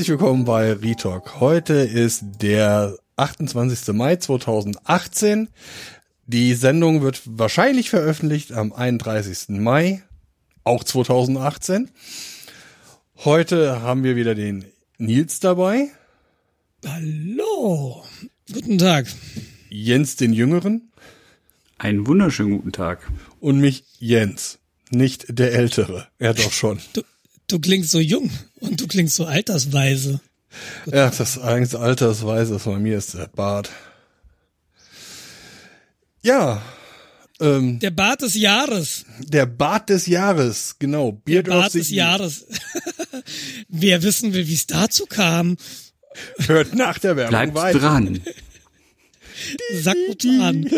[0.00, 1.40] Herzlich willkommen bei Retalk.
[1.40, 3.92] Heute ist der 28.
[3.94, 5.50] Mai 2018.
[6.24, 9.50] Die Sendung wird wahrscheinlich veröffentlicht am 31.
[9.60, 10.02] Mai,
[10.64, 11.90] auch 2018.
[13.26, 14.64] Heute haben wir wieder den
[14.96, 15.90] Nils dabei.
[16.86, 18.02] Hallo.
[18.50, 19.06] Guten Tag.
[19.68, 20.92] Jens den Jüngeren.
[21.76, 23.06] Einen wunderschönen guten Tag.
[23.38, 26.08] Und mich Jens, nicht der Ältere.
[26.18, 26.80] Er doch schon.
[26.94, 27.02] Du,
[27.52, 30.20] du klingst so jung und du klingst so altersweise.
[30.86, 33.70] Ja, das eigentlich altersweise ist bei mir ist der Bart.
[36.22, 36.62] Ja.
[37.40, 39.04] Ähm, der Bart des Jahres.
[39.20, 41.12] Der Bart des Jahres, genau.
[41.12, 42.46] Beard der Bart des Jahres.
[43.68, 45.56] Wer wissen will, wie es dazu kam.
[46.38, 47.78] Hört nach der Werbung Bleibt weiter.
[47.78, 48.20] dran.
[49.80, 50.68] Sagt an.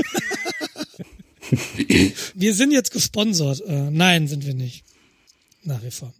[2.35, 3.61] wir sind jetzt gesponsert.
[3.67, 4.85] Äh, nein, sind wir nicht.
[5.65, 6.15] Nach wie vor.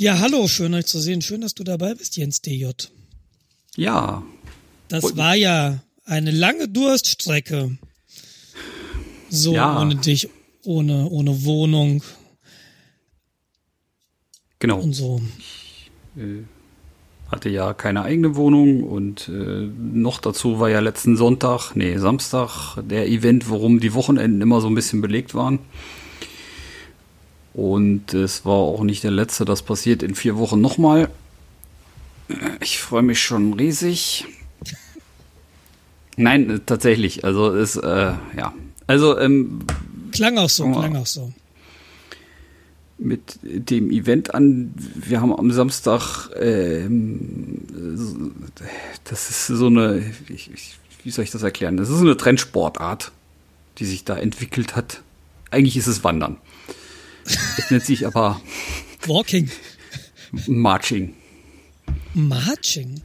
[0.00, 1.20] Ja, hallo, schön euch zu sehen.
[1.20, 2.70] Schön, dass du dabei bist, Jens DJ.
[3.76, 4.22] Ja.
[4.88, 7.76] Das Und war ja eine lange Durststrecke.
[9.28, 9.78] So ja.
[9.78, 10.30] ohne dich,
[10.64, 12.02] ohne, ohne Wohnung.
[14.58, 14.80] Genau.
[14.80, 15.20] Und so.
[15.36, 16.44] Ich, äh,
[17.30, 22.78] hatte ja keine eigene Wohnung und äh, noch dazu war ja letzten Sonntag, nee, Samstag,
[22.88, 25.58] der Event, worum die Wochenenden immer so ein bisschen belegt waren.
[27.52, 31.08] Und es war auch nicht der letzte, das passiert in vier Wochen nochmal.
[32.60, 34.26] Ich freue mich schon riesig.
[36.16, 37.24] Nein, äh, tatsächlich.
[37.24, 38.54] Also ist, äh, ja.
[38.86, 39.60] Also, ähm,
[40.12, 41.32] Klang auch so, klang auch so.
[42.98, 47.62] Mit dem Event an, wir haben am Samstag, ähm,
[49.04, 51.78] das ist so eine, ich, ich, wie soll ich das erklären?
[51.78, 53.12] Das ist so eine Trendsportart,
[53.78, 55.02] die sich da entwickelt hat.
[55.50, 56.36] Eigentlich ist es Wandern.
[57.24, 58.40] Es nennt sich aber
[59.06, 59.50] Walking.
[60.46, 61.14] Marching.
[62.14, 63.00] Marching?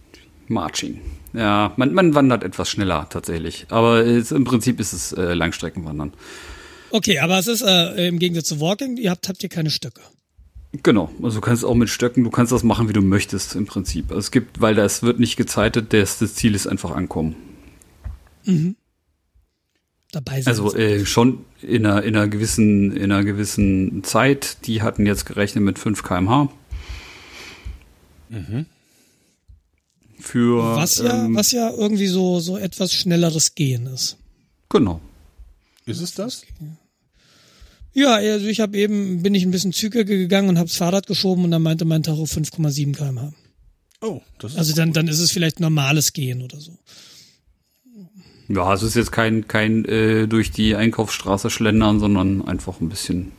[0.47, 1.01] Marching.
[1.33, 3.65] Ja, man, man wandert etwas schneller tatsächlich.
[3.69, 6.13] Aber es, im Prinzip ist es äh, Langstreckenwandern.
[6.91, 10.01] Okay, aber es ist äh, im Gegensatz zu Walking, ihr habt, habt ihr keine Stöcke.
[10.83, 13.65] Genau, also du kannst auch mit Stöcken, du kannst das machen, wie du möchtest im
[13.65, 14.09] Prinzip.
[14.09, 17.35] Also es gibt, weil das wird nicht gezeitet, das, das Ziel ist einfach ankommen.
[18.45, 18.75] Mhm.
[20.15, 24.65] Dabei sind also äh, schon in einer, in einer gewissen in einer gewissen Zeit.
[24.65, 26.49] Die hatten jetzt gerechnet mit 5 km/h.
[28.29, 28.65] Mhm.
[30.17, 34.15] Für was ja ähm, was ja irgendwie so so etwas schnelleres Gehen ist.
[34.69, 35.01] Genau.
[35.85, 36.43] Ist es das?
[37.93, 41.07] Ja, also ich habe eben bin ich ein bisschen zügiger gegangen und habe das Fahrrad
[41.07, 43.33] geschoben und dann meinte mein Tacho 5,7 km/h.
[43.99, 46.71] Oh, das ist Also dann dann ist es vielleicht normales Gehen oder so.
[48.47, 53.31] Ja, es ist jetzt kein, kein äh, durch die Einkaufsstraße schlendern, sondern einfach ein bisschen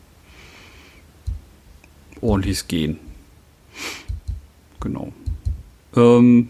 [2.20, 2.98] ordentliches Gehen.
[4.80, 5.12] Genau.
[5.94, 6.48] Ähm,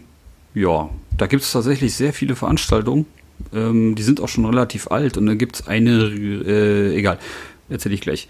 [0.55, 3.05] ja, da gibt es tatsächlich sehr viele Veranstaltungen.
[3.53, 7.19] Ähm, die sind auch schon relativ alt und da gibt es eine, äh, egal,
[7.69, 8.27] erzähle ich gleich.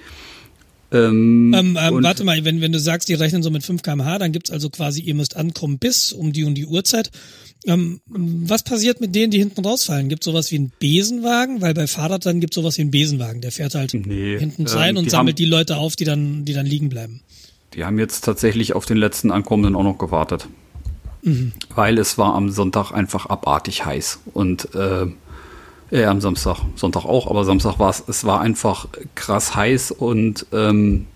[0.92, 4.20] Ähm, ähm, ähm, warte mal, wenn, wenn du sagst, die rechnen so mit 5 kmh,
[4.20, 7.12] dann gibt's also quasi, ihr müsst ankommen bis um die und die Uhrzeit.
[7.66, 10.08] Ähm, was passiert mit denen, die hinten rausfallen?
[10.08, 11.62] Gibt sowas wie einen Besenwagen?
[11.62, 13.42] Weil bei Fahrrad dann gibt sowas wie einen Besenwagen.
[13.42, 16.46] Der fährt halt nee, hinten rein ähm, und sammelt haben, die Leute auf, die dann,
[16.46, 17.22] die dann liegen bleiben.
[17.74, 20.48] Die haben jetzt tatsächlich auf den letzten Ankommenden auch noch gewartet.
[21.24, 21.52] Mhm.
[21.76, 24.20] Weil es war am Sonntag einfach abartig heiß.
[24.34, 25.08] Und äh,
[25.92, 30.46] ja, am Samstag, Sonntag auch, aber Samstag war es, es war einfach krass heiß und
[30.52, 31.08] ähm,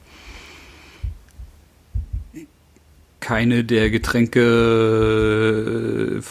[3.19, 4.41] keine der Getränke
[6.17, 6.21] äh,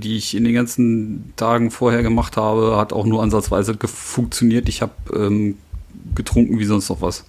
[0.00, 4.68] die ich in den ganzen Tagen vorher gemacht habe, hat auch nur ansatzweise funktioniert.
[4.68, 5.56] Ich habe ähm,
[6.14, 7.24] getrunken wie sonst noch was.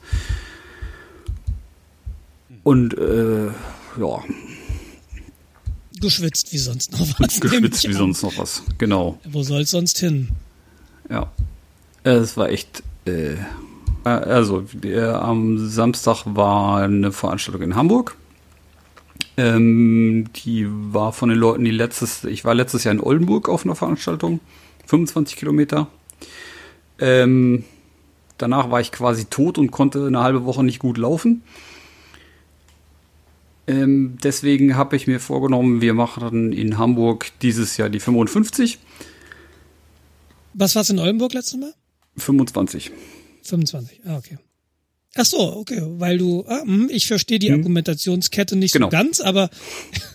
[2.64, 3.48] Und äh,
[4.00, 4.20] ja.
[6.00, 7.40] Geschwitzt wie sonst noch was.
[7.40, 9.20] Geschwitzt wie sonst noch was, genau.
[9.26, 10.30] Wo soll es sonst hin?
[11.10, 11.32] Ja.
[12.04, 12.84] Es war echt.
[13.06, 13.36] Äh,
[14.04, 18.16] also, der, am Samstag war eine Veranstaltung in Hamburg.
[19.38, 22.24] Ähm, die war von den Leuten, die letztes.
[22.24, 24.40] Ich war letztes Jahr in Oldenburg auf einer Veranstaltung.
[24.88, 25.88] 25 Kilometer.
[27.00, 27.64] Ähm,
[28.38, 31.44] danach war ich quasi tot und konnte eine halbe Woche nicht gut laufen.
[33.70, 38.80] Ähm, deswegen habe ich mir vorgenommen, wir machen in Hamburg dieses Jahr die 55.
[40.56, 41.74] Was war es in Oldenburg letztes Mal?
[42.18, 42.90] 25.
[43.44, 44.40] 25, ah, okay.
[45.16, 47.60] Ach so, okay, weil du, ah, hm, ich verstehe die hm.
[47.60, 48.88] Argumentationskette nicht genau.
[48.88, 49.50] so ganz, aber.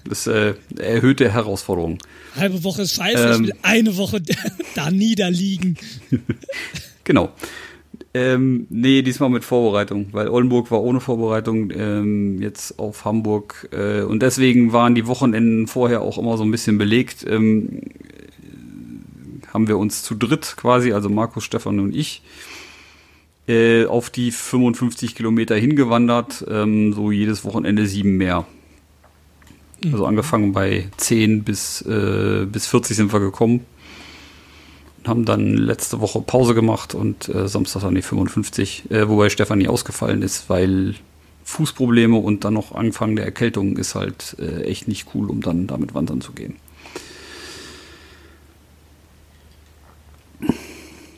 [0.07, 1.99] Das äh, erhöhte Herausforderung.
[2.37, 4.21] Halbe Woche ist scheiße, ähm, ich will eine Woche
[4.75, 5.79] da niederliegen.
[7.05, 7.33] genau.
[8.17, 14.03] Ähm, nee, diesmal mit Vorbereitung, weil Oldenburg war ohne Vorbereitung ähm, jetzt auf Hamburg äh,
[14.03, 17.27] und deswegen waren die Wochenenden vorher auch immer so ein bisschen belegt.
[17.29, 17.81] Ähm,
[19.53, 22.23] haben wir uns zu dritt quasi, also Markus, Stefan und ich,
[23.49, 28.47] äh, auf die 55 Kilometer hingewandert, ähm, so jedes Wochenende sieben mehr.
[29.93, 33.67] Also angefangen bei 10 bis, äh, bis 40 sind wir gekommen
[35.09, 39.69] haben dann letzte Woche Pause gemacht und äh, Samstag dann die 55, äh, wobei Stefanie
[39.69, 40.95] ausgefallen ist, weil
[41.45, 45.67] Fußprobleme und dann noch Anfang der Erkältung ist halt äh, echt nicht cool, um dann
[45.67, 46.57] damit wandern zu gehen.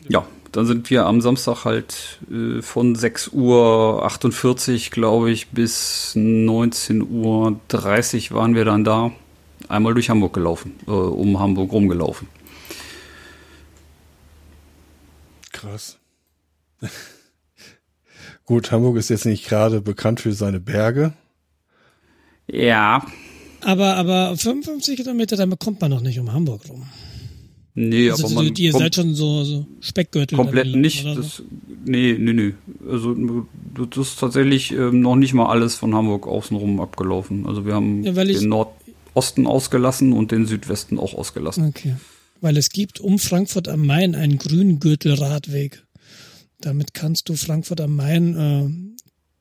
[0.09, 6.13] Ja, dann sind wir am Samstag halt äh, von 6 Uhr 48, glaube ich, bis
[6.15, 9.11] 19 Uhr 30 waren wir dann da.
[9.69, 12.27] Einmal durch Hamburg gelaufen, äh, um Hamburg rumgelaufen.
[15.57, 15.97] Krass.
[18.45, 21.13] Gut, Hamburg ist jetzt nicht gerade bekannt für seine Berge.
[22.45, 23.03] Ja.
[23.61, 26.85] Aber, aber 55 Kilometer, damit kommt man noch nicht um Hamburg rum.
[27.73, 28.55] Nee, also aber man.
[28.55, 30.35] Ihr seid schon so, so Speckgürtel.
[30.35, 31.05] Komplett nicht.
[31.05, 31.41] Das,
[31.85, 32.53] nee, nee, nee.
[32.87, 33.15] Also,
[33.73, 37.47] das ist tatsächlich ähm, noch nicht mal alles von Hamburg außenrum abgelaufen.
[37.47, 41.65] Also, wir haben ja, den Nordosten ausgelassen und den Südwesten auch ausgelassen.
[41.67, 41.95] Okay
[42.41, 45.83] weil es gibt um Frankfurt am Main einen Grüngürtelradweg.
[46.59, 48.69] Damit kannst du Frankfurt am Main äh,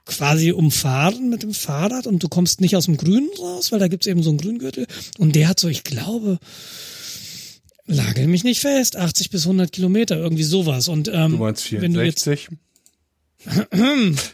[0.04, 3.88] quasi umfahren mit dem Fahrrad und du kommst nicht aus dem Grünen raus, weil da
[3.88, 4.86] gibt's eben so einen Grüngürtel
[5.18, 6.38] und der hat so, ich glaube,
[7.86, 10.88] lagel mich nicht fest, 80 bis 100 Kilometer, irgendwie sowas.
[10.88, 11.80] Und ähm, du meinst 64?
[11.80, 12.28] Wenn du jetzt,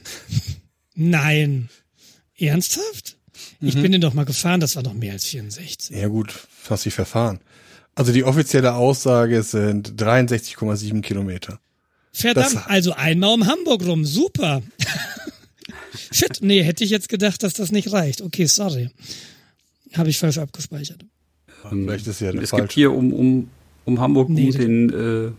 [0.94, 1.68] Nein.
[2.38, 3.16] Ernsthaft?
[3.60, 3.68] Mhm.
[3.68, 5.96] Ich bin den doch mal gefahren, das war noch mehr als 64.
[5.96, 6.32] Ja gut,
[6.68, 7.40] hast dich verfahren.
[7.94, 11.60] Also die offizielle Aussage sind 63,7 Kilometer.
[12.12, 14.62] Verdammt, das also einmal um Hamburg rum, super.
[16.10, 18.20] Shit, nee, hätte ich jetzt gedacht, dass das nicht reicht.
[18.20, 18.90] Okay, sorry.
[19.94, 21.04] Habe ich falsch abgespeichert.
[21.68, 22.62] Vielleicht ist ja es falsch.
[22.62, 23.50] gibt hier um, um,
[23.84, 25.30] um Hamburg nee, den, äh,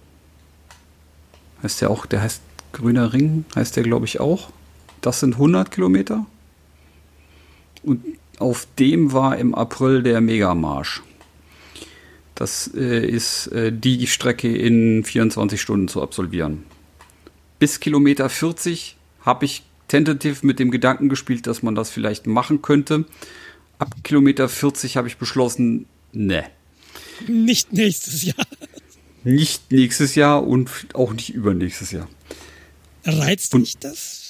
[1.63, 2.41] heißt der auch, der heißt
[2.71, 4.49] Grüner Ring, heißt der glaube ich auch.
[5.01, 6.25] Das sind 100 Kilometer.
[7.83, 8.03] Und
[8.39, 11.03] auf dem war im April der Megamarsch.
[12.43, 16.65] Das äh, ist äh, die Strecke in 24 Stunden zu absolvieren.
[17.57, 22.61] Bis Kilometer 40 habe ich tentativ mit dem Gedanken gespielt, dass man das vielleicht machen
[22.61, 23.05] könnte.
[23.79, 26.43] Ab Kilometer 40 habe ich beschlossen, ne.
[27.29, 28.45] Nicht nächstes Jahr.
[29.23, 32.09] Nicht nächstes Jahr und auch nicht übernächstes Jahr.
[33.05, 34.22] Reizt dich das?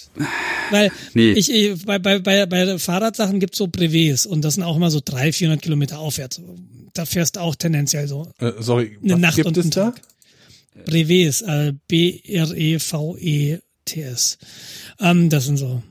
[0.72, 1.32] Weil nee.
[1.32, 4.92] ich, ich bei, bei, bei, bei Fahrradsachen gibt's so Brevets und das sind auch immer
[4.92, 6.42] so 300, 400 Kilometer aufwärts.
[6.94, 10.02] Da fährst du auch tendenziell so äh, sorry, eine Nacht gibt und es Tag.
[10.76, 10.84] Da?
[10.86, 12.38] Brevets, äh, B-R-E-V-E-T-S.
[15.00, 15.84] Ähm, das sind so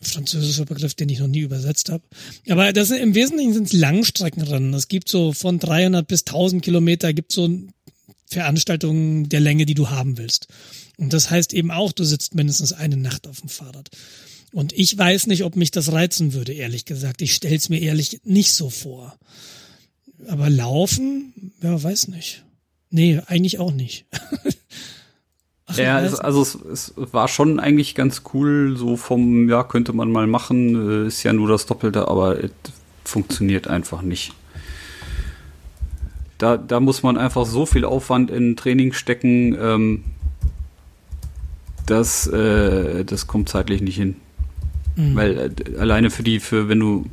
[0.00, 2.04] französischer Begriff, den ich noch nie übersetzt habe.
[2.48, 4.74] Aber das sind, im Wesentlichen sind es Langstreckenrennen.
[4.74, 7.48] Es gibt so von 300 bis 1000 Kilometer gibt so
[8.28, 10.48] Veranstaltungen der Länge, die du haben willst.
[10.96, 13.90] Und das heißt eben auch, du sitzt mindestens eine Nacht auf dem Fahrrad.
[14.52, 17.20] Und ich weiß nicht, ob mich das reizen würde, ehrlich gesagt.
[17.20, 19.16] Ich stell's mir ehrlich nicht so vor.
[20.28, 22.44] Aber laufen, ja, weiß nicht.
[22.90, 24.06] Nee, eigentlich auch nicht.
[25.66, 29.92] Ach, ja, es, also es, es, war schon eigentlich ganz cool, so vom, ja, könnte
[29.92, 32.52] man mal machen, äh, ist ja nur das Doppelte, aber es
[33.04, 34.32] funktioniert einfach nicht.
[36.38, 40.04] Da, da muss man einfach so viel Aufwand in Training stecken, ähm,
[41.86, 44.16] das, äh, das kommt zeitlich nicht hin.
[44.96, 45.14] Mhm.
[45.14, 47.06] Weil äh, alleine für die, für wenn du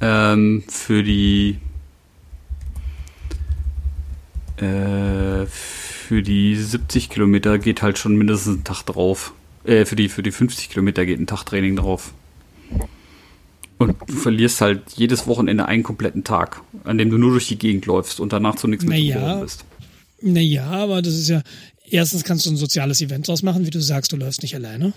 [0.00, 1.58] ähm, für die
[4.56, 9.32] äh, für die 70 Kilometer geht halt schon mindestens ein Tag drauf.
[9.64, 12.12] Äh, für die, für die 50 Kilometer geht ein Tag Training drauf.
[13.78, 17.58] Und du verlierst halt jedes Wochenende einen kompletten Tag, an dem du nur durch die
[17.58, 19.64] Gegend läufst und danach zu nichts mehr naja, bist.
[20.20, 21.42] Naja, aber das ist ja,
[21.92, 24.92] erstens kannst du ein soziales Event draus machen, wie du sagst, du läufst nicht alleine.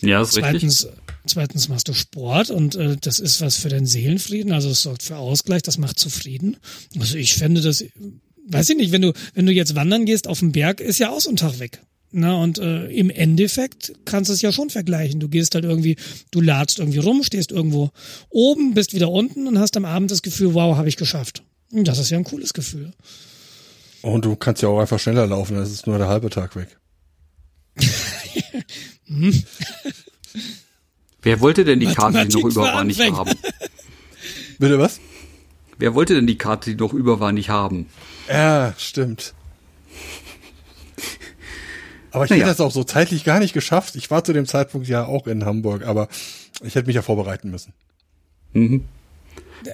[0.00, 1.02] Ja, ist zweitens, richtig.
[1.26, 5.02] Zweitens machst du Sport und äh, das ist was für den Seelenfrieden, also es sorgt
[5.02, 6.56] für Ausgleich, das macht zufrieden.
[6.98, 7.84] Also ich fände das,
[8.46, 11.10] weiß ich nicht, wenn du, wenn du jetzt wandern gehst auf den Berg, ist ja
[11.10, 11.80] auch so ein Tag weg.
[12.16, 15.18] Na, und äh, im Endeffekt kannst du es ja schon vergleichen.
[15.18, 15.96] Du gehst halt irgendwie,
[16.30, 17.90] du ladst irgendwie rum, stehst irgendwo
[18.28, 21.42] oben, bist wieder unten und hast am Abend das Gefühl, wow, habe ich geschafft.
[21.72, 22.92] Und das ist ja ein cooles Gefühl.
[24.04, 26.76] Und du kannst ja auch einfach schneller laufen, das ist nur der halbe Tag weg.
[29.06, 29.42] hm.
[31.22, 33.32] Wer wollte denn die Karte, die noch über war, nicht haben?
[34.58, 35.00] Bitte was?
[35.78, 37.86] Wer wollte denn die Karte, die noch über war, nicht haben?
[38.28, 39.32] Ja, stimmt.
[42.10, 42.42] Aber ich naja.
[42.42, 43.96] hätte das auch so zeitlich gar nicht geschafft.
[43.96, 46.08] Ich war zu dem Zeitpunkt ja auch in Hamburg, aber
[46.62, 47.72] ich hätte mich ja vorbereiten müssen.
[48.52, 48.84] Mhm.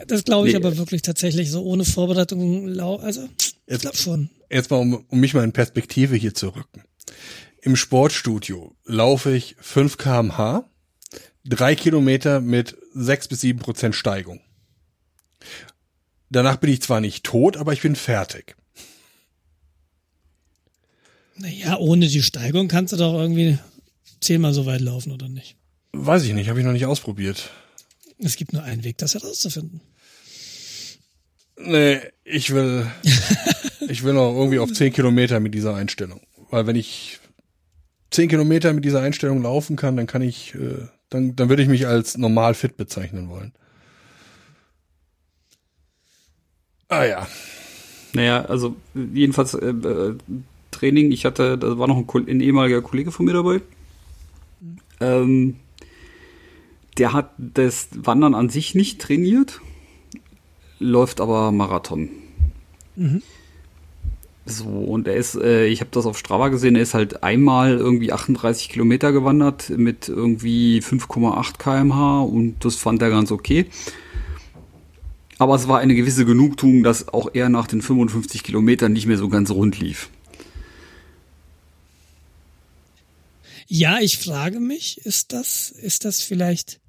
[0.06, 0.60] Das glaube ich nee.
[0.60, 2.78] aber wirklich tatsächlich so ohne Vorbereitung.
[2.78, 3.28] Also,
[3.76, 4.30] ich glaube schon.
[4.50, 6.82] Jetzt mal, um, um mich mal in Perspektive hier zu rücken.
[7.62, 10.68] Im Sportstudio laufe ich 5 kmh,
[11.44, 14.40] drei Kilometer mit 6 bis 7 Prozent Steigung.
[16.30, 18.56] Danach bin ich zwar nicht tot, aber ich bin fertig.
[21.36, 23.58] Naja, ohne die Steigung kannst du doch irgendwie
[24.20, 25.56] zehnmal so weit laufen, oder nicht?
[25.92, 27.50] Weiß ich nicht, habe ich noch nicht ausprobiert.
[28.18, 29.80] Es gibt nur einen Weg, das herauszufinden.
[31.62, 32.86] Nee, ich will,
[33.88, 36.20] ich will noch irgendwie auf zehn Kilometer mit dieser Einstellung.
[36.50, 37.20] Weil wenn ich
[38.10, 41.68] zehn Kilometer mit dieser Einstellung laufen kann, dann kann ich, äh, dann, dann würde ich
[41.68, 43.52] mich als normal fit bezeichnen wollen.
[46.88, 47.28] Ah ja.
[48.12, 50.16] Naja, also jedenfalls äh, äh,
[50.72, 53.60] Training, ich hatte, da war noch ein, ein ehemaliger Kollege von mir dabei.
[54.60, 54.76] Mhm.
[55.00, 55.56] Ähm,
[56.98, 59.60] der hat das Wandern an sich nicht trainiert,
[60.80, 62.08] läuft aber Marathon.
[62.96, 63.22] Mhm.
[64.46, 67.76] So, und er ist, äh, ich habe das auf Strava gesehen, er ist halt einmal
[67.76, 73.66] irgendwie 38 Kilometer gewandert mit irgendwie 5,8 kmh und das fand er ganz okay.
[75.38, 79.18] Aber es war eine gewisse Genugtuung, dass auch er nach den 55 Kilometern nicht mehr
[79.18, 80.10] so ganz rund lief.
[83.68, 86.80] Ja, ich frage mich, ist das, ist das vielleicht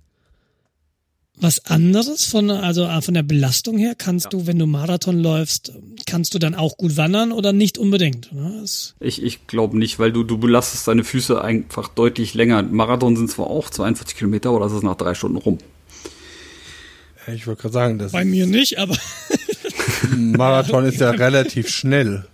[1.37, 3.95] was anderes von, also äh, von der Belastung her?
[3.97, 4.29] Kannst ja.
[4.31, 5.73] du, wenn du Marathon läufst,
[6.05, 8.31] kannst du dann auch gut wandern oder nicht unbedingt?
[8.31, 8.63] Ne?
[8.99, 12.61] Ich, ich glaube nicht, weil du, du belastest deine Füße einfach deutlich länger.
[12.63, 15.57] Marathon sind zwar auch 42 Kilometer, aber das ist nach drei Stunden rum.
[17.33, 18.97] Ich wollte gerade sagen, das bei mir nicht, aber
[20.17, 22.25] Marathon ist ja relativ schnell.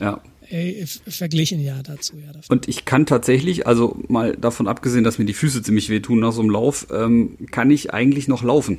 [0.00, 0.20] Ja.
[0.50, 2.32] Ey, verglichen ja dazu, ja.
[2.32, 2.50] Dafür.
[2.50, 6.32] Und ich kann tatsächlich, also mal davon abgesehen, dass mir die Füße ziemlich wehtun nach
[6.32, 8.78] so einem Lauf, ähm, kann ich eigentlich noch laufen.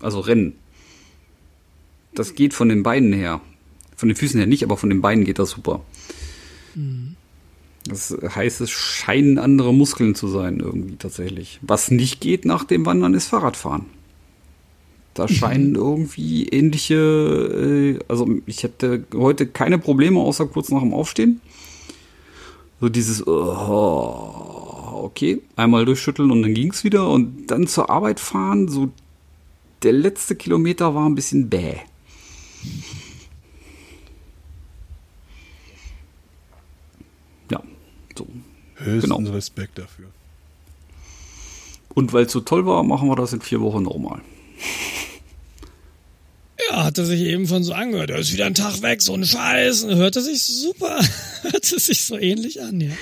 [0.00, 0.54] Also rennen.
[2.14, 3.40] Das geht von den Beinen her.
[3.96, 5.84] Von den Füßen her nicht, aber von den Beinen geht das super.
[6.74, 7.16] Mhm.
[7.86, 11.58] Das heißt, es scheinen andere Muskeln zu sein, irgendwie tatsächlich.
[11.62, 13.86] Was nicht geht nach dem Wandern, ist Fahrradfahren.
[15.20, 20.94] Da scheinen irgendwie ähnliche, äh, also ich hätte heute keine Probleme, außer kurz nach dem
[20.94, 21.42] Aufstehen.
[22.80, 28.68] So dieses, oh, okay, einmal durchschütteln und dann ging's wieder und dann zur Arbeit fahren,
[28.68, 28.88] so
[29.82, 31.74] der letzte Kilometer war ein bisschen bäh.
[37.50, 37.62] Ja,
[38.16, 38.26] so.
[38.76, 39.30] Höchsten genau.
[39.32, 40.06] Respekt dafür.
[41.92, 44.22] Und weil es so toll war, machen wir das in vier Wochen nochmal.
[46.70, 48.10] Ja, hat er sich eben von so angehört.
[48.10, 49.86] Er ist wieder ein Tag weg, so ein Scheiß.
[49.86, 51.00] Hörte sich super,
[51.42, 52.92] hörte sich so ähnlich an, ja.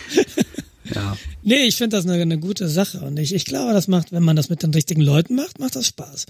[0.95, 1.19] Ja.
[1.43, 3.01] Nee, ich finde das eine, eine, gute Sache.
[3.01, 5.77] Und ich, ich glaube, das macht, wenn man das mit den richtigen Leuten macht, macht
[5.77, 6.25] das Spaß.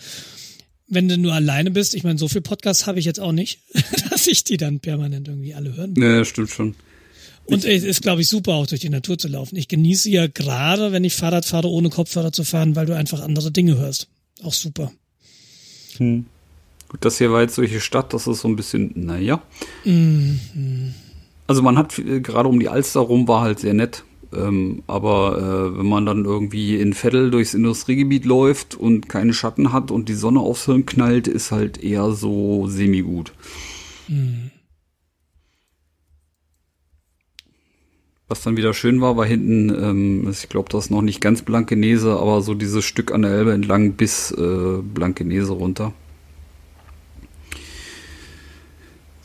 [0.88, 3.60] Wenn du nur alleine bist, ich meine, so viel Podcasts habe ich jetzt auch nicht,
[4.10, 6.02] dass ich die dann permanent irgendwie alle hören muss.
[6.02, 6.74] Ja, stimmt schon.
[7.44, 9.54] Und es ist, glaube ich, super, auch durch die Natur zu laufen.
[9.56, 13.20] Ich genieße ja gerade, wenn ich Fahrrad fahre, ohne Kopfhörer zu fahren, weil du einfach
[13.20, 14.08] andere Dinge hörst.
[14.42, 14.92] Auch super.
[15.98, 16.26] Hm.
[16.88, 19.42] Gut, das hier war jetzt solche Stadt, das ist so ein bisschen, naja.
[19.84, 20.94] Mhm.
[21.46, 24.04] Also man hat äh, gerade um die Alster rum war halt sehr nett.
[24.32, 29.72] Ähm, aber äh, wenn man dann irgendwie in Veddel durchs Industriegebiet läuft und keine Schatten
[29.72, 33.32] hat und die Sonne aufs Hirn knallt, ist halt eher so semi-gut.
[34.06, 34.50] Mhm.
[38.28, 41.40] Was dann wieder schön war, war hinten, ähm, ich glaube, das ist noch nicht ganz
[41.40, 45.94] Blankenese, aber so dieses Stück an der Elbe entlang bis äh, Blankenese runter.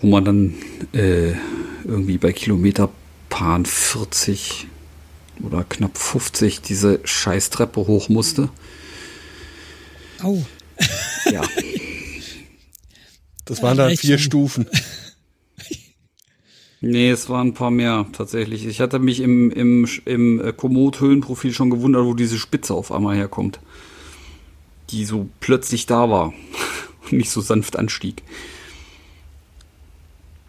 [0.03, 0.53] Wo man dann
[0.91, 1.31] äh,
[1.85, 4.67] irgendwie bei Kilometerpaaren 40
[5.41, 8.49] oder knapp 50 diese Scheißtreppe hoch musste.
[10.21, 10.45] Au.
[11.31, 11.41] Ja.
[13.45, 14.67] Das waren dann vier Stufen.
[16.79, 18.65] Nee, es waren ein paar mehr tatsächlich.
[18.65, 23.15] Ich hatte mich im, im, im äh, Komoot-Höhenprofil schon gewundert, wo diese Spitze auf einmal
[23.15, 23.61] herkommt.
[24.89, 26.33] Die so plötzlich da war
[27.03, 28.23] und nicht so sanft anstieg.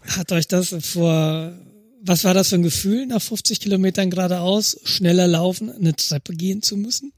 [0.07, 1.53] Hat euch das vor,
[2.01, 6.61] was war das für ein Gefühl, nach 50 Kilometern geradeaus schneller laufen, eine Treppe gehen
[6.61, 7.11] zu müssen?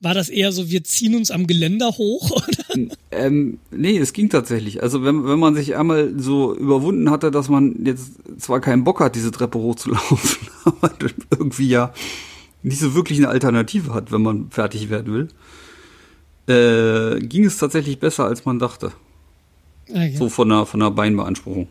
[0.00, 2.30] War das eher so, wir ziehen uns am Geländer hoch?
[2.76, 2.88] Oder?
[3.10, 4.82] Ähm, nee, es ging tatsächlich.
[4.82, 9.00] Also wenn, wenn man sich einmal so überwunden hatte, dass man jetzt zwar keinen Bock
[9.00, 10.92] hat, diese Treppe hochzulaufen, aber
[11.32, 11.92] irgendwie ja
[12.62, 15.28] nicht so wirklich eine Alternative hat, wenn man fertig werden will,
[16.48, 18.92] äh, ging es tatsächlich besser, als man dachte.
[19.88, 20.14] Okay.
[20.16, 21.66] So von der, von der Beinbeanspruchung.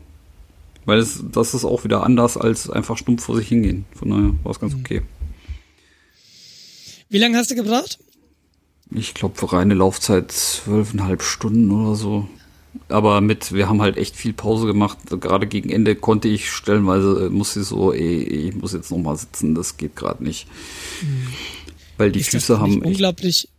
[0.88, 3.84] Weil es, das ist auch wieder anders als einfach stumpf vor sich hingehen.
[3.94, 4.80] Von daher war es ganz mhm.
[4.80, 5.02] okay.
[7.10, 8.00] Wie lange hast du gebraucht?
[8.92, 12.30] Ich glaube, für reine Laufzeit zwölfeinhalb Stunden oder so.
[12.88, 14.98] Aber mit, wir haben halt echt viel Pause gemacht.
[15.10, 19.18] Gerade gegen Ende konnte ich stellenweise, musste ich so, ey, ich muss jetzt noch mal
[19.18, 20.48] sitzen, das geht gerade nicht.
[21.02, 21.28] Mhm.
[21.98, 22.82] Weil die ist Füße haben.
[22.82, 23.50] Unglaublich,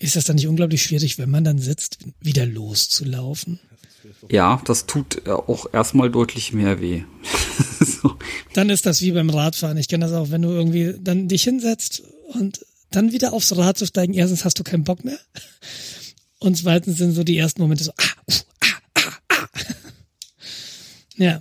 [0.00, 3.60] ist das dann nicht unglaublich schwierig, wenn man dann sitzt, wieder loszulaufen?
[4.30, 7.04] Ja, das tut auch erstmal deutlich mehr weh.
[7.80, 8.16] so.
[8.52, 9.76] Dann ist das wie beim Radfahren.
[9.76, 12.02] Ich kenne das auch, wenn du irgendwie dann dich hinsetzt
[12.34, 14.14] und dann wieder aufs Rad zu steigen.
[14.14, 15.18] Erstens hast du keinen Bock mehr.
[16.38, 18.66] Und zweitens sind so die ersten Momente so, ah, ah,
[19.00, 19.64] ah, ah.
[21.16, 21.40] Ja.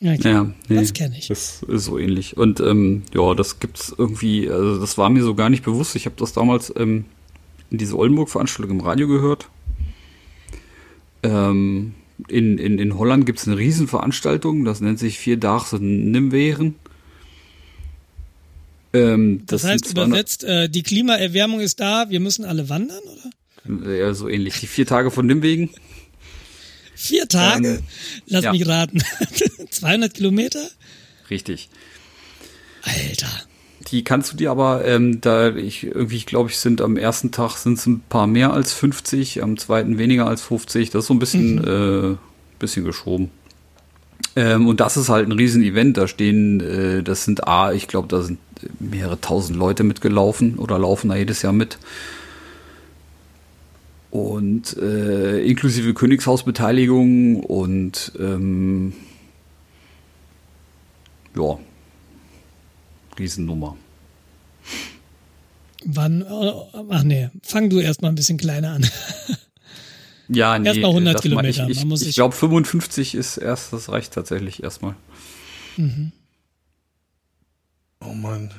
[0.00, 1.26] Ja, ja nee, das kenne ich.
[1.26, 2.36] Das ist so ähnlich.
[2.36, 5.96] Und ähm, ja, das gibt's irgendwie, also das war mir so gar nicht bewusst.
[5.96, 7.04] Ich habe das damals ähm,
[7.70, 9.48] in diese Oldenburg-Veranstaltung im Radio gehört.
[11.22, 11.94] Ähm,
[12.28, 16.74] in, in, in Holland gibt es eine Riesenveranstaltung, das nennt sich Vierdaagse Nimweren.
[18.92, 23.30] Ähm, das, das, heißt übersetzt, äh, die Klimaerwärmung ist da, wir müssen alle wandern, oder?
[23.98, 24.60] Ja, so ähnlich.
[24.60, 25.70] Die vier Tage von Nimwegen.
[26.94, 27.68] Vier Tage?
[27.68, 27.82] Ähm,
[28.26, 28.52] Lass ja.
[28.52, 29.02] mich raten.
[29.70, 30.66] 200 Kilometer?
[31.30, 31.68] Richtig.
[32.82, 33.47] Alter.
[33.90, 37.56] Die kannst du dir aber, ähm, da ich irgendwie, glaube ich, sind am ersten Tag
[37.56, 40.90] sind es ein paar mehr als 50, am zweiten weniger als 50.
[40.90, 42.14] Das ist so ein bisschen, mhm.
[42.14, 42.16] äh,
[42.58, 43.30] bisschen geschoben.
[44.36, 45.96] Ähm, und das ist halt ein Riesen-Event.
[45.96, 48.38] Da stehen, äh, das sind A, ich glaube, da sind
[48.78, 51.78] mehrere tausend Leute mitgelaufen oder laufen da jedes Jahr mit.
[54.10, 58.92] Und äh, inklusive Königshausbeteiligung und ähm,
[61.36, 61.58] ja,
[63.18, 63.76] Riesennummer.
[65.84, 66.24] Wann?
[66.90, 68.86] Ach nee, fang du erstmal ein bisschen kleiner an.
[70.28, 70.68] ja, nee.
[70.68, 71.68] Erstmal 100 Kilometer.
[71.68, 74.96] Ich, ich, ich glaube 55 ist erst, das reicht tatsächlich erstmal.
[75.76, 76.12] Mhm.
[78.00, 78.52] Oh Mann.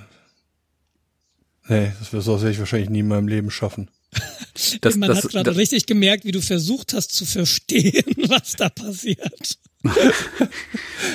[1.68, 3.90] Nee, das werde ich wahrscheinlich nie in meinem Leben schaffen.
[4.82, 8.68] Das, Man das, hat gerade richtig gemerkt, wie du versucht hast zu verstehen, was da
[8.68, 9.58] passiert.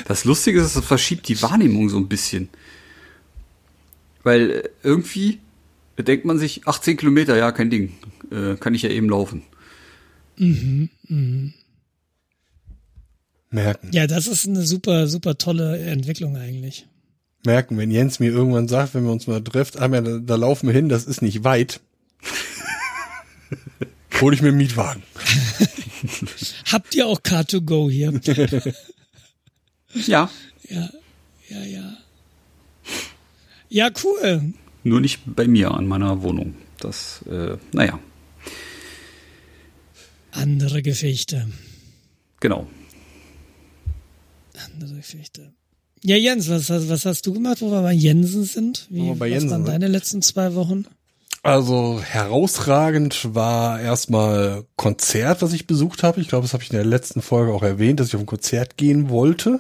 [0.06, 2.48] das Lustige ist, es verschiebt die Wahrnehmung so ein bisschen.
[4.24, 5.38] Weil äh, irgendwie
[6.02, 7.92] denkt man sich, 18 Kilometer, ja, kein Ding.
[8.32, 9.44] Äh, kann ich ja eben laufen.
[10.36, 11.54] Mhm, mhm.
[13.50, 13.90] Merken.
[13.92, 16.86] Ja, das ist eine super, super tolle Entwicklung eigentlich.
[17.44, 20.66] Merken, wenn Jens mir irgendwann sagt, wenn wir uns mal trifft, ah, da, da laufen
[20.66, 21.80] wir hin, das ist nicht weit.
[24.20, 25.02] Hol ich mir einen Mietwagen.
[26.72, 28.12] Habt ihr auch Car2Go hier?
[30.06, 30.30] ja.
[30.68, 30.90] Ja,
[31.48, 31.96] ja, ja.
[33.74, 34.52] Ja, cool.
[34.84, 36.54] Nur nicht bei mir an meiner Wohnung.
[36.78, 37.98] Das, äh, naja.
[40.30, 41.48] Andere Geschichte.
[42.38, 42.68] Genau.
[44.64, 45.52] Andere Geschichte.
[46.04, 48.86] Ja, Jens, was, was hast du gemacht, wo wir bei Jensen sind?
[48.90, 50.86] Wie, bei Jensen, was waren deine letzten zwei Wochen?
[51.42, 56.20] Also herausragend war erstmal Konzert, was ich besucht habe.
[56.20, 58.26] Ich glaube, das habe ich in der letzten Folge auch erwähnt, dass ich auf ein
[58.26, 59.58] Konzert gehen wollte.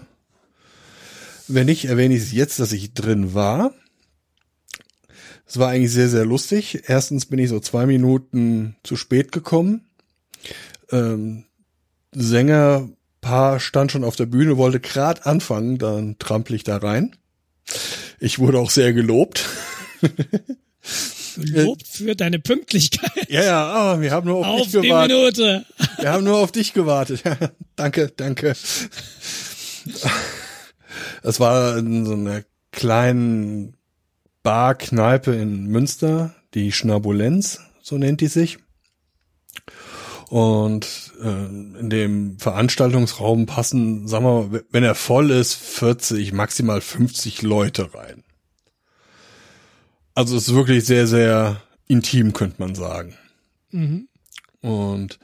[1.48, 3.74] Wenn nicht, erwähne ich es jetzt, dass ich drin war.
[5.54, 6.82] Es war eigentlich sehr, sehr lustig.
[6.88, 9.86] Erstens bin ich so zwei Minuten zu spät gekommen.
[10.90, 11.44] Ähm,
[12.10, 17.14] Sängerpaar stand schon auf der Bühne, wollte gerade anfangen, dann trampel ich da rein.
[18.18, 19.48] Ich wurde auch sehr gelobt.
[21.36, 23.30] gelobt für deine Pünktlichkeit.
[23.30, 25.16] Ja, ja, oh, wir haben nur auf, auf dich gewartet.
[25.16, 25.64] Minute.
[26.00, 27.22] Wir haben nur auf dich gewartet.
[27.24, 27.36] Ja,
[27.76, 28.56] danke, danke.
[31.22, 33.76] Es war in so einer kleinen
[34.44, 38.58] Bar-Kneipe in Münster, die Schnabulenz, so nennt die sich.
[40.28, 41.46] Und äh,
[41.80, 48.22] in dem Veranstaltungsraum passen, sagen wir, wenn er voll ist, 40, maximal 50 Leute rein.
[50.14, 53.16] Also es ist wirklich sehr, sehr intim, könnte man sagen.
[53.70, 54.08] Mhm.
[54.60, 55.18] Und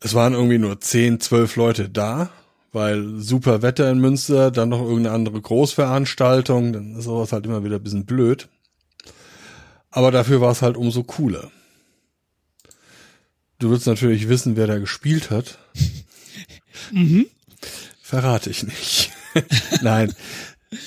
[0.00, 2.30] es waren irgendwie nur 10, 12 Leute da,
[2.74, 7.64] weil super Wetter in Münster, dann noch irgendeine andere Großveranstaltung, dann ist sowas halt immer
[7.64, 8.48] wieder ein bisschen blöd.
[9.90, 11.50] Aber dafür war es halt umso cooler.
[13.60, 15.58] Du willst natürlich wissen, wer da gespielt hat.
[16.92, 17.26] mhm.
[18.02, 19.12] Verrate ich nicht.
[19.80, 20.12] Nein,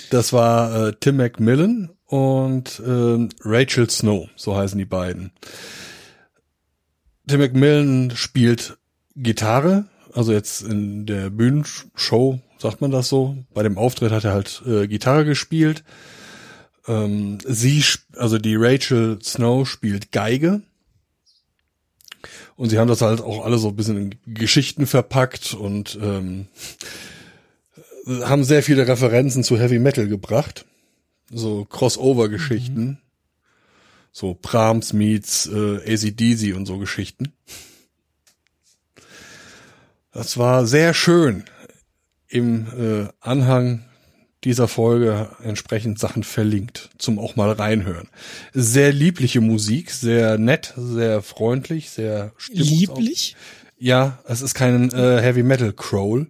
[0.09, 5.31] das war äh, Tim McMillan und äh, Rachel Snow, so heißen die beiden.
[7.27, 8.77] Tim McMillan spielt
[9.15, 9.85] Gitarre,
[10.17, 13.37] also jetzt in der Bühnenshow, sagt man das so.
[13.53, 15.83] Bei dem Auftritt hat er halt äh, Gitarre gespielt.
[16.87, 17.83] Ähm, sie,
[18.15, 20.63] also die Rachel Snow spielt Geige.
[22.55, 26.47] Und sie haben das halt auch alle so ein bisschen in Geschichten verpackt und ähm,
[28.07, 30.65] haben sehr viele Referenzen zu Heavy Metal gebracht.
[31.29, 32.85] So Crossover-Geschichten.
[32.85, 32.97] Mhm.
[34.11, 37.33] So Prams meets äh, ACDC und so Geschichten.
[40.17, 41.43] Das war sehr schön.
[42.27, 43.85] Im äh, Anhang
[44.43, 48.09] dieser Folge entsprechend Sachen verlinkt, zum auch mal reinhören.
[48.51, 53.35] Sehr liebliche Musik, sehr nett, sehr freundlich, sehr Lieblich?
[53.77, 56.25] Ja, es ist kein äh, Heavy Metal Crawl.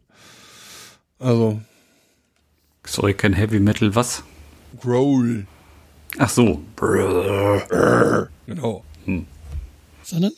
[1.18, 1.62] Also.
[2.86, 4.22] Sorry, kein Heavy Metal was?
[4.82, 5.48] Growl.
[6.18, 6.62] Ach so.
[8.48, 8.84] Genau.
[9.06, 9.26] Hm.
[10.04, 10.34] Sondern?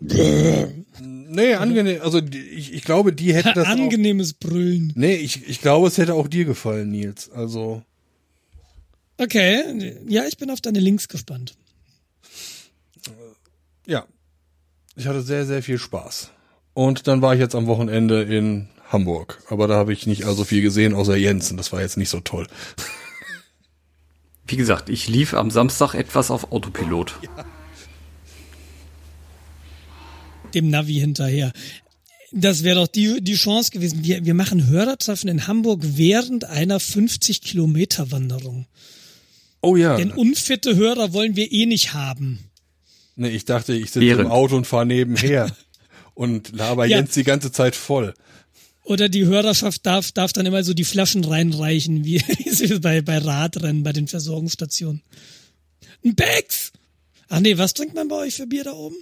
[0.00, 2.02] Nee, angenehm.
[2.02, 3.66] Also ich, ich glaube, die hätte das.
[3.66, 4.92] Angenehmes auch, Brüllen.
[4.94, 7.30] Nee, ich, ich glaube, es hätte auch dir gefallen, Nils.
[7.30, 7.82] Also.
[9.16, 9.96] Okay.
[10.06, 11.54] Ja, ich bin auf deine Links gespannt.
[13.86, 14.04] Ja.
[14.94, 16.30] Ich hatte sehr, sehr viel Spaß.
[16.74, 19.42] Und dann war ich jetzt am Wochenende in Hamburg.
[19.48, 21.56] Aber da habe ich nicht allzu viel gesehen, außer Jensen.
[21.56, 22.46] Das war jetzt nicht so toll.
[24.46, 27.18] Wie gesagt, ich lief am Samstag etwas auf Autopilot.
[27.22, 27.44] Ja.
[30.54, 31.52] Dem Navi hinterher.
[32.32, 34.04] Das wäre doch die, die Chance gewesen.
[34.04, 38.66] Wir, wir machen Hörertreffen in Hamburg während einer 50 Kilometer Wanderung.
[39.60, 39.96] Oh ja.
[39.96, 42.38] Denn unfitte Hörer wollen wir eh nicht haben.
[43.16, 45.54] Nee, ich dachte, ich sitze im Auto und fahre nebenher
[46.14, 46.98] und laber ja.
[46.98, 48.14] Jens die ganze Zeit voll.
[48.84, 52.18] Oder die Hörerschaft darf, darf dann immer so die Flaschen reinreichen, wie
[52.80, 55.02] bei, bei Radrennen, bei den Versorgungsstationen.
[56.04, 56.72] Ein Becks!
[57.28, 58.96] Ach nee, was trinkt man bei euch für Bier da oben?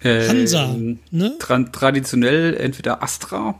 [0.00, 0.76] Äh, Hansa,
[1.10, 1.36] ne?
[1.38, 3.58] Tra traditionell entweder Astra.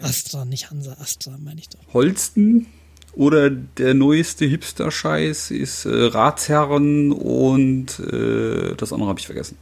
[0.00, 1.80] Astra, nicht Hansa, Astra meine ich doch.
[1.92, 2.66] Holsten
[3.14, 9.56] oder der neueste Hipster-Scheiß ist äh, Ratsherren und äh, das andere habe ich vergessen.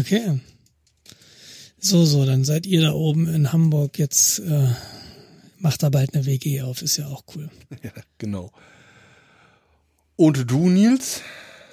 [0.00, 0.40] Okay.
[1.78, 4.68] So, so, dann seid ihr da oben in Hamburg jetzt, äh,
[5.58, 7.50] macht da bald eine WG auf, ist ja auch cool.
[7.82, 8.50] Ja, genau.
[10.16, 11.20] Und du, Nils?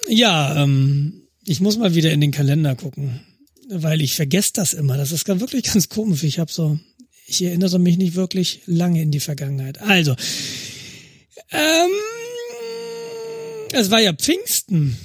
[0.08, 3.20] Ja, ähm, ich muss mal wieder in den Kalender gucken,
[3.68, 4.96] weil ich vergesse das immer.
[4.96, 6.22] Das ist wirklich ganz komisch.
[6.24, 6.78] Ich habe so,
[7.26, 9.80] ich erinnere mich nicht wirklich lange in die Vergangenheit.
[9.80, 10.14] Also,
[11.50, 11.90] ähm,
[13.72, 14.96] es war ja Pfingsten.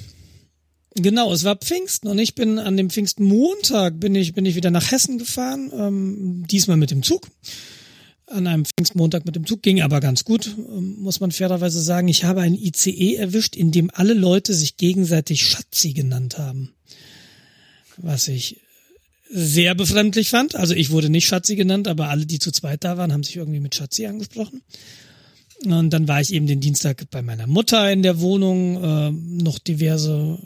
[0.96, 4.70] Genau, es war Pfingsten und ich bin an dem Pfingstmontag bin ich bin ich wieder
[4.70, 7.28] nach Hessen gefahren, ähm, diesmal mit dem Zug.
[8.30, 12.06] An einem Pfingstmontag mit dem Zug ging aber ganz gut, ähm, muss man fairerweise sagen.
[12.08, 16.70] Ich habe ein ICE erwischt, in dem alle Leute sich gegenseitig Schatzi genannt haben,
[17.96, 18.60] was ich
[19.28, 20.54] sehr befremdlich fand.
[20.54, 23.36] Also ich wurde nicht Schatzi genannt, aber alle, die zu zweit da waren, haben sich
[23.36, 24.62] irgendwie mit Schatzi angesprochen.
[25.64, 29.58] Und dann war ich eben den Dienstag bei meiner Mutter in der Wohnung, äh, noch
[29.58, 30.38] diverse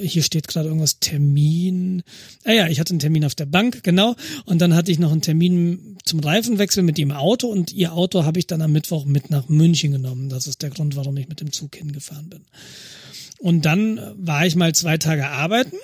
[0.00, 2.02] hier steht gerade irgendwas Termin.
[2.44, 4.16] Ah ja, ich hatte einen Termin auf der Bank, genau.
[4.44, 8.24] Und dann hatte ich noch einen Termin zum Reifenwechsel mit dem Auto und ihr Auto
[8.24, 10.28] habe ich dann am Mittwoch mit nach München genommen.
[10.28, 12.44] Das ist der Grund, warum ich mit dem Zug hingefahren bin.
[13.38, 15.76] Und dann war ich mal zwei Tage arbeiten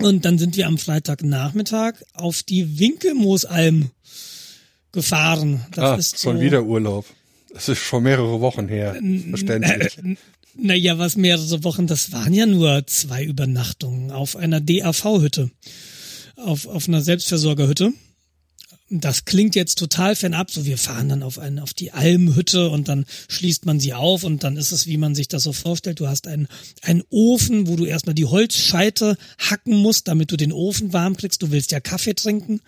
[0.00, 3.90] und dann sind wir am Freitagnachmittag auf die Winkelmoosalm
[4.92, 5.64] gefahren.
[5.72, 7.06] Das ah, ist schon so, wieder Urlaub.
[7.52, 8.96] Das ist schon mehrere Wochen her,
[9.30, 9.98] verständlich.
[10.56, 15.50] Naja, was mehrere Wochen, das waren ja nur zwei Übernachtungen auf einer DAV-Hütte.
[16.36, 17.92] Auf, auf einer Selbstversorgerhütte.
[18.90, 22.88] Das klingt jetzt total fernab, so wir fahren dann auf, eine, auf die Almhütte und
[22.88, 26.00] dann schließt man sie auf und dann ist es, wie man sich das so vorstellt.
[26.00, 26.48] Du hast einen,
[26.82, 31.42] einen Ofen, wo du erstmal die Holzscheite hacken musst, damit du den Ofen warm kriegst.
[31.42, 32.60] Du willst ja Kaffee trinken.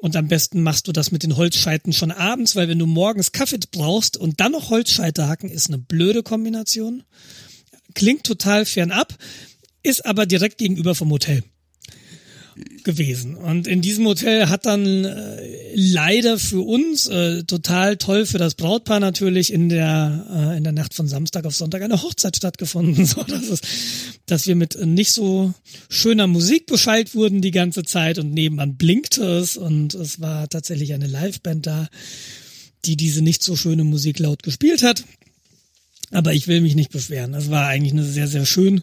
[0.00, 3.32] Und am besten machst du das mit den Holzscheiten schon abends, weil wenn du morgens
[3.32, 7.02] Kaffee brauchst und dann noch Holzscheite hacken, ist eine blöde Kombination.
[7.94, 9.16] Klingt total fernab,
[9.82, 11.42] ist aber direkt gegenüber vom Hotel
[12.84, 13.34] gewesen.
[13.34, 18.54] Und in diesem Hotel hat dann äh, leider für uns, äh, total toll für das
[18.54, 23.06] Brautpaar natürlich, in der, äh, in der Nacht von Samstag auf Sonntag eine Hochzeit stattgefunden.
[23.12, 23.60] So, dass, es,
[24.26, 25.52] dass wir mit nicht so
[25.90, 30.94] schöner Musik beschallt wurden die ganze Zeit und nebenan blinkte es und es war tatsächlich
[30.94, 31.88] eine Liveband da,
[32.84, 35.04] die diese nicht so schöne Musik laut gespielt hat.
[36.12, 37.32] Aber ich will mich nicht beschweren.
[37.32, 38.82] Das war eigentlich eine sehr, sehr schön.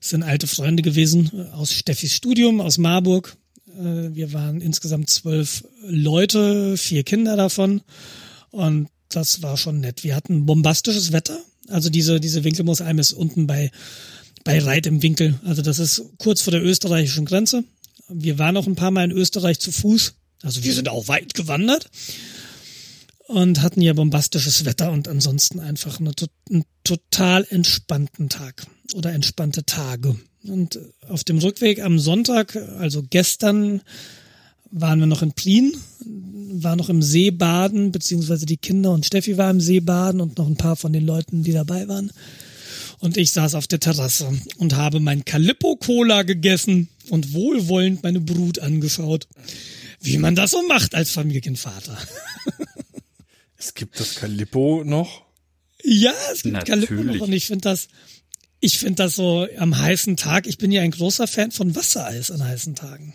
[0.00, 3.36] Es sind alte Freunde gewesen aus Steffis Studium, aus Marburg.
[3.76, 7.82] Äh, wir waren insgesamt zwölf Leute, vier Kinder davon.
[8.50, 10.04] Und das war schon nett.
[10.04, 11.38] Wir hatten bombastisches Wetter.
[11.68, 13.72] Also diese, diese Winkelmoosalm ist unten bei,
[14.44, 15.38] bei Reit im Winkel.
[15.44, 17.64] Also das ist kurz vor der österreichischen Grenze.
[18.08, 20.14] Wir waren auch ein paar Mal in Österreich zu Fuß.
[20.42, 21.90] Also wir sind auch weit gewandert
[23.28, 26.12] und hatten ja bombastisches Wetter und ansonsten einfach eine,
[26.50, 30.16] einen total entspannten Tag oder entspannte Tage.
[30.44, 33.82] Und auf dem Rückweg am Sonntag, also gestern,
[34.70, 35.72] waren wir noch in Prien,
[36.52, 40.38] war noch im See baden, beziehungsweise die Kinder und Steffi war im See baden und
[40.38, 42.10] noch ein paar von den Leuten, die dabei waren.
[42.98, 48.20] Und ich saß auf der Terrasse und habe mein Calippo Cola gegessen und wohlwollend meine
[48.20, 49.28] Brut angeschaut.
[50.00, 51.96] Wie man das so macht als Familienvater.
[53.58, 55.24] Es gibt das Calippo noch?
[55.82, 56.88] Ja, es gibt Natürlich.
[56.88, 57.88] Calippo noch und ich finde das,
[58.60, 60.46] ich finde das so am heißen Tag.
[60.46, 63.14] Ich bin ja ein großer Fan von Wassereis an heißen Tagen.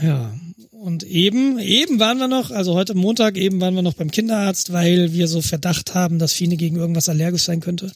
[0.00, 0.34] Ja,
[0.70, 4.72] und eben, eben waren wir noch, also heute Montag, eben waren wir noch beim Kinderarzt,
[4.72, 7.92] weil wir so Verdacht haben, dass Fine gegen irgendwas allergisch sein könnte.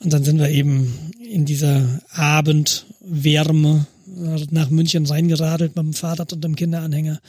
[0.00, 3.86] Und dann sind wir eben in dieser Abendwärme
[4.50, 7.20] nach München reingeradelt mit dem Fahrrad und dem Kinderanhänger.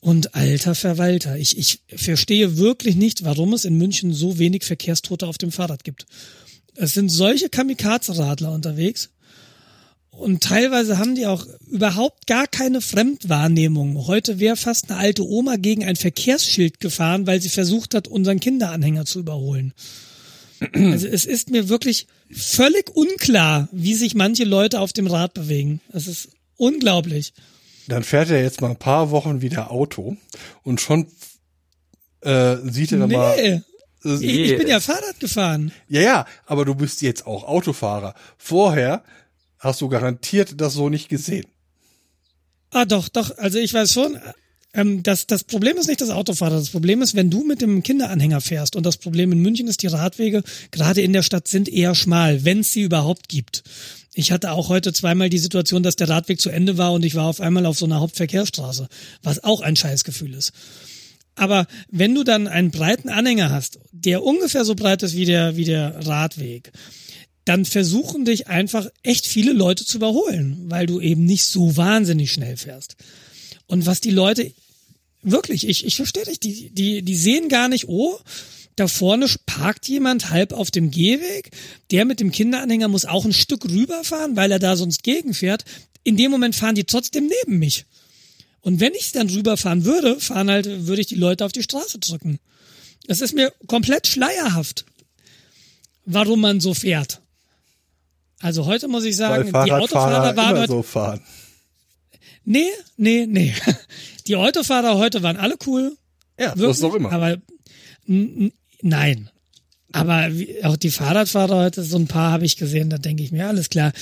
[0.00, 5.26] Und alter Verwalter, ich, ich verstehe wirklich nicht, warum es in München so wenig Verkehrstote
[5.26, 6.06] auf dem Fahrrad gibt.
[6.74, 9.10] Es sind solche Kamikaze-Radler unterwegs.
[10.10, 14.06] Und teilweise haben die auch überhaupt gar keine Fremdwahrnehmung.
[14.06, 18.40] Heute wäre fast eine alte Oma gegen ein Verkehrsschild gefahren, weil sie versucht hat, unseren
[18.40, 19.72] Kinderanhänger zu überholen.
[20.74, 25.80] Also es ist mir wirklich völlig unklar, wie sich manche Leute auf dem Rad bewegen.
[25.92, 27.32] Es ist unglaublich.
[27.90, 30.16] Dann fährt er jetzt mal ein paar Wochen wieder Auto
[30.62, 31.08] und schon
[32.20, 33.16] äh, sieht er dann nee.
[33.16, 33.36] mal.
[33.36, 33.60] Äh,
[34.04, 35.72] ich, ich bin ja Fahrrad gefahren.
[35.88, 38.14] Ja, ja, aber du bist jetzt auch Autofahrer.
[38.38, 39.02] Vorher
[39.58, 41.46] hast du garantiert das so nicht gesehen.
[42.70, 43.36] Ah, doch, doch.
[43.38, 44.18] Also ich weiß schon,
[44.72, 46.56] ähm, das, das Problem ist nicht das Autofahrer.
[46.56, 48.76] Das Problem ist, wenn du mit dem Kinderanhänger fährst.
[48.76, 52.44] Und das Problem in München ist, die Radwege gerade in der Stadt sind eher schmal,
[52.44, 53.64] wenn es sie überhaupt gibt.
[54.12, 57.14] Ich hatte auch heute zweimal die Situation, dass der Radweg zu Ende war und ich
[57.14, 58.88] war auf einmal auf so einer Hauptverkehrsstraße,
[59.22, 60.52] was auch ein Scheißgefühl ist.
[61.36, 65.56] Aber wenn du dann einen breiten Anhänger hast, der ungefähr so breit ist wie der,
[65.56, 66.72] wie der Radweg,
[67.44, 72.32] dann versuchen dich einfach echt viele Leute zu überholen, weil du eben nicht so wahnsinnig
[72.32, 72.96] schnell fährst.
[73.66, 74.52] Und was die Leute
[75.22, 78.18] wirklich, ich, ich verstehe dich, die, die, die sehen gar nicht, oh,
[78.76, 81.50] da vorne parkt jemand halb auf dem Gehweg,
[81.90, 85.64] der mit dem Kinderanhänger muss auch ein Stück rüberfahren, weil er da sonst gegenfährt.
[86.02, 87.84] In dem Moment fahren die trotzdem neben mich.
[88.60, 91.98] Und wenn ich dann rüberfahren würde, fahren halt, würde ich die Leute auf die Straße
[91.98, 92.38] drücken.
[93.06, 94.84] Das ist mir komplett schleierhaft,
[96.04, 97.20] warum man so fährt.
[98.40, 101.20] Also heute muss ich sagen, die Autofahrer waren heute, so fahren.
[102.44, 103.54] Nee, nee, nee.
[104.26, 105.96] Die Autofahrer heute waren alle cool.
[106.38, 107.12] Ja, wirklich, ist doch immer.
[107.12, 107.36] Aber
[108.82, 109.30] nein.
[109.92, 110.30] Aber
[110.62, 113.70] auch die Fahrradfahrer heute, so ein paar habe ich gesehen, da denke ich mir, alles
[113.70, 113.92] klar.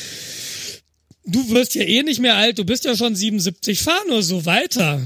[1.25, 4.45] Du wirst ja eh nicht mehr alt, du bist ja schon 77, fahr nur so
[4.45, 5.01] weiter.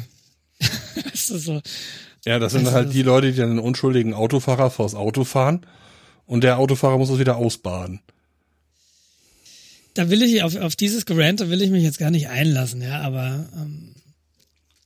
[1.13, 1.61] das ist so.
[2.25, 5.67] Ja, das sind also, halt die Leute, die dann einen unschuldigen Autofahrer vors Auto fahren
[6.27, 8.01] und der Autofahrer muss es wieder ausbaden
[9.95, 12.83] da will ich auf, auf dieses Grant, da will ich mich jetzt gar nicht einlassen,
[12.83, 13.92] ja, aber ähm,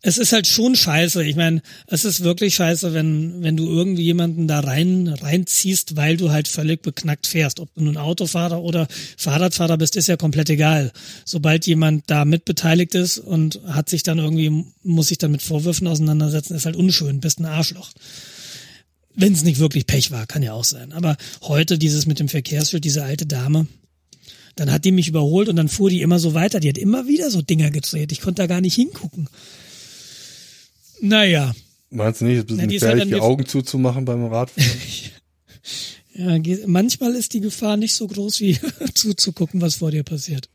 [0.03, 1.25] es ist halt schon scheiße.
[1.25, 6.17] Ich meine, es ist wirklich scheiße, wenn, wenn du irgendwie jemanden da rein, reinziehst, weil
[6.17, 7.61] du halt völlig beknackt fährst.
[7.61, 10.93] Ob du nun Autofahrer oder Fahrradfahrer bist, ist ja komplett egal.
[11.25, 15.87] Sobald jemand da mitbeteiligt ist und hat sich dann irgendwie, muss sich dann mit Vorwürfen
[15.87, 17.91] auseinandersetzen, ist halt unschön, bist ein Arschloch.
[19.15, 20.93] Wenn es nicht wirklich Pech war, kann ja auch sein.
[20.93, 23.67] Aber heute dieses mit dem Verkehrsschild, diese alte Dame,
[24.57, 26.61] dann hat die mich überholt und dann fuhr die immer so weiter.
[26.61, 28.13] Die hat immer wieder so Dinger gedreht.
[28.13, 29.29] Ich konnte da gar nicht hingucken.
[31.01, 31.55] Naja.
[31.91, 34.71] Meinst du nicht, es ist ein bisschen gefährlich, halt die Augen zuzumachen beim Radfahren?
[36.15, 38.59] ja, manchmal ist die Gefahr nicht so groß, wie
[38.95, 40.49] zuzugucken, was vor dir passiert.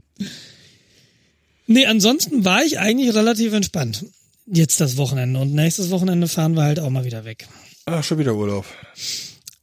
[1.67, 4.05] Nee, ansonsten war ich eigentlich relativ entspannt.
[4.45, 5.39] Jetzt das Wochenende.
[5.39, 7.47] Und nächstes Wochenende fahren wir halt auch mal wieder weg.
[7.85, 8.65] Ah, schon wieder Urlaub.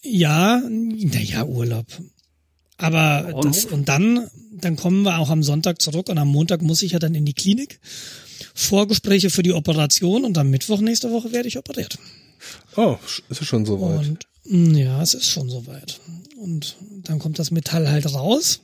[0.03, 1.87] Ja, naja, Urlaub.
[2.79, 6.63] Aber und, das, und dann, dann kommen wir auch am Sonntag zurück und am Montag
[6.63, 7.81] muss ich ja dann in die Klinik.
[8.59, 11.97] Vorgespräche für die Operation und am Mittwoch nächste Woche werde ich operiert.
[12.77, 12.97] Oh,
[13.29, 14.01] ist es schon soweit?
[14.01, 16.01] Und, mm, ja, es ist schon soweit.
[16.37, 18.61] Und dann kommt das Metall halt raus.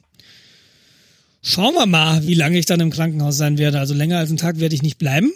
[1.43, 3.79] Schauen wir mal, wie lange ich dann im Krankenhaus sein werde.
[3.79, 5.33] Also länger als einen Tag werde ich nicht bleiben.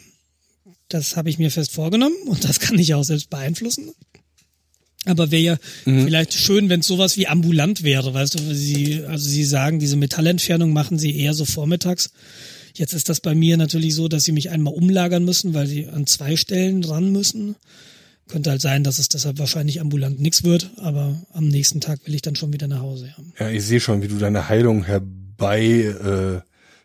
[0.88, 3.92] Das habe ich mir fest vorgenommen und das kann ich auch selbst beeinflussen.
[5.04, 6.04] Aber wäre ja mhm.
[6.04, 9.96] vielleicht schön, wenn es sowas wie ambulant wäre, weißt du, sie, also sie sagen, diese
[9.96, 12.10] Metallentfernung machen sie eher so vormittags.
[12.78, 15.88] Jetzt ist das bei mir natürlich so, dass sie mich einmal umlagern müssen, weil sie
[15.88, 17.56] an zwei Stellen ran müssen.
[18.28, 22.14] Könnte halt sein, dass es deshalb wahrscheinlich ambulant nichts wird, aber am nächsten Tag will
[22.14, 23.12] ich dann schon wieder nach Hause.
[23.16, 26.40] Ja, ja ich sehe schon, wie du deine Heilung herbei äh,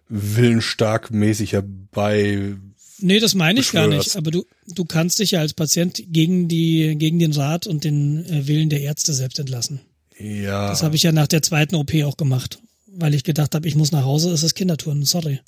[0.10, 2.56] willensstark mäßig herbei
[3.00, 4.16] Nee, das meine ich gar nicht.
[4.16, 8.26] Aber du, du kannst dich ja als Patient gegen die, gegen den Rat und den
[8.26, 9.82] äh, Willen der Ärzte selbst entlassen.
[10.18, 10.70] Ja.
[10.70, 13.76] Das habe ich ja nach der zweiten OP auch gemacht, weil ich gedacht habe, ich
[13.76, 15.40] muss nach Hause, es ist Kindertouren, sorry.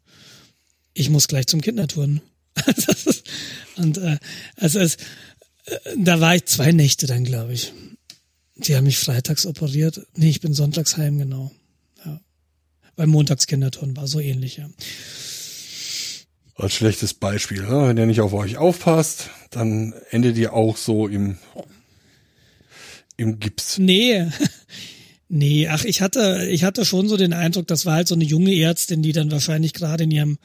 [0.96, 2.22] Ich muss gleich zum Kinderturnen.
[3.76, 4.18] und äh,
[4.56, 4.96] also es,
[5.66, 7.74] äh, da war ich zwei Nächte dann, glaube ich.
[8.56, 10.08] Die haben mich freitags operiert.
[10.16, 11.52] Nee, ich bin sonntags heim, genau.
[12.06, 12.22] Ja.
[12.96, 14.70] Weil montags Kinderturnen war so ähnlich, ja.
[16.56, 17.90] Als schlechtes Beispiel, ne?
[17.90, 21.38] wenn ihr nicht auf euch aufpasst, dann endet ihr auch so im,
[23.18, 23.78] im Gips.
[23.78, 24.28] Nee.
[25.28, 28.24] Nee, ach, ich hatte, ich hatte schon so den Eindruck, das war halt so eine
[28.24, 30.38] junge Ärztin, die dann wahrscheinlich gerade in ihrem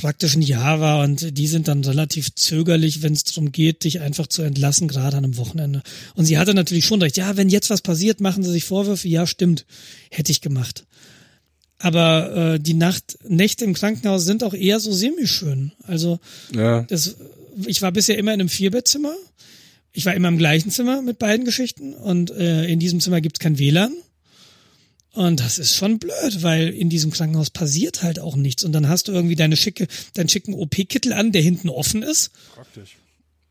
[0.00, 4.26] praktischen Jahr war und die sind dann relativ zögerlich, wenn es darum geht, dich einfach
[4.26, 5.82] zu entlassen, gerade an einem Wochenende.
[6.14, 9.08] Und sie hatte natürlich schon recht, ja, wenn jetzt was passiert, machen sie sich Vorwürfe,
[9.08, 9.66] ja, stimmt,
[10.10, 10.84] hätte ich gemacht.
[11.78, 15.72] Aber äh, die Nacht, Nächte im Krankenhaus sind auch eher so semi-schön.
[15.82, 16.18] Also
[16.54, 16.82] ja.
[16.82, 17.16] das,
[17.66, 19.14] ich war bisher immer in einem Vierbettzimmer.
[19.92, 23.40] Ich war immer im gleichen Zimmer mit beiden Geschichten und äh, in diesem Zimmer gibt's
[23.40, 23.92] kein WLAN.
[25.16, 28.64] Und das ist schon blöd, weil in diesem Krankenhaus passiert halt auch nichts.
[28.64, 32.32] Und dann hast du irgendwie deine schicke, deinen schicken OP-Kittel an, der hinten offen ist.
[32.54, 32.96] Praktisch.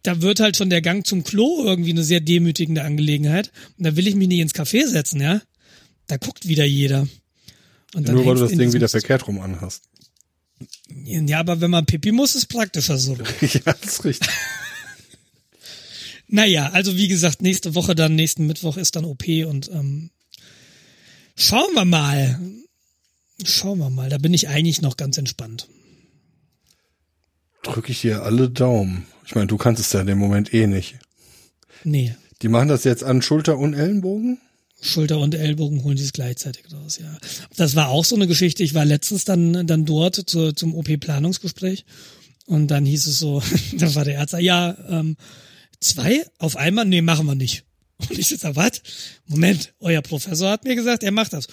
[0.03, 3.51] Da wird halt schon der Gang zum Klo irgendwie eine sehr demütigende Angelegenheit.
[3.79, 5.41] Und da will ich mich nicht ins Café setzen, ja.
[6.05, 7.07] Da guckt wieder jeder.
[7.95, 9.85] Und dann Nur weil du das Ding wieder verkehrt rum anhast.
[11.03, 13.15] Ja, aber wenn man pipi muss, ist praktischer so.
[13.41, 14.29] ja, das ist richtig.
[16.27, 20.11] naja, also wie gesagt, nächste Woche dann, nächsten Mittwoch ist dann OP und ähm,
[21.35, 22.39] schauen wir mal.
[23.43, 24.09] Schauen wir mal.
[24.09, 25.67] Da bin ich eigentlich noch ganz entspannt.
[27.63, 29.05] Drücke ich dir alle Daumen.
[29.25, 30.95] Ich meine, du kannst es ja in dem Moment eh nicht.
[31.83, 32.15] Nee.
[32.41, 34.39] Die machen das jetzt an Schulter und Ellenbogen?
[34.81, 37.17] Schulter und Ellbogen holen die es gleichzeitig raus, ja.
[37.55, 38.63] Das war auch so eine Geschichte.
[38.63, 41.85] Ich war letztens dann, dann dort zu, zum OP-Planungsgespräch
[42.45, 43.41] und dann hieß es so,
[43.77, 45.17] da war der Arzt, ja, ähm,
[45.79, 46.85] zwei auf einmal?
[46.85, 47.64] Nee, machen wir nicht.
[48.09, 48.81] Und ich sitze, was?
[49.27, 51.47] Moment, euer Professor hat mir gesagt, er macht das.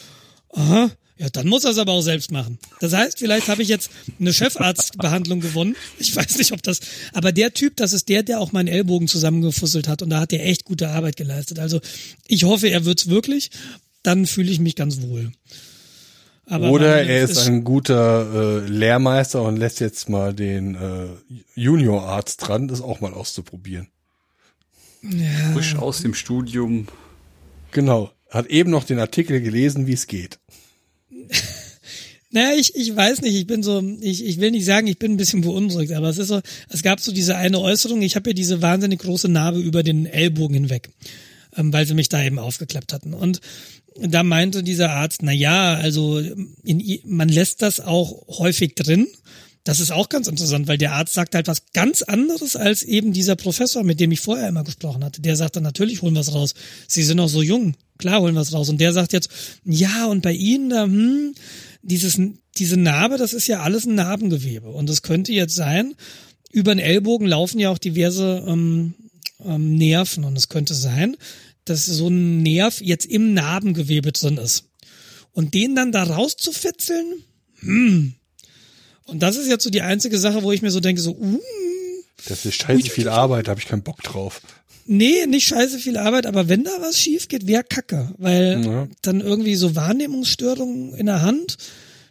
[0.51, 0.91] Aha,
[1.23, 2.59] ja, dann muss er es aber auch selbst machen.
[2.81, 5.77] Das heißt, vielleicht habe ich jetzt eine Chefarztbehandlung gewonnen.
[5.99, 6.81] Ich weiß nicht, ob das.
[7.13, 10.33] Aber der Typ, das ist der, der auch meinen Ellbogen zusammengefusselt hat und da hat
[10.33, 11.59] er echt gute Arbeit geleistet.
[11.59, 11.81] Also
[12.27, 13.51] ich hoffe, er wird's wirklich.
[14.03, 15.31] Dann fühle ich mich ganz wohl.
[16.47, 21.07] Aber Oder er ist, ist ein guter äh, Lehrmeister und lässt jetzt mal den äh,
[21.55, 23.89] Juniorarzt dran, das auch mal auszuprobieren.
[25.03, 25.53] Ja.
[25.53, 26.87] Frisch aus dem Studium.
[27.73, 28.13] Genau.
[28.31, 30.39] Hat eben noch den Artikel gelesen, wie es geht.
[32.35, 35.13] Naja, ich, ich weiß nicht, ich bin so, ich, ich will nicht sagen, ich bin
[35.13, 38.31] ein bisschen beunruhigt, aber es ist so, es gab so diese eine Äußerung, ich habe
[38.31, 40.89] ja diese wahnsinnig große Narbe über den Ellbogen hinweg,
[41.55, 43.13] ähm, weil sie mich da eben aufgeklappt hatten.
[43.13, 43.43] Und
[44.01, 46.21] da meinte dieser Arzt, na ja, also
[46.65, 49.09] in, man lässt das auch häufig drin.
[49.65, 53.13] Das ist auch ganz interessant, weil der Arzt sagt halt was ganz anderes als eben
[53.13, 55.23] dieser Professor, mit dem ich vorher immer gesprochen hatte.
[55.23, 56.55] Der sagt dann natürlich holen wir es raus.
[56.89, 58.69] Sie sind noch so jung, klar holen wir es raus.
[58.69, 59.31] Und der sagt jetzt,
[59.65, 61.35] ja, und bei Ihnen da, hm,
[61.83, 62.21] dieses,
[62.59, 64.69] diese Narbe, das ist ja alles ein Narbengewebe.
[64.69, 65.95] Und es könnte jetzt sein,
[66.51, 68.95] über den Ellbogen laufen ja auch diverse ähm,
[69.45, 70.25] ähm, Nerven.
[70.25, 71.17] Und es könnte sein,
[71.65, 74.65] dass so ein Nerv jetzt im Narbengewebe drin ist.
[75.31, 77.23] Und den dann da rauszufitzeln,
[77.61, 78.15] hm.
[79.07, 81.41] Und das ist jetzt so die einzige Sache, wo ich mir so denke, so, uh,
[82.29, 84.41] das ist scheiße viel Arbeit, habe ich keinen Bock drauf.
[84.85, 88.13] Nee, nicht scheiße viel Arbeit, aber wenn da was schief geht, wäre kacke.
[88.19, 88.89] Weil ja.
[89.03, 91.57] dann irgendwie so Wahrnehmungsstörungen in der Hand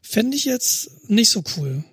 [0.02, 1.84] fände ich jetzt nicht so cool.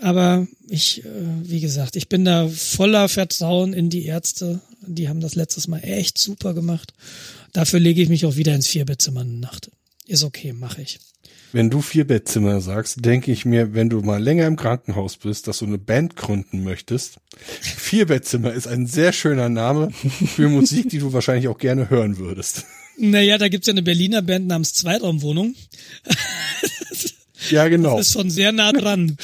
[0.00, 1.08] Aber ich, äh,
[1.42, 4.60] wie gesagt, ich bin da voller Vertrauen in die Ärzte.
[4.80, 6.92] Die haben das letztes Mal echt super gemacht.
[7.52, 9.70] Dafür lege ich mich auch wieder ins Vierbettzimmer in Nacht.
[10.06, 10.98] Ist okay, mache ich.
[11.54, 15.58] Wenn du Vierbettzimmer sagst, denke ich mir, wenn du mal länger im Krankenhaus bist, dass
[15.58, 17.18] du eine Band gründen möchtest.
[17.60, 22.64] Vierbettzimmer ist ein sehr schöner Name für Musik, die du wahrscheinlich auch gerne hören würdest.
[22.98, 25.54] Naja, da gibt's ja eine Berliner Band namens Zweitraumwohnung.
[27.50, 27.98] ja, genau.
[27.98, 29.16] Das ist schon sehr nah dran.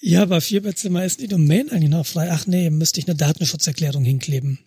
[0.00, 2.30] Ja, aber Vierbettzimmer ist die Domain eigentlich noch frei.
[2.32, 4.58] Ach nee, müsste ich eine Datenschutzerklärung hinkleben.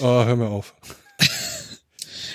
[0.00, 0.74] Oh, hör mir auf.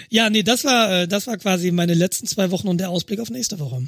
[0.09, 3.19] Ja, nee, das war, äh, das war quasi meine letzten zwei Wochen und der Ausblick
[3.19, 3.87] auf nächste Woche.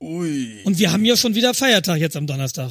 [0.00, 0.62] Ui.
[0.64, 2.70] Und wir haben ja schon wieder Feiertag jetzt am Donnerstag.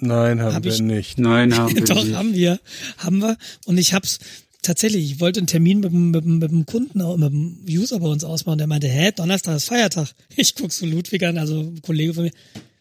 [0.00, 1.18] Nein, haben Hab wir ich, nicht.
[1.18, 2.14] Nein, haben wir Doch, nicht.
[2.14, 2.60] haben wir.
[2.98, 3.36] Haben wir.
[3.64, 4.18] Und ich hab's
[4.62, 8.22] tatsächlich, ich wollte einen Termin mit, mit, mit dem Kunden, mit dem User bei uns
[8.22, 8.58] ausmachen.
[8.58, 10.12] Der meinte, hä, Donnerstag ist Feiertag.
[10.36, 12.32] Ich guck so Ludwig an, also ein Kollege von mir.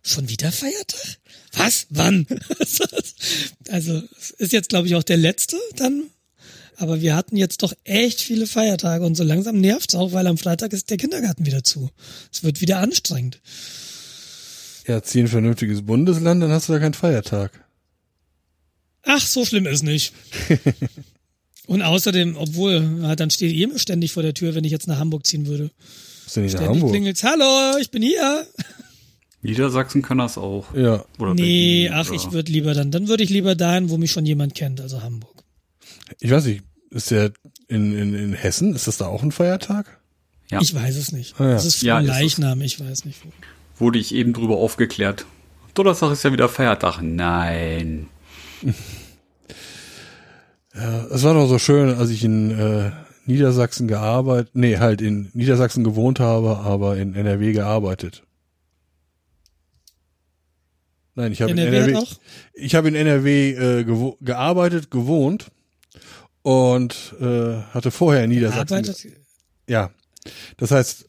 [0.04, 1.18] Schon wieder Feiertag?
[1.54, 1.88] Was?
[1.90, 2.28] Wann?
[3.70, 6.04] also, es ist jetzt, glaube ich, auch der letzte dann
[6.78, 10.38] aber wir hatten jetzt doch echt viele Feiertage und so langsam nervt's auch, weil am
[10.38, 11.90] Freitag ist der Kindergarten wieder zu.
[12.32, 13.42] Es wird wieder anstrengend.
[14.88, 17.66] Ja, zieh ein vernünftiges Bundesland, dann hast du da keinen Feiertag.
[19.04, 20.14] Ach, so schlimm ist nicht.
[21.68, 25.26] und außerdem, obwohl, dann steht ihr ständig vor der Tür, wenn ich jetzt nach Hamburg
[25.26, 25.72] ziehen würde.
[26.26, 26.92] Ist ja nicht in Hamburg.
[26.92, 27.24] Klingelt's.
[27.24, 28.46] Hallo, ich bin hier.
[29.42, 30.74] Niedersachsen kann das auch.
[30.76, 31.06] Ja.
[31.20, 32.16] Oder nee, Berlin, ach, oder?
[32.16, 35.02] ich würde lieber dann, dann würde ich lieber dahin, wo mich schon jemand kennt, also
[35.02, 35.44] Hamburg.
[36.20, 37.32] Ich weiß nicht, ist der
[37.68, 40.00] in, in, in Hessen, ist das da auch ein Feiertag?
[40.50, 40.62] Ja.
[40.62, 41.40] Ich weiß es nicht.
[41.40, 41.52] Ah, ja.
[41.54, 43.20] Das ist ja, Leichnam, ich weiß nicht.
[43.78, 45.26] Wurde ich eben drüber aufgeklärt.
[45.74, 47.02] Donnerstag ist ja wieder Feiertag.
[47.02, 48.08] Nein.
[50.80, 52.92] Ja, es war doch so schön, als ich in äh,
[53.26, 58.22] Niedersachsen gearbeitet, nee, halt in Niedersachsen gewohnt habe, aber in NRW gearbeitet.
[61.16, 62.04] Nein, ich habe in NRW,
[62.54, 65.48] ich habe in NRW äh, gewo gearbeitet, gewohnt
[66.48, 68.82] und äh, hatte vorher in Niedersachsen.
[68.82, 69.06] Gearbeitet?
[69.68, 69.92] Ja,
[70.56, 71.06] das heißt.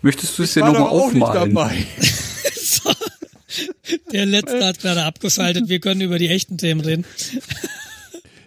[0.00, 1.86] Möchtest du es dir nochmal aufmalen?
[2.54, 2.92] so.
[4.12, 5.68] Der letzte hat gerade abgeschaltet.
[5.68, 7.04] Wir können über die echten Themen reden.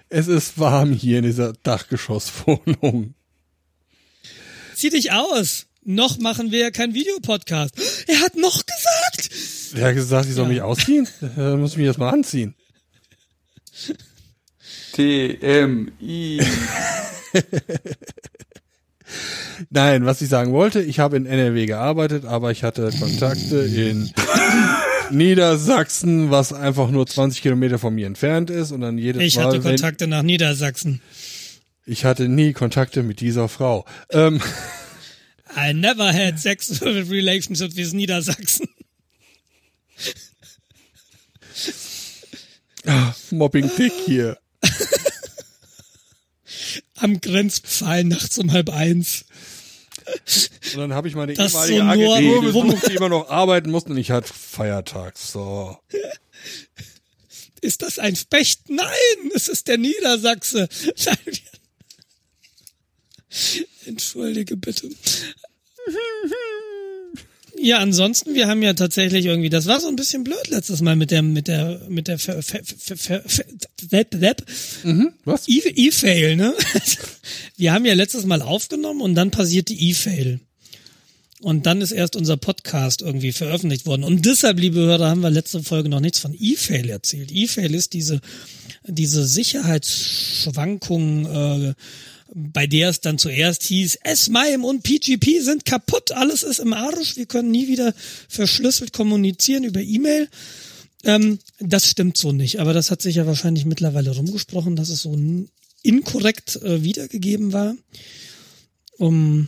[0.08, 3.16] Es ist warm hier in dieser Dachgeschosswohnung.
[4.76, 5.66] Zieh dich aus.
[5.84, 7.76] Noch machen wir ja keinen Videopodcast.
[8.08, 9.30] Er hat noch gesagt.
[9.76, 10.50] Er hat gesagt, ich soll ja.
[10.50, 11.06] mich ausziehen.
[11.36, 12.56] Dann muss ich mich erstmal anziehen.
[15.00, 16.42] T-M-I.
[19.70, 24.12] Nein, was ich sagen wollte, ich habe in NRW gearbeitet, aber ich hatte Kontakte in
[25.12, 29.42] Niedersachsen, was einfach nur 20 Kilometer von mir entfernt ist und dann jedes ich Mal.
[29.44, 31.00] Ich hatte Kontakte nach Niedersachsen.
[31.86, 33.86] Ich hatte nie Kontakte mit dieser Frau.
[34.12, 34.42] Ähm,
[35.56, 38.68] I never had sexual relationships with Niedersachsen.
[42.86, 44.38] Ah, Mobbing Dick hier.
[47.00, 49.26] Am Grenzpfahl nachts um halb eins.
[50.74, 53.92] Und dann habe ich meine das ehemalige so Agentur besucht, die immer noch arbeiten mussten
[53.92, 55.18] und ich hatte Feiertag.
[55.18, 55.78] So.
[57.62, 58.70] Ist das ein Specht?
[58.70, 60.68] Nein, es ist der Niedersachse.
[63.86, 64.90] Entschuldige bitte.
[67.62, 70.96] Ja, ansonsten, wir haben ja tatsächlich irgendwie, das war so ein bisschen blöd letztes Mal
[70.96, 73.24] mit der, mit der, mit der Ver, Ver, Ver, Ver,
[73.90, 74.46] Web, Web.
[74.84, 75.48] Mhm, was?
[75.48, 76.54] E-Fail, ne?
[77.58, 80.40] Wir haben ja letztes Mal aufgenommen und dann passierte E-Fail.
[81.42, 84.04] Und dann ist erst unser Podcast irgendwie veröffentlicht worden.
[84.04, 87.32] Und deshalb, liebe Hörer, haben wir letzte Folge noch nichts von E-Fail erzählt.
[87.32, 88.20] E-Fail ist diese,
[88.86, 91.74] diese Sicherheitsschwankung, äh,
[92.34, 97.16] bei der es dann zuerst hieß, S-MIME und PGP sind kaputt, alles ist im Arsch,
[97.16, 97.94] wir können nie wieder
[98.28, 100.30] verschlüsselt kommunizieren über E-Mail.
[101.04, 105.02] Ähm, das stimmt so nicht, aber das hat sich ja wahrscheinlich mittlerweile rumgesprochen, dass es
[105.02, 105.18] so
[105.82, 107.76] inkorrekt äh, wiedergegeben war.
[108.98, 109.48] Um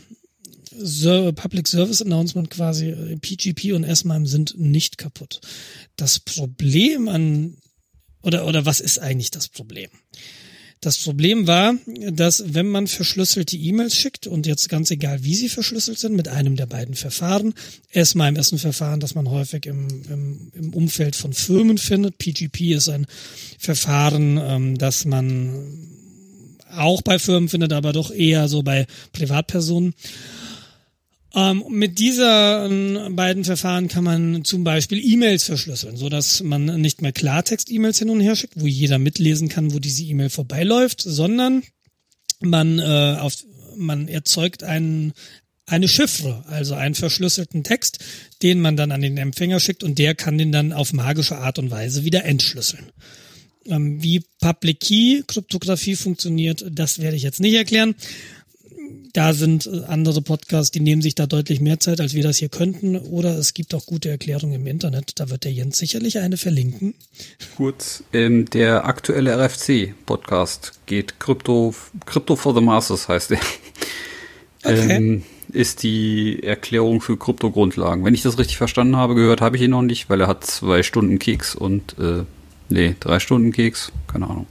[0.77, 5.41] so, Public Service Announcement quasi, äh, PGP und S-MIME sind nicht kaputt.
[5.97, 7.57] Das Problem an,
[8.21, 9.89] oder, oder was ist eigentlich das Problem?
[10.83, 11.75] Das Problem war,
[12.09, 16.27] dass wenn man verschlüsselte E-Mails schickt und jetzt ganz egal, wie sie verschlüsselt sind, mit
[16.27, 17.53] einem der beiden Verfahren,
[17.93, 22.17] SMIME ist ein Verfahren, das man häufig im, im, im Umfeld von Firmen findet.
[22.17, 23.05] PGP ist ein
[23.59, 25.87] Verfahren, ähm, das man
[26.75, 29.93] auch bei Firmen findet, aber doch eher so bei Privatpersonen.
[31.33, 37.01] Ähm, mit diesen beiden Verfahren kann man zum Beispiel E-Mails verschlüsseln, so dass man nicht
[37.01, 41.63] mehr Klartext-E-Mails hin und her schickt, wo jeder mitlesen kann, wo diese E-Mail vorbeiläuft, sondern
[42.41, 43.35] man äh, auf
[43.77, 45.13] man erzeugt einen
[45.65, 47.99] eine Chiffre, also einen verschlüsselten Text,
[48.41, 51.59] den man dann an den Empfänger schickt und der kann den dann auf magische Art
[51.59, 52.91] und Weise wieder entschlüsseln.
[53.67, 57.95] Ähm, wie Public Key Kryptographie funktioniert, das werde ich jetzt nicht erklären
[59.13, 62.37] da sind äh, andere Podcasts, die nehmen sich da deutlich mehr Zeit, als wir das
[62.37, 62.95] hier könnten.
[62.95, 65.19] Oder es gibt auch gute Erklärungen im Internet.
[65.19, 66.93] Da wird der Jens sicherlich eine verlinken.
[67.57, 71.73] Kurz, ähm, der aktuelle RFC-Podcast geht Crypto,
[72.05, 73.39] Crypto for the Masses heißt der.
[74.63, 74.95] Okay.
[74.95, 78.05] Ähm, ist die Erklärung für Kryptogrundlagen.
[78.05, 80.45] Wenn ich das richtig verstanden habe, gehört habe ich ihn noch nicht, weil er hat
[80.45, 82.23] zwei Stunden Keks und äh,
[82.69, 84.47] nee, drei Stunden Keks, keine Ahnung.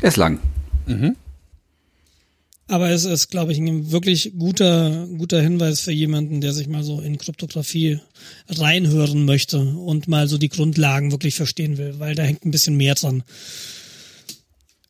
[0.00, 0.40] Er ist lang.
[0.86, 1.16] Mhm.
[2.68, 6.82] Aber es ist, glaube ich, ein wirklich guter, guter Hinweis für jemanden, der sich mal
[6.82, 8.00] so in Kryptographie
[8.48, 12.76] reinhören möchte und mal so die Grundlagen wirklich verstehen will, weil da hängt ein bisschen
[12.76, 13.22] mehr dran.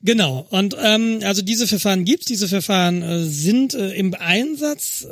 [0.03, 0.47] Genau.
[0.51, 2.27] Und ähm, also diese Verfahren gibt's.
[2.27, 5.07] Diese Verfahren äh, sind äh, im Einsatz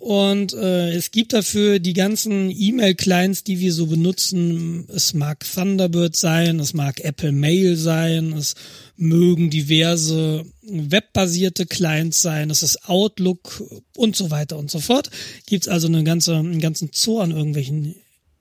[0.00, 4.88] und äh, es gibt dafür die ganzen E-Mail-Clients, die wir so benutzen.
[4.88, 8.54] Es mag Thunderbird sein, es mag Apple Mail sein, es
[8.96, 13.62] mögen diverse webbasierte Clients sein, es ist Outlook
[13.94, 15.10] und so weiter und so fort.
[15.44, 17.94] Gibt es also eine ganze, einen ganzen Zoo an irgendwelchen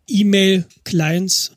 [0.08, 1.52] E-Mail-Clients,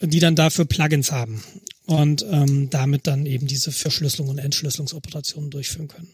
[0.00, 1.44] die dann dafür Plugins haben
[1.84, 6.08] und ähm, damit dann eben diese Verschlüsselung und Entschlüsselungsoperationen durchführen können.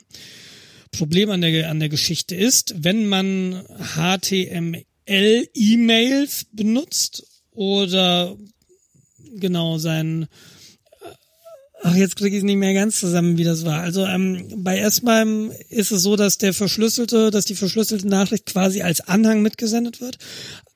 [0.92, 3.64] Problem an der, an der Geschichte ist, wenn man
[3.96, 4.86] HTML-E-Mails
[6.52, 8.36] benutzt oder
[9.38, 10.28] genau sein
[11.82, 13.80] Ach, jetzt kriege ich es nicht mehr ganz zusammen, wie das war.
[13.82, 18.82] Also ähm, bei S-MIME ist es so, dass der verschlüsselte, dass die verschlüsselte Nachricht quasi
[18.82, 20.18] als Anhang mitgesendet wird.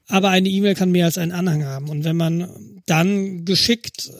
[0.06, 1.88] Aber eine E-Mail kann mehr als einen Anhang haben.
[1.88, 4.10] Und wenn man dann geschickt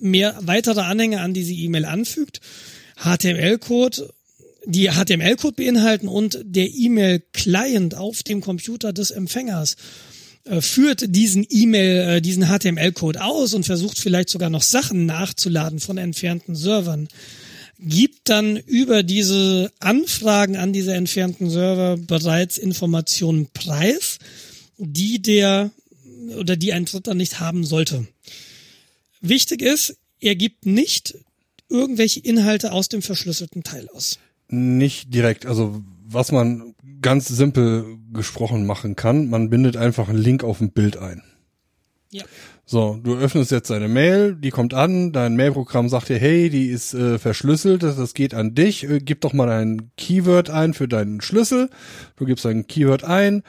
[0.00, 2.40] mehr weitere Anhänge an diese E-Mail anfügt,
[2.96, 4.08] HTML-Code,
[4.68, 9.76] die HTML-Code beinhalten und der E-Mail-Client auf dem Computer des Empfängers
[10.44, 15.80] äh, führt diesen E-Mail, äh, diesen HTML-Code aus und versucht vielleicht sogar noch Sachen nachzuladen
[15.80, 17.08] von entfernten Servern,
[17.78, 24.18] gibt dann über diese Anfragen an diese entfernten Server bereits Informationen preis,
[24.76, 25.70] die der
[26.36, 28.06] oder die ein Dritter nicht haben sollte.
[29.22, 31.16] Wichtig ist, er gibt nicht
[31.70, 34.18] irgendwelche Inhalte aus dem verschlüsselten Teil aus.
[34.48, 40.42] Nicht direkt, also was man ganz simpel gesprochen machen kann, man bindet einfach einen Link
[40.42, 41.22] auf ein Bild ein.
[42.10, 42.24] Ja.
[42.64, 46.68] So, du öffnest jetzt deine Mail, die kommt an, dein Mailprogramm sagt dir, hey, die
[46.68, 50.74] ist äh, verschlüsselt, das, das geht an dich, äh, gib doch mal ein Keyword ein
[50.74, 51.70] für deinen Schlüssel.
[52.16, 53.42] Du gibst ein Keyword ein,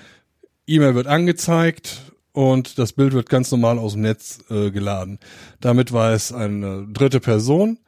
[0.67, 5.19] E-Mail wird angezeigt und das Bild wird ganz normal aus dem Netz äh, geladen.
[5.59, 7.79] Damit weiß eine dritte Person,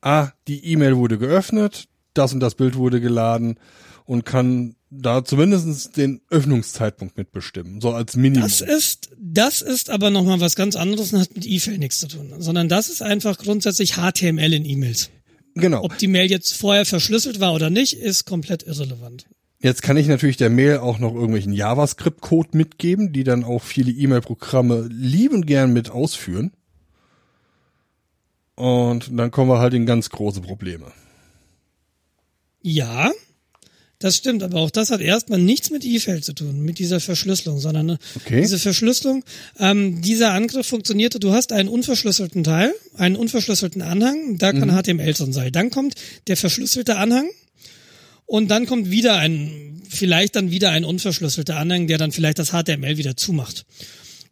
[0.00, 1.88] ah, die E-Mail wurde geöffnet,
[2.20, 3.58] das und das Bild wurde geladen
[4.04, 8.42] und kann da zumindest den Öffnungszeitpunkt mitbestimmen, so als Minimum.
[8.42, 12.08] Das ist, das ist aber nochmal was ganz anderes und hat mit E-Mail nichts zu
[12.08, 15.10] tun, sondern das ist einfach grundsätzlich HTML in E-Mails.
[15.54, 15.82] Genau.
[15.82, 19.26] Ob die Mail jetzt vorher verschlüsselt war oder nicht, ist komplett irrelevant.
[19.62, 23.92] Jetzt kann ich natürlich der Mail auch noch irgendwelchen JavaScript-Code mitgeben, die dann auch viele
[23.92, 26.52] E-Mail-Programme lieben gern mit ausführen.
[28.54, 30.92] Und dann kommen wir halt in ganz große Probleme.
[32.62, 33.12] Ja,
[34.00, 37.60] das stimmt, aber auch das hat erstmal nichts mit E-Feld zu tun, mit dieser Verschlüsselung,
[37.60, 38.40] sondern ne, okay.
[38.40, 39.24] diese Verschlüsselung,
[39.58, 44.82] ähm, dieser Angriff funktionierte, du hast einen unverschlüsselten Teil, einen unverschlüsselten Anhang, da kann mhm.
[44.82, 45.52] HTML drin sein.
[45.52, 45.96] Dann kommt
[46.28, 47.28] der verschlüsselte Anhang
[48.24, 52.52] und dann kommt wieder ein, vielleicht dann wieder ein unverschlüsselter Anhang, der dann vielleicht das
[52.52, 53.66] HTML wieder zumacht.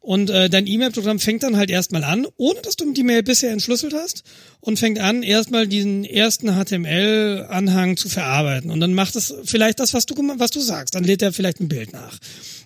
[0.01, 3.51] Und äh, dein E-Mail-Programm fängt dann halt erstmal an, ohne dass du die Mail bisher
[3.51, 4.23] entschlüsselt hast,
[4.61, 8.71] und fängt an, erstmal diesen ersten HTML-Anhang zu verarbeiten.
[8.71, 10.95] Und dann macht es vielleicht das, was du, was du sagst.
[10.95, 12.19] Dann lädt er vielleicht ein Bild nach.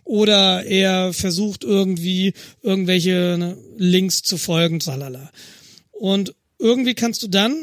[0.04, 5.30] Oder er versucht irgendwie irgendwelche ne, Links zu folgen, tralala.
[5.90, 7.54] Und irgendwie kannst du dann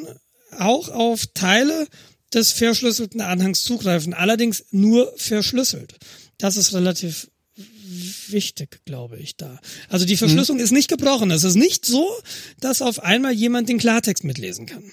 [0.58, 1.88] auch auf Teile
[2.34, 5.96] des verschlüsselten Anhangs zugreifen, allerdings nur verschlüsselt.
[6.38, 7.28] Das ist relativ
[8.28, 9.60] wichtig, glaube ich, da.
[9.90, 10.64] Also die Verschlüsselung mhm.
[10.64, 11.32] ist nicht gebrochen.
[11.32, 12.08] Es ist nicht so,
[12.60, 14.84] dass auf einmal jemand den Klartext mitlesen kann.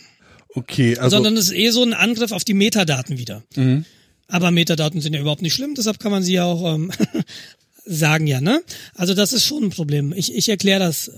[0.54, 1.16] Okay, also.
[1.16, 3.42] Sondern es ist eh so ein Angriff auf die Metadaten wieder.
[3.56, 3.84] Mhm.
[4.28, 6.90] Aber Metadaten sind ja überhaupt nicht schlimm, deshalb kann man sie ja auch ähm,
[7.84, 8.62] sagen, ja, ne?
[8.94, 10.12] Also das ist schon ein Problem.
[10.16, 11.12] Ich, ich erkläre das.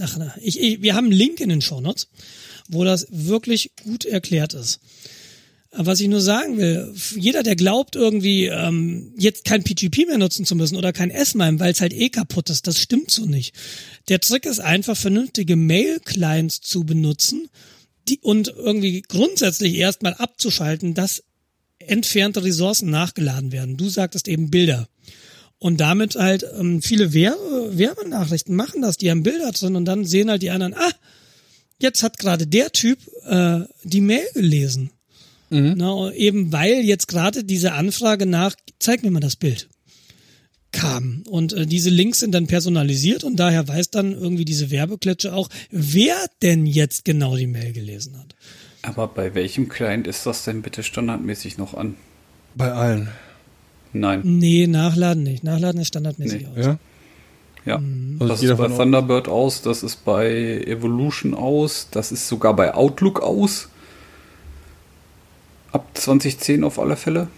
[0.00, 2.08] Ach, ich, ich, wir haben einen Link in den Show Notes,
[2.68, 4.80] wo das wirklich gut erklärt ist.
[5.70, 10.46] Was ich nur sagen will, jeder, der glaubt, irgendwie ähm, jetzt kein PGP mehr nutzen
[10.46, 13.54] zu müssen oder kein S-MIME, weil es halt eh kaputt ist, das stimmt so nicht.
[14.08, 17.50] Der Trick ist einfach, vernünftige Mail-Clients zu benutzen
[18.08, 21.22] die, und irgendwie grundsätzlich erstmal abzuschalten, dass
[21.78, 23.76] entfernte Ressourcen nachgeladen werden.
[23.76, 24.88] Du sagtest eben Bilder.
[25.58, 30.04] Und damit halt ähm, viele Werbe Werbenachrichten machen das, die haben Bilder drin und dann
[30.04, 30.92] sehen halt die anderen, ah,
[31.80, 34.90] jetzt hat gerade der Typ äh, die Mail gelesen.
[35.50, 35.74] Mhm.
[35.76, 39.68] Na, eben weil jetzt gerade diese Anfrage nach, zeig mir mal das Bild,
[40.72, 41.22] kam.
[41.28, 45.48] Und äh, diese Links sind dann personalisiert und daher weiß dann irgendwie diese Werbeklitsche auch,
[45.70, 48.34] wer denn jetzt genau die Mail gelesen hat.
[48.82, 51.96] Aber bei welchem Client ist das denn bitte standardmäßig noch an?
[52.54, 53.08] Bei allen.
[53.92, 54.20] Nein.
[54.24, 55.44] Nee, nachladen nicht.
[55.44, 56.48] Nachladen ist standardmäßig nee.
[56.48, 56.66] aus.
[56.66, 56.78] Ja.
[57.64, 58.16] Ja, mhm.
[58.20, 62.72] also das ist bei Thunderbird aus, das ist bei Evolution aus, das ist sogar bei
[62.72, 63.68] Outlook aus.
[65.72, 67.28] Ab 2010 auf alle Fälle.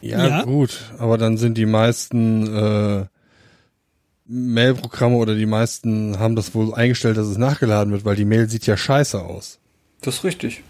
[0.00, 3.06] Ja, ja, gut, aber dann sind die meisten äh,
[4.26, 8.48] Mail-Programme oder die meisten haben das wohl eingestellt, dass es nachgeladen wird, weil die Mail
[8.48, 9.60] sieht ja scheiße aus.
[10.00, 10.62] Das ist richtig.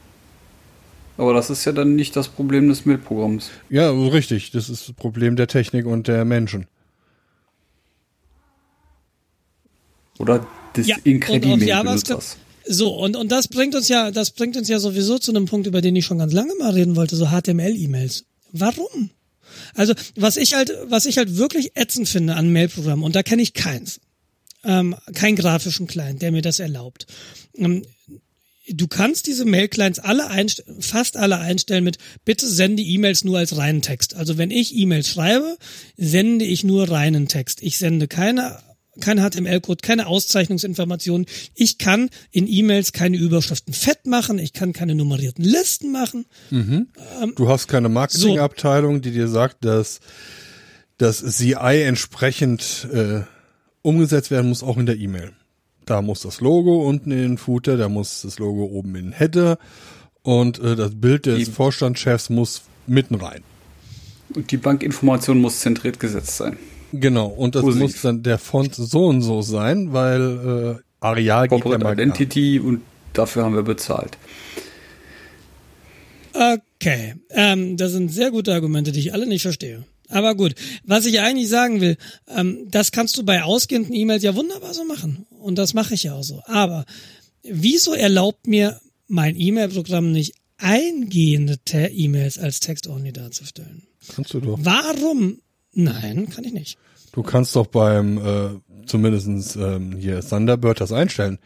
[1.16, 3.50] Aber das ist ja dann nicht das Problem des Mail-Programms.
[3.68, 4.50] Ja, richtig.
[4.50, 6.66] Das ist das Problem der Technik und der Menschen.
[10.18, 10.46] Oder
[10.76, 12.38] des ja, Incredimail-Benutzers.
[12.67, 15.67] So, und, und das bringt uns ja, das bringt uns ja sowieso zu einem Punkt,
[15.67, 18.25] über den ich schon ganz lange mal reden wollte, so HTML-E-Mails.
[18.53, 19.11] Warum?
[19.75, 23.43] Also, was ich halt, was ich halt wirklich ätzend finde an Mailprogrammen, und da kenne
[23.43, 24.01] ich keins,
[24.65, 27.07] ähm, keinen grafischen Client, der mir das erlaubt.
[27.57, 27.85] Ähm,
[28.69, 30.25] du kannst diese Mail-Clients alle
[30.79, 34.15] fast alle einstellen mit bitte sende E-Mails nur als reinen Text.
[34.15, 35.57] Also wenn ich E-Mails schreibe,
[35.97, 37.63] sende ich nur reinen Text.
[37.63, 38.59] Ich sende keine
[39.01, 41.26] kein HTML-Code, keine Auszeichnungsinformationen.
[41.55, 44.38] Ich kann in E-Mails keine Überschriften fett machen.
[44.38, 46.26] Ich kann keine nummerierten Listen machen.
[46.51, 46.88] Mhm.
[47.22, 49.01] Ähm, du hast keine Marketingabteilung, so.
[49.01, 50.01] die dir sagt, dass
[50.99, 53.22] das CI entsprechend äh,
[53.82, 55.32] umgesetzt werden muss, auch in der E-Mail.
[55.84, 59.12] Da muss das Logo unten in den Footer, da muss das Logo oben in den
[59.12, 59.59] Header
[60.22, 63.43] und äh, das Bild des die, Vorstandschefs muss mitten rein.
[64.34, 66.57] Und die Bankinformation muss zentriert gesetzt sein.
[66.93, 67.82] Genau, und das Positiv.
[67.82, 72.59] muss dann der Font so und so sein, weil äh, Areal Corporate geht ja Identity
[72.59, 72.66] an.
[72.66, 72.82] und
[73.12, 74.18] dafür haben wir bezahlt.
[76.34, 79.84] Okay, ähm, das sind sehr gute Argumente, die ich alle nicht verstehe.
[80.09, 81.97] Aber gut, was ich eigentlich sagen will,
[82.28, 85.26] ähm, das kannst du bei ausgehenden E-Mails ja wunderbar so machen.
[85.30, 86.43] Und das mache ich ja auch so.
[86.47, 86.84] Aber
[87.43, 93.86] wieso erlaubt mir mein E-Mail-Programm nicht eingehende E-Mails als Text-Only darzustellen?
[94.14, 94.59] Kannst du doch.
[94.61, 95.40] Warum?
[95.75, 96.79] Nein, kann ich nicht.
[97.12, 101.39] Du kannst doch beim äh, zumindestens ähm, hier Thunderbird das einstellen.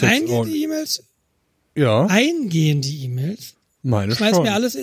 [0.00, 1.04] eingehende E-Mails?
[1.76, 2.06] Ja.
[2.06, 3.54] Eingehende E-Mails?
[3.82, 4.44] Meine Schmeiß schon.
[4.44, 4.76] mir alles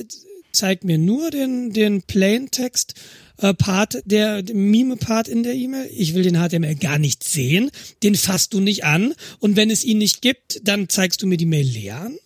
[0.51, 2.95] zeigt mir nur den, den Plaintext
[3.38, 5.89] äh, Part, der, der Mime-Part in der E-Mail.
[5.91, 7.72] Ich will den HTML gar nicht sehen.
[8.03, 9.14] Den fasst du nicht an.
[9.39, 12.18] Und wenn es ihn nicht gibt, dann zeigst du mir die Mail leer an.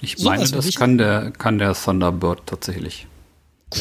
[0.00, 3.06] Ich so meine, das kann der, kann der Thunderbird tatsächlich.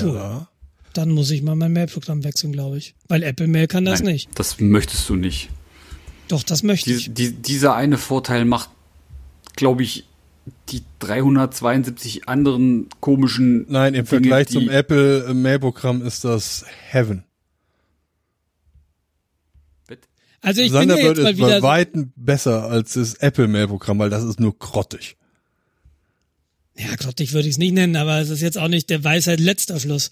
[0.02, 0.16] Cool.
[0.16, 0.50] Ja.
[0.98, 2.96] Dann muss ich mal mein Mail-Programm wechseln, glaube ich.
[3.08, 4.30] Weil Apple Mail kann das Nein, nicht.
[4.34, 5.50] Das möchtest du nicht.
[6.28, 7.14] Doch, das möchte die, ich.
[7.14, 8.72] Die, dieser eine Vorteil macht,
[9.56, 10.06] glaube ich,
[10.70, 13.68] die 372 anderen komischen.
[13.70, 17.24] Nein, im Dinge, Vergleich zum Apple Mail-Programm ist das Heaven.
[20.42, 23.48] Also ich Thunderbird bin ja jetzt mal ist wieder bei weitem besser als das Apple
[23.48, 25.16] Mail-Programm, weil das ist nur grottig.
[26.76, 29.40] Ja, grottig würde ich es nicht nennen, aber es ist jetzt auch nicht der Weisheit
[29.40, 30.10] letzter Schluss.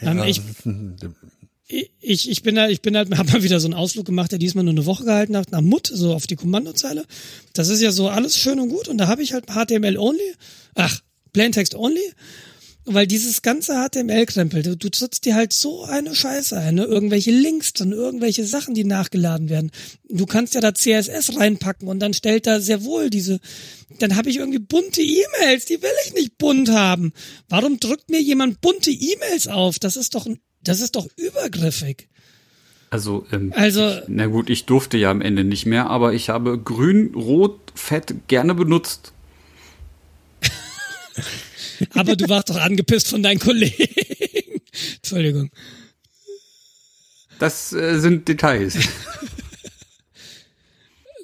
[0.00, 0.22] Ja, ähm,
[1.66, 4.32] ich, ich, ich bin halt, ich bin halt, hab mal wieder so einen Ausflug gemacht,
[4.32, 7.04] der diesmal nur eine Woche gehalten nach, nach Mut, so auf die Kommandozeile.
[7.52, 10.34] Das ist ja so alles schön und gut und da habe ich halt HTML only,
[10.74, 11.00] ach,
[11.32, 12.12] Plaintext only,
[12.86, 16.84] weil dieses ganze HTML-Krempel, du, du trittst dir halt so eine Scheiße ein, ne?
[16.84, 19.70] irgendwelche Links drin, irgendwelche Sachen, die nachgeladen werden.
[20.08, 23.40] Du kannst ja da CSS reinpacken und dann stellt da sehr wohl diese,
[23.98, 27.12] dann habe ich irgendwie bunte E-Mails, die will ich nicht bunt haben.
[27.48, 29.78] Warum drückt mir jemand bunte E-Mails auf?
[29.78, 30.26] Das ist doch
[30.64, 32.08] das ist doch übergriffig.
[32.90, 36.28] Also, ähm, also ich, na gut, ich durfte ja am Ende nicht mehr, aber ich
[36.28, 39.12] habe grün, rot, fett gerne benutzt.
[41.90, 43.76] aber du warst doch angepisst von deinen Kollegen.
[44.96, 45.50] Entschuldigung.
[47.38, 48.76] Das äh, sind Details.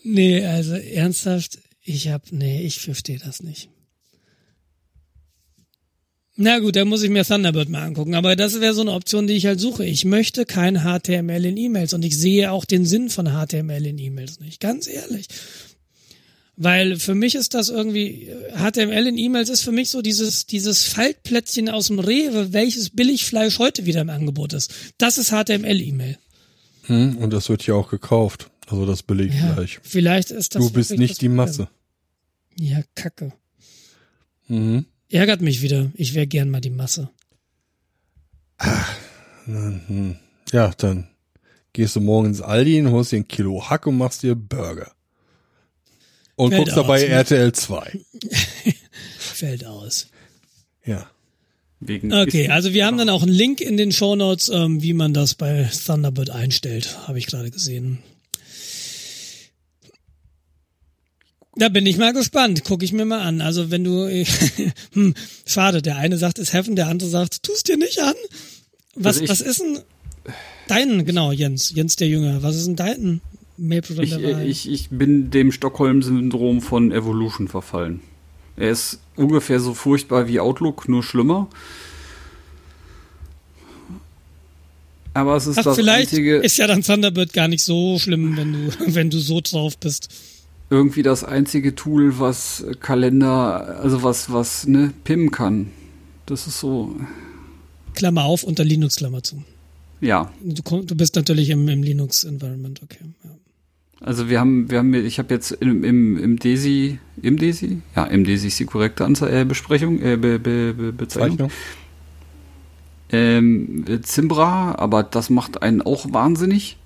[0.03, 3.71] nee, also ernsthaft, ich hab, nee, ich verstehe das nicht.
[6.43, 8.15] Na gut, da muss ich mir Thunderbird mal angucken.
[8.15, 9.85] Aber das wäre so eine Option, die ich halt suche.
[9.85, 13.99] Ich möchte kein HTML in E-Mails und ich sehe auch den Sinn von HTML in
[13.99, 14.59] E-Mails nicht.
[14.59, 15.27] Ganz ehrlich.
[16.63, 20.85] Weil für mich ist das irgendwie, HTML in E-Mails ist für mich so dieses, dieses
[20.85, 24.71] Faltplätzchen aus dem Rewe, welches Billigfleisch heute wieder im Angebot ist.
[24.99, 26.19] Das ist HTML-E-Mail.
[26.83, 28.51] Hm, und das wird ja auch gekauft.
[28.67, 29.77] Also das Billigfleisch.
[29.77, 30.63] Ja, vielleicht ist das.
[30.63, 31.71] Du bist nicht die Masse.
[32.59, 33.33] Ja, kacke.
[34.49, 34.85] Mhm.
[35.09, 35.91] Ärgert mich wieder.
[35.95, 37.09] Ich wäre gern mal die Masse.
[38.59, 38.95] Ach,
[39.47, 40.17] mhm.
[40.53, 41.09] ja, dann
[41.73, 44.93] gehst du morgens ins Aldi und holst dir ein Kilo Hack und machst dir Burger.
[46.41, 47.09] Und Fällt guckst aus, dabei ne?
[47.09, 48.01] RTL 2.
[49.19, 50.07] Fällt aus.
[50.87, 51.11] Ja.
[51.81, 54.95] Wegen okay, also wir haben dann auch einen Link in den Show Notes, ähm, wie
[54.95, 57.99] man das bei Thunderbird einstellt, habe ich gerade gesehen.
[61.57, 62.63] Da bin ich mal gespannt.
[62.65, 63.43] Guck ich mir mal an.
[63.43, 64.09] Also wenn du,
[64.95, 65.15] hm,
[65.45, 68.15] schade, der eine sagt, es Heaven, der andere sagt, tust dir nicht an.
[68.95, 69.81] Was, also ich, was ist denn
[70.69, 73.21] dein, genau, Jens, Jens der Jünger, was ist denn dein
[73.61, 78.01] Maple ich, ich, ich bin dem Stockholm-Syndrom von Evolution verfallen.
[78.57, 81.49] Er ist ungefähr so furchtbar wie Outlook, nur schlimmer.
[85.13, 86.37] Aber es ist Ach, das vielleicht einzige.
[86.37, 90.09] Ist ja dann Thunderbird gar nicht so schlimm, wenn du, wenn du so drauf bist
[90.71, 95.73] irgendwie das einzige Tool, was Kalender, also was, was, ne, PIM kann.
[96.27, 96.95] Das ist so.
[97.95, 99.43] Klammer auf unter Linux, Klammer zu.
[100.01, 100.33] Ja.
[100.43, 103.01] Du, du bist natürlich im, im Linux-Environment, okay.
[103.25, 103.31] Ja.
[104.01, 107.83] Also wir haben, wir haben, ich habe jetzt im, im, im DESI, im DESI?
[107.95, 111.51] Ja, im DESI ist die korrekte Anze äh, Besprechung, äh, Be, Be, Be, Bezeichnung.
[113.13, 116.79] Ähm, Zimbra, aber das macht einen auch wahnsinnig.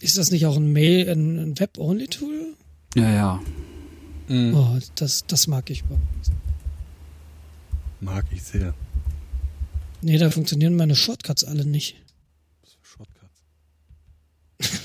[0.00, 2.54] Ist das nicht auch ein Mail, ein, ein Web-Only-Tool?
[2.94, 3.40] Ja, ja.
[4.28, 4.54] Mhm.
[4.54, 6.02] Oh, das, das mag ich überhaupt
[8.00, 8.74] Mag ich sehr.
[10.00, 12.02] Nee, da funktionieren meine Shortcuts alle nicht.
[12.62, 13.42] Was für Shortcuts?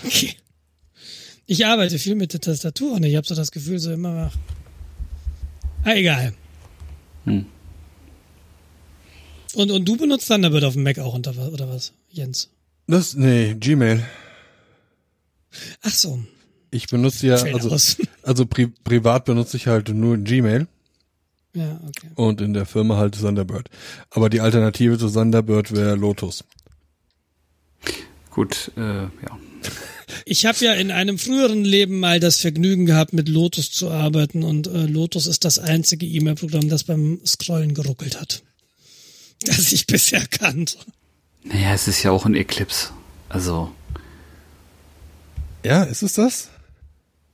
[0.06, 0.36] okay.
[1.48, 4.32] Ich arbeite viel mit der Tastatur und ich habe so das Gefühl, so immer.
[5.84, 6.34] Ah, egal.
[7.24, 7.46] Hm.
[9.56, 12.50] Und, und du benutzt Thunderbird auf dem Mac auch unter, oder was, Jens?
[12.88, 14.06] Das, nee, Gmail.
[15.82, 16.20] Ach so.
[16.70, 17.70] Ich benutze ja, also,
[18.24, 20.68] also pri privat benutze ich halt nur Gmail.
[21.54, 22.10] Ja, okay.
[22.16, 23.70] Und in der Firma halt Thunderbird.
[24.10, 26.44] Aber die Alternative zu Thunderbird wäre Lotus.
[28.32, 29.40] Gut, äh, ja.
[30.30, 34.44] Ich habe ja in einem früheren Leben mal das Vergnügen gehabt, mit Lotus zu arbeiten
[34.44, 38.44] und äh, Lotus ist das einzige E-Mail-Programm, das beim Scrollen geruckelt hat.
[39.46, 40.78] Das ich bisher kannte.
[41.44, 42.90] Naja, es ist ja auch ein Eclipse.
[43.30, 43.72] Also.
[45.64, 46.50] Ja, ist es das?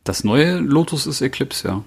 [0.04, 1.86] Das neue Lotus ist Eclipse, ja.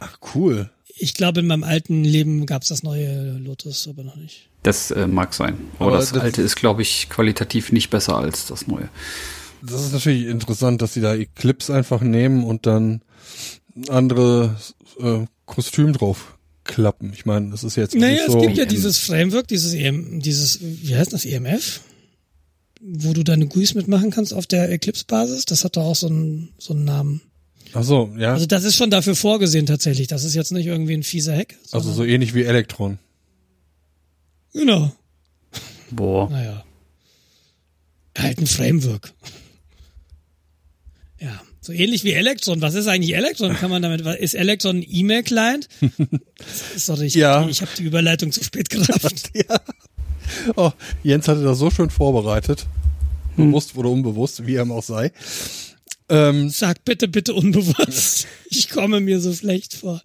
[0.00, 0.70] Ach, cool.
[0.98, 4.50] Ich glaube, in meinem alten Leben gab es das neue Lotus, aber noch nicht.
[4.62, 5.58] Das äh, mag sein.
[5.78, 8.88] Aber, aber das, das, alte ist, glaube ich, qualitativ nicht besser als das neue.
[9.62, 13.02] Das ist natürlich interessant, dass sie da Eclipse einfach nehmen und dann
[13.88, 14.56] andere
[15.00, 17.12] äh, Kostüm drauf klappen.
[17.12, 18.38] Ich meine, das ist jetzt naja, so.
[18.38, 21.80] es gibt ja dieses Framework, dieses EM, dieses, wie heißt das, EMF?
[22.80, 25.44] Wo du deine GUIs mitmachen kannst auf der Eclipse-Basis.
[25.44, 27.22] Das hat doch auch so einen, so einen Namen.
[27.74, 28.34] Ach so, ja.
[28.34, 30.08] Also das ist schon dafür vorgesehen tatsächlich.
[30.08, 31.56] Das ist jetzt nicht irgendwie ein fieser Hack.
[31.70, 32.98] Also so ähnlich wie Elektron.
[34.52, 34.92] Genau.
[35.90, 36.28] Boah.
[36.28, 36.64] Naja.
[38.18, 39.14] Halt ein Framework.
[41.64, 42.60] So ähnlich wie Electron.
[42.60, 43.54] Was ist eigentlich Electron?
[43.54, 45.68] Kann man damit, ist Electron ein E-Mail-Client?
[46.76, 47.46] Sorry, ich, ja.
[47.46, 49.30] ich habe die Überleitung zu spät gerafft.
[49.34, 49.60] ja.
[50.56, 50.72] Oh,
[51.04, 52.66] Jens hatte das so schön vorbereitet.
[53.36, 53.46] Hm.
[53.46, 55.12] Bewusst oder unbewusst, wie er auch sei.
[56.08, 58.26] Ähm, Sag bitte, bitte unbewusst.
[58.50, 60.02] Ich komme mir so schlecht vor.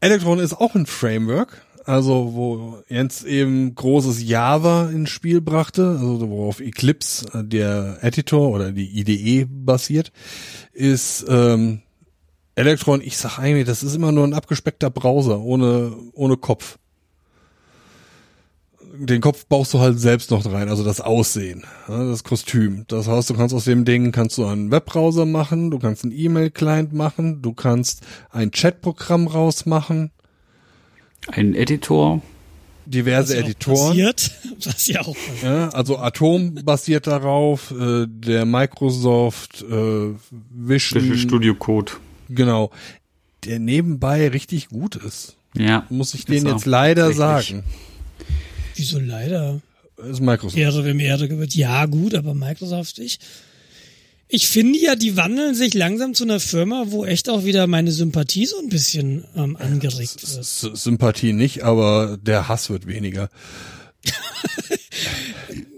[0.00, 6.30] Electron ist auch ein Framework also wo Jens eben großes Java ins Spiel brachte, also
[6.30, 10.12] worauf Eclipse, äh, der Editor oder die IDE basiert,
[10.72, 11.82] ist ähm,
[12.54, 16.78] Electron, ich sag eigentlich, das ist immer nur ein abgespeckter Browser ohne, ohne Kopf.
[18.96, 22.84] Den Kopf baust du halt selbst noch rein, also das Aussehen, das Kostüm.
[22.86, 26.16] Das heißt, du kannst aus dem Ding kannst du einen Webbrowser machen, du kannst einen
[26.16, 30.12] E-Mail-Client machen, du kannst ein Chatprogramm rausmachen,
[31.28, 32.22] ein Editor.
[32.86, 33.88] Diverse was Editoren.
[33.88, 34.30] Passiert,
[34.64, 39.66] was ja auch ja, also Atom basiert darauf, äh, der Microsoft äh,
[40.50, 41.92] Vision, Visual Studio Code.
[42.28, 42.70] Genau.
[43.44, 45.36] Der nebenbei richtig gut ist.
[45.56, 45.86] Ja.
[45.88, 47.18] Muss ich den jetzt leider richtig.
[47.18, 47.64] sagen.
[48.74, 49.60] Wieso leider?
[49.96, 50.56] Das ist Microsoft.
[50.56, 51.54] Ehre, wem Ehre gebührt.
[51.54, 53.18] Ja, gut, aber Microsoft ich.
[54.28, 57.92] Ich finde ja, die wandeln sich langsam zu einer Firma, wo echt auch wieder meine
[57.92, 60.40] Sympathie so ein bisschen ähm, angeregt wird.
[60.40, 63.28] S Sympathie nicht, aber der Hass wird weniger.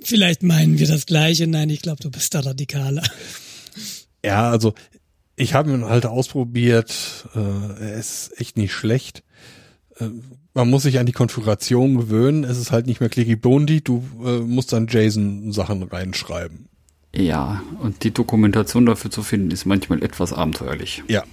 [0.02, 1.46] Vielleicht meinen wir das Gleiche.
[1.46, 3.02] Nein, ich glaube, du bist da radikaler.
[4.24, 4.74] Ja, also
[5.34, 7.28] ich habe ihn halt ausprobiert.
[7.34, 9.22] Äh, er ist echt nicht schlecht.
[9.98, 10.08] Äh,
[10.54, 12.44] man muss sich an die Konfiguration gewöhnen.
[12.44, 13.82] Es ist halt nicht mehr clicky bondi.
[13.82, 16.68] Du äh, musst dann JSON-Sachen reinschreiben.
[17.16, 21.02] Ja, und die Dokumentation dafür zu finden, ist manchmal etwas abenteuerlich.
[21.08, 21.24] Ja.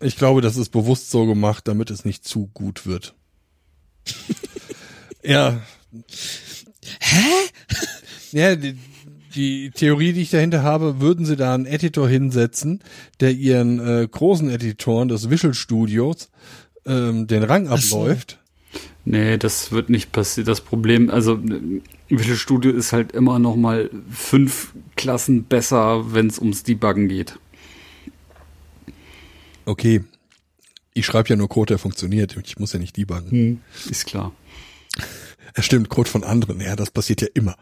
[0.00, 3.14] Ich glaube, das ist bewusst so gemacht, damit es nicht zu gut wird.
[5.22, 5.60] ja.
[7.00, 7.24] Hä?
[8.32, 8.78] Ja, die,
[9.34, 12.80] die Theorie, die ich dahinter habe, würden sie da einen Editor hinsetzen,
[13.20, 16.30] der ihren äh, großen Editoren des Visual Studios
[16.86, 18.37] ähm, den Rang abläuft.
[19.10, 20.44] Nee, das wird nicht passieren.
[20.44, 21.40] Das Problem, also
[22.10, 27.38] Visual Studio ist halt immer noch mal fünf Klassen besser, wenn es ums Debuggen geht.
[29.64, 30.04] Okay.
[30.92, 32.36] Ich schreibe ja nur Code, der funktioniert.
[32.44, 33.30] Ich muss ja nicht debuggen.
[33.30, 34.32] Hm, ist klar.
[35.54, 36.60] Es stimmt, Code von anderen.
[36.60, 37.56] Ja, das passiert ja immer.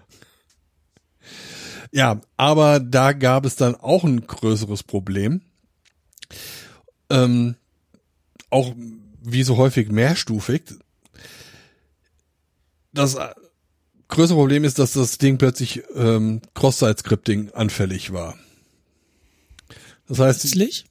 [1.93, 5.41] Ja, aber da gab es dann auch ein größeres Problem.
[7.09, 7.55] Ähm,
[8.51, 8.75] auch
[9.23, 10.63] wie so häufig mehrstufig.
[12.97, 13.17] Das
[14.09, 18.37] größere Problem ist, dass das Ding plötzlich ähm, Cross-Site-Scripting anfällig war.
[20.09, 20.87] Das heißt, Plötzlich?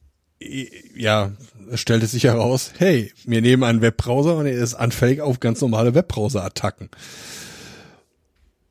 [0.94, 1.32] ja,
[1.70, 5.60] es stellte sich heraus, hey, wir nehmen einen Webbrowser und er ist anfällig auf ganz
[5.60, 6.90] normale Webbrowser-Attacken.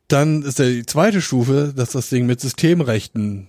[0.08, 3.48] Dann ist der, die zweite Stufe, dass das Ding mit Systemrechten,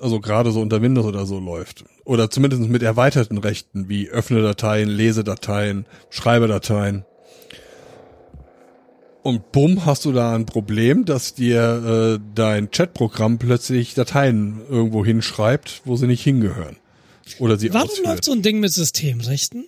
[0.00, 1.84] also gerade so unter Windows oder so läuft.
[2.04, 7.04] Oder zumindest mit erweiterten Rechten wie Öffne-Dateien, Lesedateien, Schreibedateien.
[9.24, 15.02] Und bumm, hast du da ein Problem, dass dir äh, dein Chatprogramm plötzlich Dateien irgendwo
[15.04, 16.76] hinschreibt, wo sie nicht hingehören.
[17.38, 18.06] oder sie Warum ausführt.
[18.06, 19.64] läuft so ein Ding mit Systemrechten?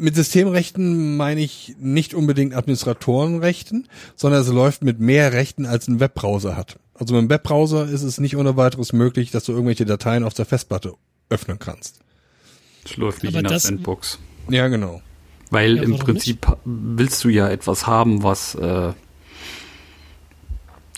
[0.00, 6.00] Mit Systemrechten meine ich nicht unbedingt Administratorenrechten, sondern es läuft mit mehr Rechten, als ein
[6.00, 6.80] Webbrowser hat.
[6.94, 10.34] Also mit einem Webbrowser ist es nicht ohne weiteres möglich, dass du irgendwelche Dateien auf
[10.34, 10.94] der Festplatte
[11.30, 12.00] öffnen kannst.
[12.82, 14.18] Das läuft nicht Aber in der das- Sandbox.
[14.50, 15.00] Ja, genau.
[15.50, 18.92] Weil Ja, im Prinzip willst du ja etwas haben, was äh,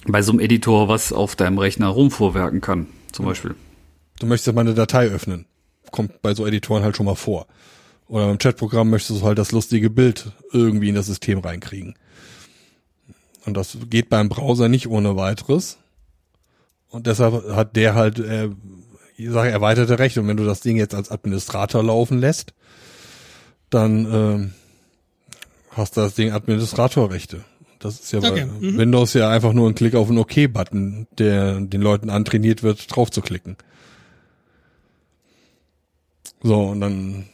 [0.07, 3.55] bei so einem Editor was auf deinem Rechner rumvorwerken kann, zum Beispiel.
[4.19, 5.47] Du möchtest mal eine Datei öffnen.
[5.91, 7.47] Kommt bei so Editoren halt schon mal vor.
[8.09, 11.95] Oder im Chatprogramm möchtest du halt das lustige Bild irgendwie in das System reinkriegen.
[13.45, 15.79] Und das geht beim Browser nicht ohne weiteres.
[16.89, 18.51] Und deshalb hat der halt, äh,
[19.17, 20.21] ich sage erweiterte Rechte.
[20.21, 22.55] Und wenn du das Ding jetzt als Administrator laufen lässt,
[23.71, 24.53] dann ähm,
[25.71, 27.45] hast du das Ding Administratorrechte.
[27.79, 28.79] Das ist ja bei Okay, mhm.
[28.79, 33.11] Windows ja einfach nur ein Klick auf einen OK-Button, der den Leuten antrainiert wird, drauf
[33.11, 33.57] zu klicken.
[36.43, 37.27] So, und dann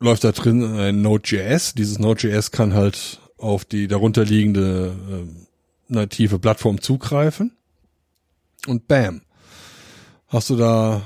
[0.00, 1.74] läuft da drin ein Node.js.
[1.74, 7.52] Dieses Node.js kann halt auf die darunterliegende äh, native Plattform zugreifen.
[8.66, 9.22] Und bam,
[10.28, 11.02] hast du da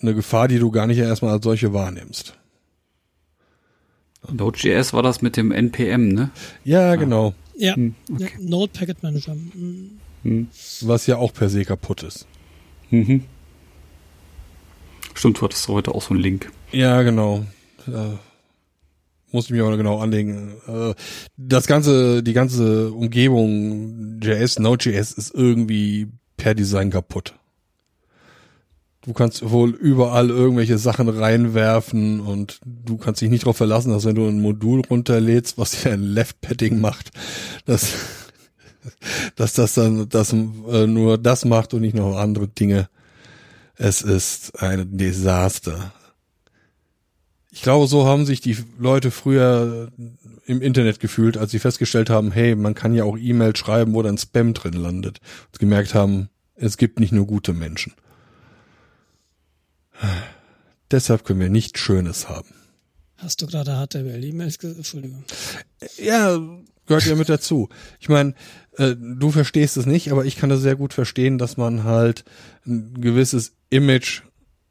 [0.00, 2.34] eine Gefahr, die du gar nicht erstmal als solche wahrnimmst.
[4.32, 6.30] Node.js war das mit dem NPM, ne?
[6.64, 7.34] Ja, genau.
[7.56, 8.30] Ja, Hm, ja okay.
[8.40, 9.34] Node Packet Manager.
[9.34, 9.90] Mhm.
[10.22, 10.48] Hm.
[10.82, 12.26] Was ja auch per se kaputt ist.
[12.90, 13.24] Mhm.
[15.14, 16.50] Stimmt, du hattest heute auch so einen Link.
[16.72, 17.44] Ja, genau.
[17.86, 18.16] Äh,
[19.30, 20.54] muss ich mir aber genau anlegen.
[20.66, 20.94] Äh,
[21.36, 27.34] das ganze, die ganze Umgebung JS, Node.js ist irgendwie per Design kaputt.
[29.04, 34.06] Du kannst wohl überall irgendwelche Sachen reinwerfen und du kannst dich nicht darauf verlassen, dass
[34.06, 37.10] wenn du ein Modul runterlädst, was ja ein Left-Padding macht,
[37.66, 37.92] dass,
[39.36, 42.88] dass das dann das, äh, nur das macht und nicht noch andere Dinge.
[43.76, 45.92] Es ist ein Desaster.
[47.50, 49.92] Ich glaube, so haben sich die Leute früher
[50.46, 54.02] im Internet gefühlt, als sie festgestellt haben, hey, man kann ja auch E-Mails schreiben, wo
[54.02, 55.20] dann Spam drin landet.
[55.52, 57.92] Und gemerkt haben, es gibt nicht nur gute Menschen.
[60.90, 62.54] Deshalb können wir nichts Schönes haben.
[63.16, 64.78] Hast du gerade HTML-E-Mails gesagt?
[64.78, 65.24] Entschuldigung.
[65.96, 66.38] Ja,
[66.86, 67.68] gehört ja mit dazu.
[68.00, 68.34] Ich meine,
[68.76, 72.24] äh, du verstehst es nicht, aber ich kann das sehr gut verstehen, dass man halt
[72.66, 74.22] ein gewisses Image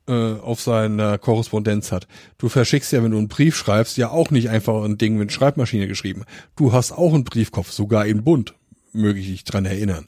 [0.08, 2.08] äh, auf seiner Korrespondenz hat.
[2.38, 5.32] Du verschickst ja, wenn du einen Brief schreibst, ja auch nicht einfach ein Ding mit
[5.32, 6.26] Schreibmaschine geschrieben.
[6.56, 8.54] Du hast auch einen Briefkopf, sogar in bunt,
[8.92, 10.08] möge ich dich dran erinnern.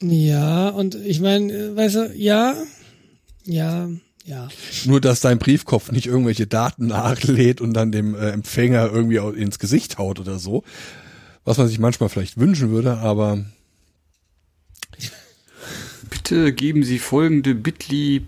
[0.00, 2.54] Ja, und ich meine, äh, weißt du, ja,
[3.44, 3.88] ja,
[4.24, 4.48] ja.
[4.86, 9.58] Nur, dass dein Briefkopf nicht irgendwelche Daten nachlädt und dann dem äh, Empfänger irgendwie ins
[9.58, 10.64] Gesicht haut oder so.
[11.44, 13.44] Was man sich manchmal vielleicht wünschen würde, aber
[16.08, 18.22] Bitte geben Sie folgende Bitly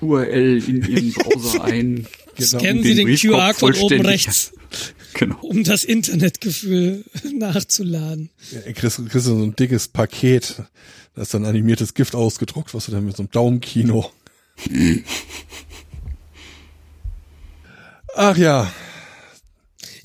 [0.00, 2.06] URL in Ihren Browser ein.
[2.36, 2.58] Genau.
[2.58, 4.52] Scannen Sie den Briefkopf QR-Code oben rechts,
[5.14, 5.38] Genau.
[5.40, 8.30] um das Internetgefühl nachzuladen.
[8.50, 10.62] Ja, kriegst, kriegst du so ein dickes Paket,
[11.14, 14.10] da ist dann animiertes Gift ausgedruckt, was du dann mit so einem Daumenkino.
[18.14, 18.72] Ach ja,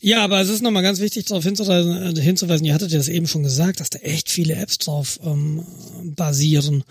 [0.03, 3.07] Ja, aber es ist nochmal ganz wichtig darauf hinzuweisen, äh, hinzuweisen, ihr hattet ja das
[3.07, 5.63] eben schon gesagt, dass da echt viele Apps drauf ähm,
[6.15, 6.83] basieren.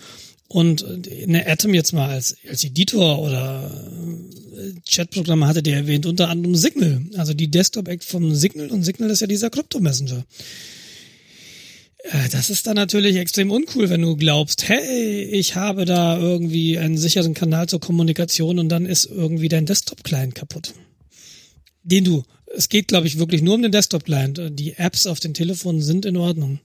[0.47, 3.69] Und äh, eine Atom jetzt mal als, als Editor oder
[4.57, 7.01] äh, Chatprogramme hattet ihr erwähnt, unter anderem Signal.
[7.17, 10.23] Also die Desktop-App vom Signal und Signal ist ja dieser Krypto-Messenger.
[12.03, 16.77] Äh, Das ist dann natürlich extrem uncool, wenn du glaubst, hey, ich habe da irgendwie
[16.77, 20.73] einen sicheren Kanal zur Kommunikation und dann ist irgendwie dein Desktop-Client kaputt
[21.83, 22.23] den du,
[22.55, 24.39] es geht glaube ich wirklich nur um den Desktop-Client.
[24.51, 26.59] Die Apps auf den Telefonen sind in Ordnung.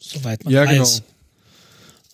[0.00, 0.82] Soweit man ja genau.
[0.82, 1.02] weiß.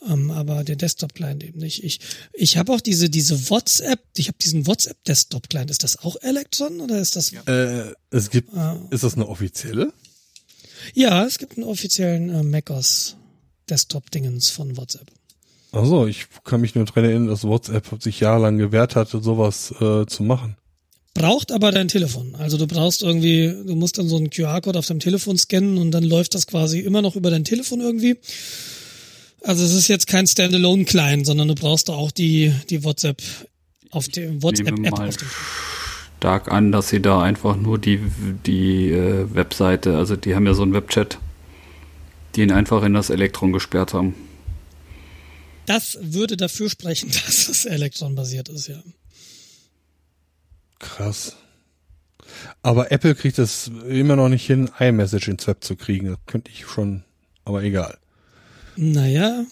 [0.08, 1.82] Ähm, aber der Desktop-Client eben nicht.
[1.84, 2.00] Ich,
[2.32, 5.70] ich habe auch diese, diese WhatsApp, ich habe diesen WhatsApp-Desktop-Client.
[5.70, 7.30] Ist das auch Electron oder ist das?
[7.30, 8.80] Ja, Äh, es gibt, Ah.
[8.90, 9.92] ist das eine offizielle?
[10.94, 13.16] Ja es gibt einen offiziellen äh, macOS
[13.68, 15.10] Desktop-Dingens von WhatsApp.
[15.70, 20.06] Also ich kann mich nur dran erinnern, dass WhatsApp sich jahrelang gewehrt hatte, sowas äh,
[20.06, 20.56] zu machen.
[21.14, 22.34] Braucht aber dein Telefon.
[22.36, 25.90] Also du brauchst irgendwie, du musst dann so einen QR-Code auf deinem Telefon scannen und
[25.90, 28.16] dann läuft das quasi immer noch über dein Telefon irgendwie.
[29.42, 33.20] Also es ist jetzt kein Standalone-Client, sondern du brauchst da auch die, die WhatsApp
[33.90, 35.28] auf dem WhatsApp-App auf dem
[36.18, 38.00] stark an, dass sie da einfach nur die,
[38.44, 41.18] die äh, Webseite, also die haben ja so einen Webchat,
[42.36, 44.14] den einfach in das Elektron gesperrt haben.
[45.66, 48.82] Das würde dafür sprechen, dass es Elektron-basiert ist, ja.
[50.80, 51.36] Krass.
[52.62, 56.08] Aber Apple kriegt es immer noch nicht hin, iMessage ins Web zu kriegen.
[56.08, 57.04] Das könnte ich schon,
[57.44, 57.96] aber egal.
[58.76, 59.44] Naja,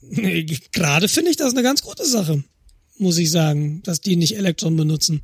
[0.72, 2.42] gerade finde ich das eine ganz gute Sache.
[2.98, 5.22] muss ich sagen, dass die nicht Elektron benutzen.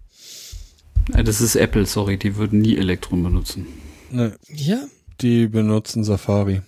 [1.09, 3.67] Das ist Apple, sorry, die würden nie Elektron benutzen.
[4.11, 4.85] Ne, Ja,
[5.21, 6.63] die benutzen Safari.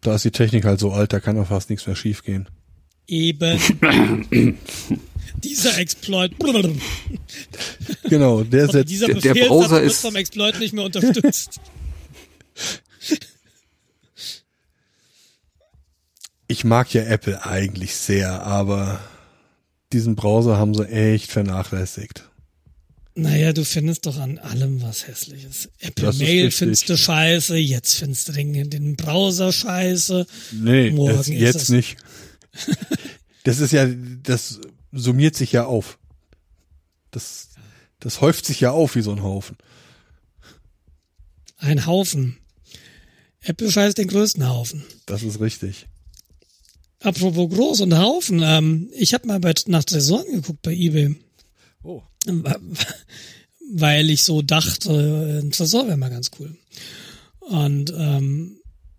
[0.00, 2.48] Da ist die Technik halt so alt, da kann auch fast nichts mehr schiefgehen.
[3.06, 3.58] eben.
[5.42, 6.32] dieser Exploit.
[8.08, 8.90] Genau, der setzt.
[8.90, 11.60] dieser der- der Browser wird ist- vom Exploit nicht mehr unterstützt.
[16.48, 19.00] Ich mag ja Apple eigentlich sehr, aber
[19.92, 22.28] diesen Browser haben sie echt vernachlässigt.
[23.14, 25.68] Naja, du findest doch an allem was Hässliches.
[25.80, 30.26] Apple Das Mail findest du scheiße, jetzt findest du den, den Browser scheiße.
[30.52, 31.68] Nee, Morgen jetzt es.
[31.68, 31.96] nicht.
[33.44, 33.88] Das ist ja,
[34.22, 34.60] das
[34.92, 35.98] summiert sich ja auf.
[37.10, 37.48] Das,
[37.98, 39.56] das häuft sich ja auf wie so ein Haufen.
[41.56, 42.38] Ein Haufen.
[43.40, 44.84] Apple scheißt den größten Haufen.
[45.06, 45.88] Das ist richtig.
[47.02, 51.16] Apropos groß und Haufen, ähm, ich habe mal bei, nach Tresoren geguckt bei eBay,
[51.82, 52.02] Oh.
[53.74, 56.56] weil ich so dachte, ein Tresor wäre mal ganz cool.
[57.40, 58.58] Und ähm,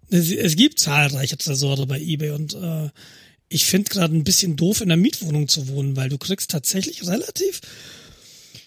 [0.09, 2.89] es, es gibt zahlreiche Tresore bei eBay und äh,
[3.49, 7.07] ich finde gerade ein bisschen doof, in der Mietwohnung zu wohnen, weil du kriegst tatsächlich
[7.07, 7.61] relativ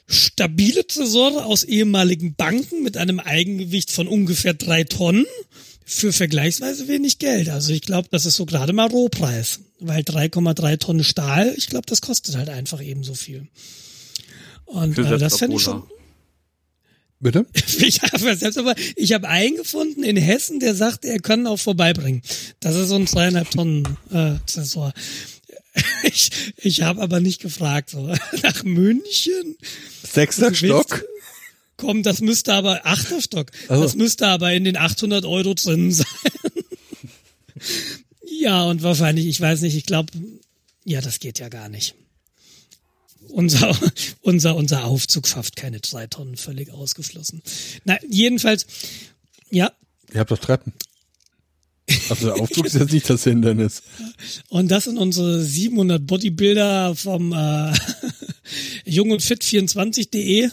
[0.06, 5.26] stabile Tresore aus ehemaligen Banken mit einem Eigengewicht von ungefähr drei Tonnen
[5.88, 7.48] für vergleichsweise wenig Geld.
[7.48, 11.86] Also ich glaube, das ist so gerade mal Rohpreis, weil 3,3 Tonnen Stahl, ich glaube,
[11.86, 13.46] das kostet halt einfach ebenso viel.
[14.64, 15.84] Und äh, das fände ich schon.
[17.20, 17.46] Bitte?
[17.78, 21.58] Ich habe selbst aber, ich habe einen gefunden in Hessen, der sagt, er kann auch
[21.58, 22.20] vorbeibringen.
[22.58, 24.92] Das ist so ein zweieinhalb Tonnen äh, Tresor.
[26.04, 27.90] Ich, ich habe aber nicht gefragt.
[27.90, 28.00] So.
[28.42, 29.56] Nach München?
[30.02, 31.04] Sechster Stock?
[31.76, 35.92] Komm, das müsste aber, achter Stock, Also- das müsste aber in den 800 Euro drin
[35.92, 36.06] sein.
[38.40, 40.12] ja, und wahrscheinlich, ich weiß nicht, ich glaube,
[40.84, 41.94] ja, das geht ja gar nicht.
[43.28, 43.76] Unser,
[44.22, 47.42] unser, unser Aufzug schafft keine drei Tonnen, völlig ausgeschlossen.
[47.84, 48.66] Na, jedenfalls,
[49.50, 49.72] ja,
[50.14, 50.72] Ihr habt doch Treppen.
[52.08, 53.82] Also der Aufzug ist jetzt nicht das Hindernis.
[54.48, 57.72] und das sind unsere 700 Bodybuilder vom äh,
[58.84, 60.48] jung und fit 24.de.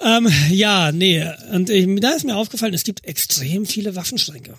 [0.00, 4.54] Ähm, ja, nee, und äh, da ist mir aufgefallen, es gibt extrem viele Waffenschränke.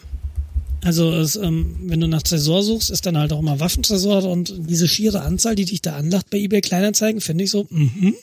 [0.83, 4.53] Also es, ähm, wenn du nach Tresor suchst, ist dann halt auch immer Waffentresor und
[4.57, 8.15] diese schiere Anzahl, die dich da anlacht bei eBay Kleinanzeigen, finde ich so, mhm.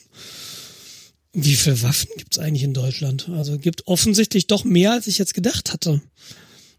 [1.39, 3.29] Wie viele Waffen gibt's eigentlich in Deutschland?
[3.29, 6.01] Also gibt offensichtlich doch mehr, als ich jetzt gedacht hatte.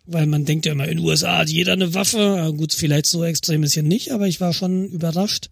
[0.04, 2.52] Weil man denkt ja immer, in den USA hat jeder eine Waffe.
[2.56, 5.48] Gut, vielleicht so extrem ist hier nicht, aber ich war schon überrascht,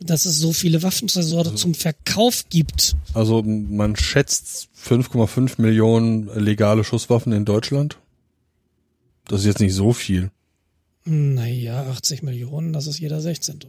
[0.00, 2.96] dass es so viele Waffentresore zum Verkauf gibt.
[3.14, 7.98] Also man schätzt 5,5 Millionen legale Schusswaffen in Deutschland.
[9.26, 10.30] Das ist jetzt nicht so viel.
[11.04, 13.60] Naja, 80 Millionen, das ist jeder 16.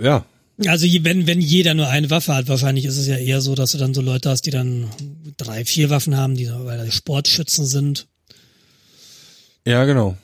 [0.00, 0.24] Ja,
[0.66, 3.72] Also wenn, wenn jeder nur eine Waffe hat, wahrscheinlich ist es ja eher so, dass
[3.72, 4.88] du dann so Leute hast, die dann
[5.36, 8.06] drei, vier Waffen haben, die weil die Sportschützen sind.
[9.66, 10.16] ja genau.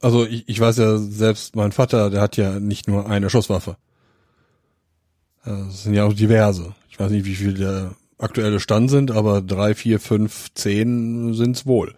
[0.00, 3.76] Also ich, ich weiß ja selbst, mein Vater, der hat ja nicht nur eine Schusswaffe.
[5.44, 6.74] Das sind ja auch diverse.
[6.90, 11.66] Ich weiß nicht, wie viel der aktuelle Stand sind, aber drei, vier, fünf, zehn sind's
[11.66, 11.94] wohl.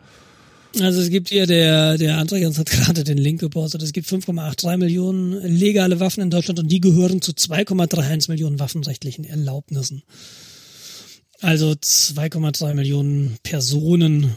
[0.80, 4.76] Also es gibt hier, der, der Andreas hat gerade den Link gepostet, es gibt 5,83
[4.78, 10.02] Millionen legale Waffen in Deutschland und die gehören zu 2,31 Millionen waffenrechtlichen Erlaubnissen.
[11.40, 14.36] Also 2,3 Millionen Personen,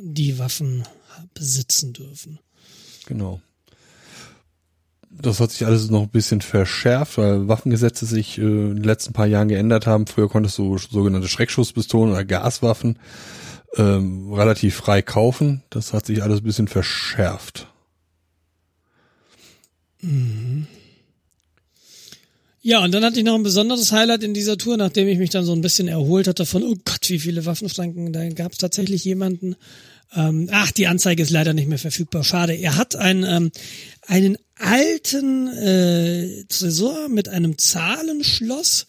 [0.00, 0.84] die Waffen
[1.34, 2.38] besitzen dürfen.
[3.06, 3.40] Genau.
[5.10, 9.12] Das hat sich alles noch ein bisschen verschärft, weil Waffengesetze sich äh, in den letzten
[9.12, 10.06] paar Jahren geändert haben.
[10.06, 12.98] Früher konntest du sogenannte Schreckschusspistolen oder Gaswaffen
[13.76, 15.62] ähm, relativ frei kaufen.
[15.70, 17.68] Das hat sich alles ein bisschen verschärft.
[22.64, 25.30] Ja, und dann hatte ich noch ein besonderes Highlight in dieser Tour, nachdem ich mich
[25.30, 28.12] dann so ein bisschen erholt hatte von, oh Gott, wie viele Waffenschranken.
[28.12, 29.56] Da gab es tatsächlich jemanden,
[30.14, 32.54] ähm, ach, die Anzeige ist leider nicht mehr verfügbar, schade.
[32.54, 33.52] Er hat einen, ähm,
[34.06, 38.86] einen alten äh, Tresor mit einem Zahlenschloss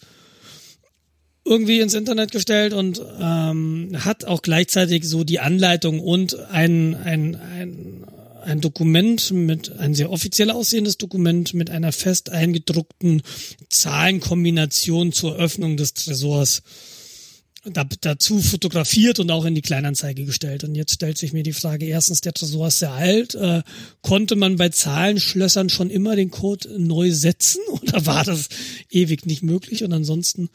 [1.44, 7.36] irgendwie ins Internet gestellt und ähm, hat auch gleichzeitig so die Anleitung und ein, ein,
[7.36, 8.04] ein,
[8.42, 13.22] ein Dokument mit, ein sehr offiziell aussehendes Dokument mit einer fest eingedruckten
[13.68, 16.62] Zahlenkombination zur Öffnung des Tresors
[17.64, 20.64] da, dazu fotografiert und auch in die Kleinanzeige gestellt.
[20.64, 23.34] Und jetzt stellt sich mir die Frage, erstens, der Tresor ist sehr alt.
[23.34, 23.62] Äh,
[24.02, 28.48] konnte man bei Zahlenschlössern schon immer den Code neu setzen oder war das
[28.90, 29.82] ewig nicht möglich?
[29.84, 30.50] Und ansonsten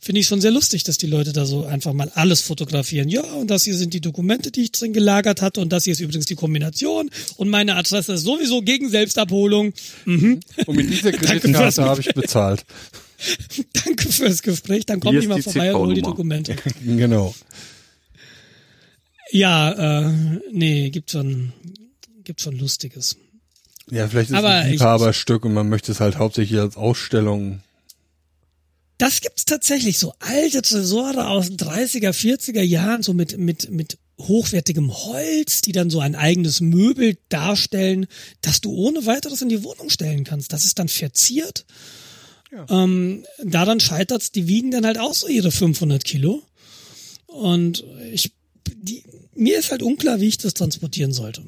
[0.00, 3.08] finde ich schon sehr lustig, dass die Leute da so einfach mal alles fotografieren.
[3.08, 5.60] Ja, und das hier sind die Dokumente, die ich drin gelagert hatte.
[5.60, 7.10] Und das hier ist übrigens die Kombination.
[7.36, 9.72] Und meine Adresse ist sowieso gegen Selbstabholung.
[10.04, 10.40] Mhm.
[10.66, 12.64] Und mit dieser Kreditkarte habe ich bezahlt.
[13.84, 14.86] Danke fürs Gespräch.
[14.86, 16.56] Dann komm ich mal vorbei und hol die Dokumente.
[16.84, 17.34] genau.
[19.30, 21.52] Ja, äh, nee, gibt schon,
[22.24, 23.16] gibt schon Lustiges.
[23.90, 27.62] Ja, vielleicht ist es ein Liebhaberstück und man möchte es halt hauptsächlich als Ausstellung.
[28.98, 33.98] Das gibt's tatsächlich, so alte Tresore aus den 30er, 40er Jahren, so mit, mit, mit
[34.20, 38.06] hochwertigem Holz, die dann so ein eigenes Möbel darstellen,
[38.40, 40.52] das du ohne weiteres in die Wohnung stellen kannst.
[40.52, 41.64] Das ist dann verziert
[42.50, 42.66] ja.
[42.68, 46.42] Ähm, daran scheitert's, die wiegen dann halt auch so ihre 500 Kilo.
[47.26, 48.32] Und ich,
[48.66, 51.44] die, mir ist halt unklar, wie ich das transportieren sollte.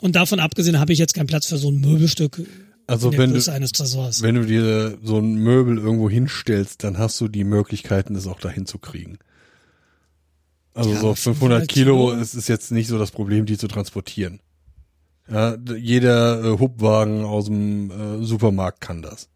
[0.00, 2.42] Und davon abgesehen habe ich jetzt keinen Platz für so ein Möbelstück.
[2.86, 7.44] Also wenn du, wenn du dir so ein Möbel irgendwo hinstellst, dann hast du die
[7.44, 9.18] Möglichkeiten, es auch dahin zu kriegen.
[10.74, 13.68] Also ja, so 500 Kilo, Kilo ist, ist jetzt nicht so das Problem, die zu
[13.68, 14.40] transportieren.
[15.30, 19.30] Ja, jeder äh, Hubwagen aus dem äh, Supermarkt kann das.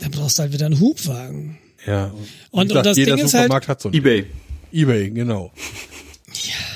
[0.00, 1.58] Dann brauchst du halt wieder einen Hubwagen.
[1.86, 2.12] Ja.
[2.50, 4.26] Und, und das Ding ist halt hat so eBay.
[4.72, 5.52] eBay, genau.
[6.28, 6.74] Ja.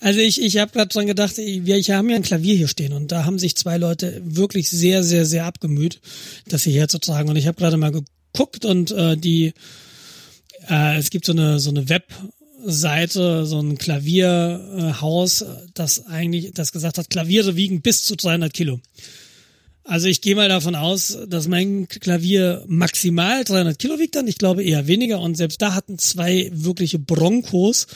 [0.00, 2.94] Also ich, ich habe gerade dran gedacht, wir ich haben ja ein Klavier hier stehen
[2.94, 6.00] und da haben sich zwei Leute wirklich sehr, sehr, sehr abgemüht,
[6.48, 7.28] das hier herzutragen.
[7.28, 9.52] Und ich habe gerade mal geguckt und äh, die,
[10.70, 16.96] äh, es gibt so eine so eine Webseite, so ein Klavierhaus, das eigentlich, das gesagt
[16.96, 18.80] hat, Klaviere wiegen bis zu 300 Kilo.
[19.84, 24.28] Also ich gehe mal davon aus, dass mein Klavier maximal 300 Kilo wiegt dann.
[24.28, 25.20] Ich glaube eher weniger.
[25.20, 27.86] Und selbst da hatten zwei wirkliche Broncos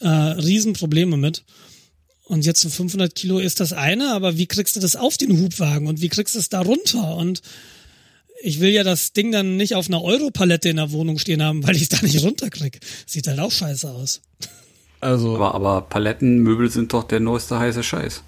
[0.00, 1.44] äh, Riesenprobleme mit.
[2.24, 5.40] Und jetzt so 500 Kilo ist das eine, aber wie kriegst du das auf den
[5.40, 7.16] Hubwagen und wie kriegst du es da runter?
[7.16, 7.40] Und
[8.42, 11.64] ich will ja das Ding dann nicht auf einer Europalette in der Wohnung stehen haben,
[11.64, 12.80] weil ich es da nicht runterkrieg.
[13.06, 14.22] Sieht halt auch scheiße aus.
[15.00, 15.36] Also.
[15.36, 18.22] Aber, aber Palettenmöbel sind doch der neueste heiße Scheiß.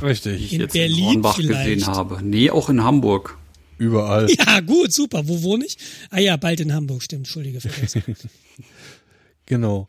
[0.00, 0.38] Richtig.
[0.38, 1.76] Die ich in jetzt Berlin in Hornbach vielleicht.
[1.76, 2.20] gesehen habe.
[2.22, 3.36] Nee, auch in Hamburg.
[3.78, 4.28] Überall.
[4.30, 5.26] Ja, gut, super.
[5.26, 5.76] Wo wohne ich?
[6.10, 7.26] Ah ja, bald in Hamburg, stimmt.
[7.26, 7.58] Entschuldige,
[9.46, 9.88] genau.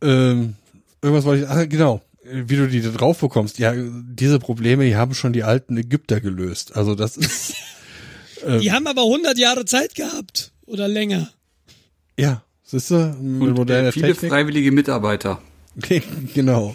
[0.00, 0.54] Ähm,
[1.02, 2.00] irgendwas wollte ich, ah, genau.
[2.24, 3.58] Wie du die da drauf bekommst.
[3.58, 6.74] Ja, diese Probleme, die haben schon die alten Ägypter gelöst.
[6.74, 7.54] Also das ist.
[8.46, 10.52] ähm, die haben aber 100 Jahre Zeit gehabt.
[10.64, 11.30] Oder länger.
[12.18, 12.96] Ja, siehst du?
[12.96, 14.30] Und äh, viele Technik.
[14.30, 15.40] freiwillige Mitarbeiter.
[16.34, 16.74] genau.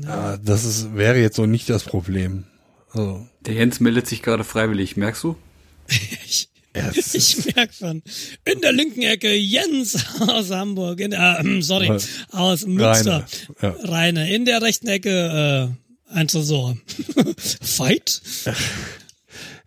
[0.00, 2.44] Ja, das ist, wäre jetzt so nicht das Problem.
[2.92, 3.26] Also.
[3.46, 5.36] Der Jens meldet sich gerade freiwillig, merkst du?
[5.88, 6.48] ich,
[7.12, 8.02] ich merk schon.
[8.44, 11.90] In der linken Ecke Jens aus Hamburg, in der, äh, sorry,
[12.30, 13.26] aus Münster.
[13.58, 13.88] Reine, ja.
[13.90, 14.34] Reine.
[14.34, 15.72] In der rechten Ecke
[16.10, 16.76] äh, ein Tresor.
[17.60, 18.22] Fight?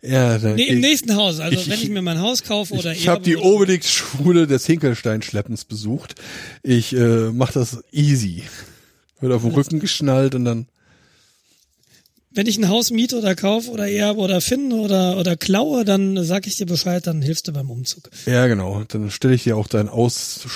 [0.02, 1.40] Ja, dann nee, im nächsten Haus.
[1.40, 4.66] Also ich, wenn ich mir mein Haus kaufe oder ich, ich habe die Obelix-Schule des
[4.66, 6.14] Hinkelstein-Schleppens besucht.
[6.62, 8.44] Ich äh, mache das easy.
[9.20, 10.66] Wird auf den Rücken geschnallt und dann.
[12.30, 16.22] Wenn ich ein Haus miete oder kaufe oder erbe oder finde oder, oder klaue, dann
[16.22, 18.10] sag ich dir Bescheid, dann hilfst du beim Umzug.
[18.26, 18.84] Ja, genau.
[18.84, 20.46] Dann stelle ich dir auch dein Aus,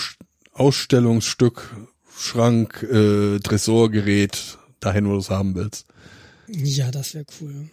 [0.53, 1.75] Ausstellungsstück,
[2.15, 5.87] Schrank, äh, Tresorgerät dahin, wo du es haben willst.
[6.49, 7.71] Ja, das wäre cool.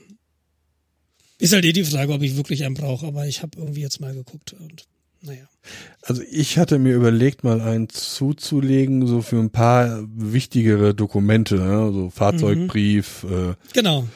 [1.40, 4.00] Ist halt eh die Frage, ob ich wirklich einen brauche, aber ich habe irgendwie jetzt
[4.00, 4.86] mal geguckt und
[5.22, 5.48] naja.
[6.02, 11.92] Also ich hatte mir überlegt, mal einen zuzulegen, so für ein paar wichtigere Dokumente, ne?
[11.92, 13.52] so Fahrzeugbrief, mhm.
[13.52, 14.08] äh, genau.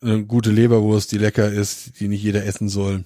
[0.00, 3.04] Eine gute Leberwurst, die lecker ist, die nicht jeder essen soll.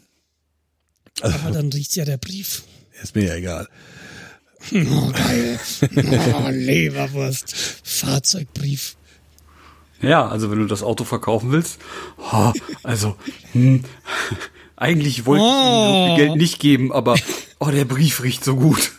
[1.20, 2.62] Also, Aber dann riecht's ja der Brief.
[3.02, 3.68] Ist mir ja egal.
[4.72, 5.60] Oh, geil.
[6.34, 7.54] Oh, Leberwurst.
[7.84, 8.96] Fahrzeugbrief.
[10.02, 11.78] Ja, also wenn du das Auto verkaufen willst,
[12.32, 12.52] oh,
[12.82, 13.16] also
[13.52, 13.84] hm,
[14.76, 15.46] eigentlich wollte oh.
[15.46, 17.16] ich ihm so viel Geld nicht geben, aber
[17.58, 18.92] oh, der Brief riecht so gut.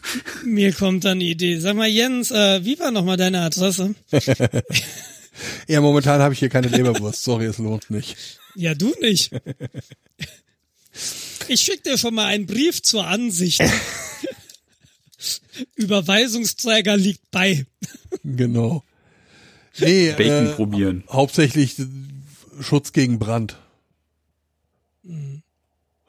[0.44, 1.60] Mir kommt dann eine Idee.
[1.60, 3.96] Sag mal, Jens, äh, wie war nochmal deine Adresse?
[5.68, 7.24] ja, momentan habe ich hier keine Leberwurst.
[7.24, 8.18] Sorry, es lohnt nicht.
[8.56, 9.32] Ja, du nicht.
[11.48, 13.62] Ich schick dir schon mal einen Brief zur Ansicht.
[15.76, 17.66] Überweisungsträger liegt bei.
[18.24, 18.84] Genau.
[19.80, 21.04] Nee, Bacon äh, probieren.
[21.10, 21.76] Hauptsächlich
[22.62, 23.58] Schutz gegen Brand.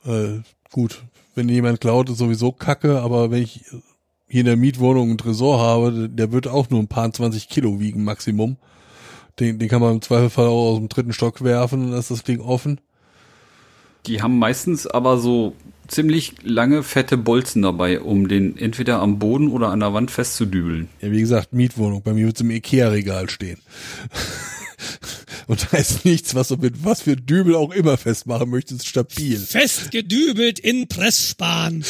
[0.09, 0.41] Äh,
[0.73, 1.03] gut,
[1.35, 3.65] wenn jemand klaut, ist sowieso kacke, aber wenn ich
[4.27, 7.79] hier in der Mietwohnung einen Tresor habe, der wird auch nur ein paar 20 Kilo
[7.79, 8.57] wiegen, Maximum.
[9.39, 12.25] Den, den kann man im Zweifelfall auch aus dem dritten Stock werfen, dann ist das
[12.25, 12.81] Ding offen.
[14.07, 15.55] Die haben meistens aber so
[15.87, 20.89] ziemlich lange fette Bolzen dabei, um den entweder am Boden oder an der Wand festzudübeln.
[21.01, 22.03] Ja, wie gesagt, Mietwohnung.
[22.03, 23.59] Bei mir wird es im Ikea-Regal stehen.
[25.47, 29.39] Und da ist nichts, was du mit was für Dübel auch immer festmachen möchtest, stabil.
[29.39, 31.85] Festgedübelt in Pressspan.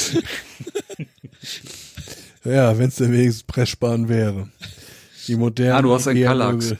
[2.44, 4.48] ja, wenn es denn wenigstens Pressspan wäre.
[5.26, 5.74] Die moderne.
[5.74, 6.74] Ah, du hast einen Kallax.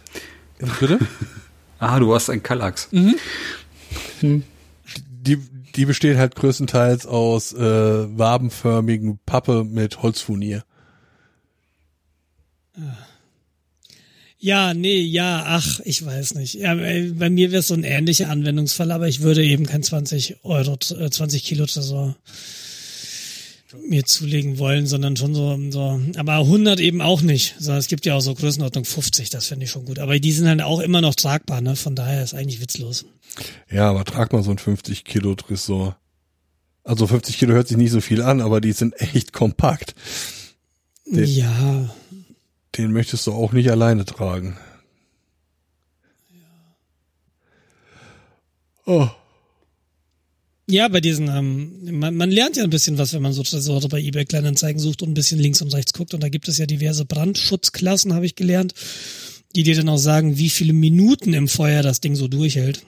[0.81, 0.99] Bitte?
[1.79, 2.89] ah, du hast einen Kallax.
[2.93, 3.17] Mhm.
[4.21, 4.43] Hm.
[4.97, 5.37] Die,
[5.75, 10.65] die besteht halt größtenteils aus äh, wabenförmigen Pappe mit Holzfurnier.
[14.41, 16.55] Ja, nee, ja, ach, ich weiß nicht.
[16.55, 20.45] Ja, bei mir wäre es so ein ähnlicher Anwendungsfall, aber ich würde eben kein 20
[20.45, 22.17] Euro, 20 äh, Kilo Tresor
[23.87, 27.57] mir zulegen wollen, sondern schon so, so, aber 100 eben auch nicht.
[27.59, 29.99] So, es gibt ja auch so Größenordnung 50, das finde ich schon gut.
[29.99, 31.77] Aber die sind halt auch immer noch tragbar, ne?
[31.77, 33.05] Von daher ist eigentlich witzlos.
[33.71, 35.99] Ja, aber trag mal so ein 50 Kilo Tresor.
[36.85, 39.95] Also 50 Kilo hört sich nicht so viel an, aber die sind echt kompakt.
[41.05, 41.95] Den, ja.
[42.77, 44.57] Den möchtest du auch nicht alleine tragen.
[48.87, 49.09] Oh.
[50.71, 53.89] Ja, bei diesen, ähm, man, man lernt ja ein bisschen was, wenn man so Tresore
[53.89, 56.15] bei eBay Kleinanzeigen sucht und ein bisschen links und rechts guckt.
[56.15, 58.75] Und da gibt es ja diverse Brandschutzklassen, habe ich gelernt,
[59.55, 62.83] die dir dann auch sagen, wie viele Minuten im Feuer das Ding so durchhält.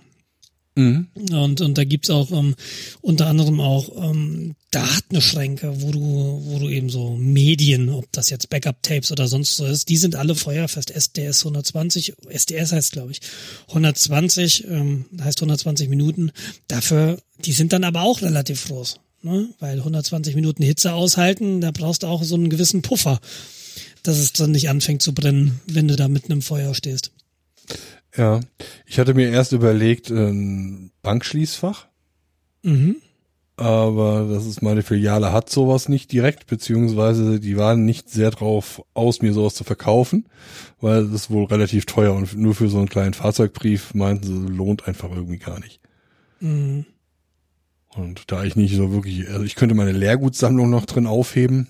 [0.76, 1.08] Mhm.
[1.32, 2.54] Und, und da gibt's auch ähm,
[3.00, 8.50] unter anderem auch ähm, Datenschränke, wo du, wo du eben so Medien, ob das jetzt
[8.50, 10.92] Backup-Tapes oder sonst so ist, die sind alle feuerfest.
[10.92, 13.20] SDS 120, SDS heißt glaube ich
[13.68, 16.30] 120, ähm, heißt 120 Minuten.
[16.68, 19.48] Dafür, die sind dann aber auch relativ groß, ne?
[19.58, 23.20] weil 120 Minuten Hitze aushalten, da brauchst du auch so einen gewissen Puffer,
[24.04, 27.10] dass es dann nicht anfängt zu brennen, wenn du da mitten im Feuer stehst.
[28.16, 28.40] Ja,
[28.86, 31.86] ich hatte mir erst überlegt, ein Bankschließfach.
[32.62, 32.96] Mhm.
[33.56, 38.82] Aber das ist meine Filiale hat sowas nicht direkt, beziehungsweise die waren nicht sehr drauf
[38.94, 40.24] aus, mir sowas zu verkaufen,
[40.80, 44.52] weil das ist wohl relativ teuer und nur für so einen kleinen Fahrzeugbrief meinten sie,
[44.52, 45.78] lohnt einfach irgendwie gar nicht.
[46.40, 46.86] Mhm.
[47.94, 51.68] Und da ich nicht so wirklich, also ich könnte meine Leergutsammlung noch drin aufheben,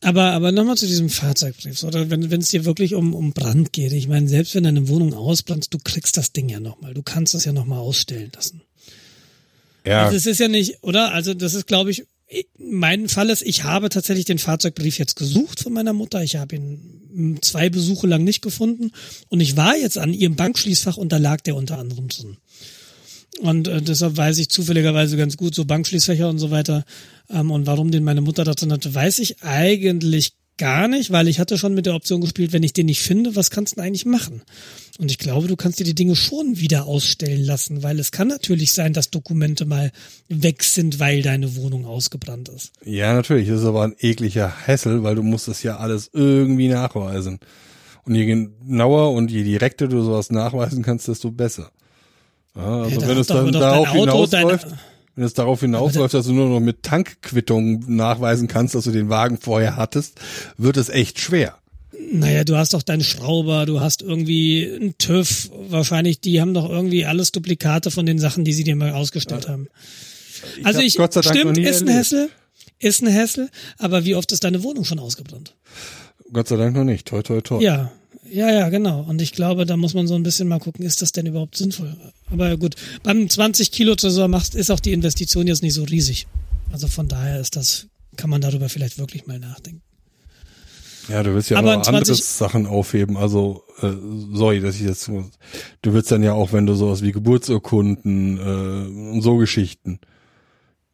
[0.00, 3.72] aber, aber nochmal zu diesem Fahrzeugbrief, oder wenn wenn es dir wirklich um, um Brand
[3.72, 3.92] geht.
[3.92, 6.94] Ich meine, selbst wenn deine Wohnung ausbrennt, du kriegst das Ding ja nochmal.
[6.94, 8.62] Du kannst es ja nochmal ausstellen lassen.
[9.86, 10.04] Ja.
[10.04, 11.12] Also es ist ja nicht, oder?
[11.12, 12.04] Also das ist, glaube ich,
[12.58, 16.22] mein Fall ist, ich habe tatsächlich den Fahrzeugbrief jetzt gesucht von meiner Mutter.
[16.22, 18.92] Ich habe ihn zwei Besuche lang nicht gefunden.
[19.28, 22.38] Und ich war jetzt an ihrem Bankschließfach und da lag der unter anderem drin.
[23.40, 26.84] Und äh, deshalb weiß ich zufälligerweise ganz gut so Bankschließfächer und so weiter.
[27.30, 31.28] Ähm, und warum den meine Mutter da drin hatte, weiß ich eigentlich gar nicht, weil
[31.28, 33.76] ich hatte schon mit der Option gespielt, wenn ich den nicht finde, was kannst du
[33.76, 34.42] denn eigentlich machen?
[34.98, 38.28] Und ich glaube, du kannst dir die Dinge schon wieder ausstellen lassen, weil es kann
[38.28, 39.90] natürlich sein, dass Dokumente mal
[40.28, 42.70] weg sind, weil deine Wohnung ausgebrannt ist.
[42.84, 43.48] Ja, natürlich.
[43.48, 47.40] Das ist aber ein ekliger Hassel, weil du musst das ja alles irgendwie nachweisen.
[48.04, 51.72] Und je genauer und je direkter du sowas nachweisen kannst, desto besser.
[52.56, 54.66] Ja, also ja, wenn es dann darauf hinausläuft,
[55.16, 59.08] wenn es darauf hinausläuft, dass du nur noch mit Tankquittung nachweisen kannst, dass du den
[59.08, 60.20] Wagen vorher hattest,
[60.56, 61.56] wird es echt schwer.
[62.12, 66.68] Naja, du hast doch deinen Schrauber, du hast irgendwie einen TÜV, wahrscheinlich, die haben doch
[66.68, 69.50] irgendwie alles Duplikate von den Sachen, die sie dir mal ausgestellt ja.
[69.50, 69.68] haben.
[70.58, 72.28] Ich also ich, stimmt, ist ein Hessel,
[72.78, 75.54] ist ein Hessel, aber wie oft ist deine Wohnung schon ausgebrannt?
[76.32, 77.62] Gott sei Dank noch nicht, toi toi toi.
[77.62, 77.92] Ja,
[78.34, 79.02] ja, ja, genau.
[79.02, 81.56] Und ich glaube, da muss man so ein bisschen mal gucken, ist das denn überhaupt
[81.56, 81.96] sinnvoll?
[82.30, 82.74] Aber gut,
[83.04, 86.26] beim 20 Kilo Tresor machst, ist auch die Investition jetzt nicht so riesig.
[86.72, 87.86] Also von daher ist das,
[88.16, 89.82] kann man darüber vielleicht wirklich mal nachdenken.
[91.08, 93.16] Ja, du willst ja Aber noch andere Sachen aufheben.
[93.16, 93.92] Also, äh,
[94.32, 99.12] sorry, dass ich jetzt, du willst dann ja auch, wenn du sowas wie Geburtsurkunden äh,
[99.12, 100.00] und so Geschichten,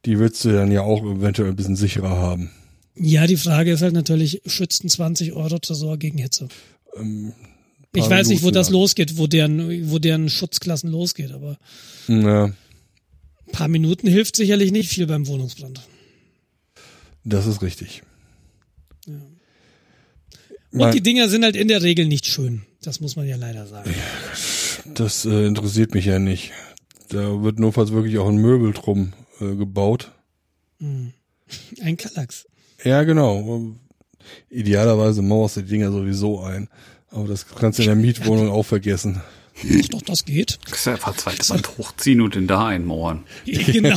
[0.05, 2.51] die willst du dann ja auch eventuell ein bisschen sicherer haben.
[2.97, 6.49] Ja, die Frage ist halt natürlich, schützt ein 20 Euro Tresor gegen Hitze?
[6.97, 7.33] Ähm,
[7.95, 8.81] ich weiß nicht, wo das lang.
[8.81, 11.59] losgeht, wo deren, wo deren Schutzklassen losgeht, aber
[12.07, 12.45] ja.
[12.45, 12.55] ein
[13.53, 15.81] paar Minuten hilft sicherlich nicht viel beim Wohnungsbrand.
[17.25, 18.03] Das ist richtig.
[19.07, 19.15] Ja.
[20.73, 22.63] Und mein, die Dinger sind halt in der Regel nicht schön.
[22.83, 23.93] Das muss man ja leider sagen.
[24.95, 26.53] Das äh, interessiert mich ja nicht.
[27.09, 30.13] Da wird notfalls wirklich auch ein Möbel drum äh, gebaut.
[30.79, 31.13] Hm.
[31.81, 32.47] Ein Kallax.
[32.85, 33.75] Ja, genau.
[34.49, 36.69] Idealerweise mauerst du die Dinger sowieso ein.
[37.11, 39.21] Aber das kannst du in der Mietwohnung auch vergessen.
[39.63, 40.59] Doch, doch, das geht.
[40.65, 43.25] Du kannst ja einfach zweite Wand hochziehen und den da einmauern.
[43.47, 43.97] Genau.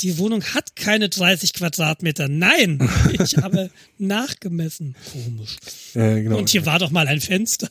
[0.00, 2.26] Die Wohnung hat keine 30 Quadratmeter.
[2.28, 4.96] Nein, ich habe nachgemessen.
[5.12, 5.58] Komisch.
[5.92, 6.38] Ja, genau.
[6.38, 7.68] Und hier war doch mal ein Fenster.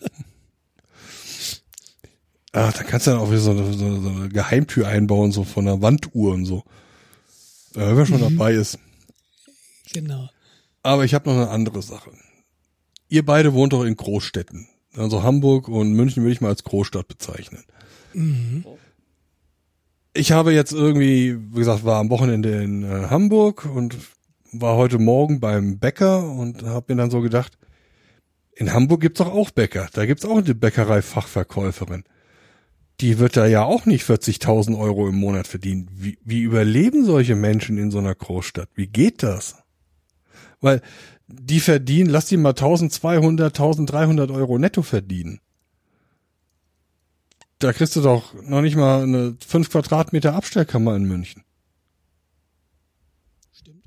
[2.51, 5.67] Ach, da kannst du dann auch wieder so eine, so eine Geheimtür einbauen, so von
[5.67, 6.63] einer Wanduhr und so.
[7.76, 8.38] äh, wer schon mhm.
[8.38, 8.77] dabei ist.
[9.93, 10.30] Genau.
[10.90, 12.10] Aber ich habe noch eine andere Sache.
[13.10, 14.68] Ihr beide wohnt doch in Großstädten.
[14.95, 17.64] Also Hamburg und München würde ich mal als Großstadt bezeichnen.
[18.16, 18.66] Mhm.
[20.16, 23.98] Ich habe jetzt irgendwie, wie gesagt, war am Wochenende in äh, Hamburg und
[24.52, 27.60] war heute Morgen beim Bäcker und habe mir dann so gedacht,
[28.56, 29.90] in Hamburg gibt's doch auch Bäcker.
[29.94, 32.03] Da gibt's auch eine Bäckerei-Fachverkäuferin.
[32.99, 35.88] Die wird da ja auch nicht 40.000 Euro im Monat verdienen.
[35.94, 38.70] Wie, wie überleben solche Menschen in so einer Großstadt?
[38.74, 39.56] Wie geht das?
[40.61, 40.81] Weil
[41.27, 45.41] die verdienen, lass die mal 1200, 1300 Euro netto verdienen.
[47.60, 51.44] Da kriegst du doch noch nicht mal eine 5 Quadratmeter Abstellkammer in München.
[53.53, 53.84] Stimmt.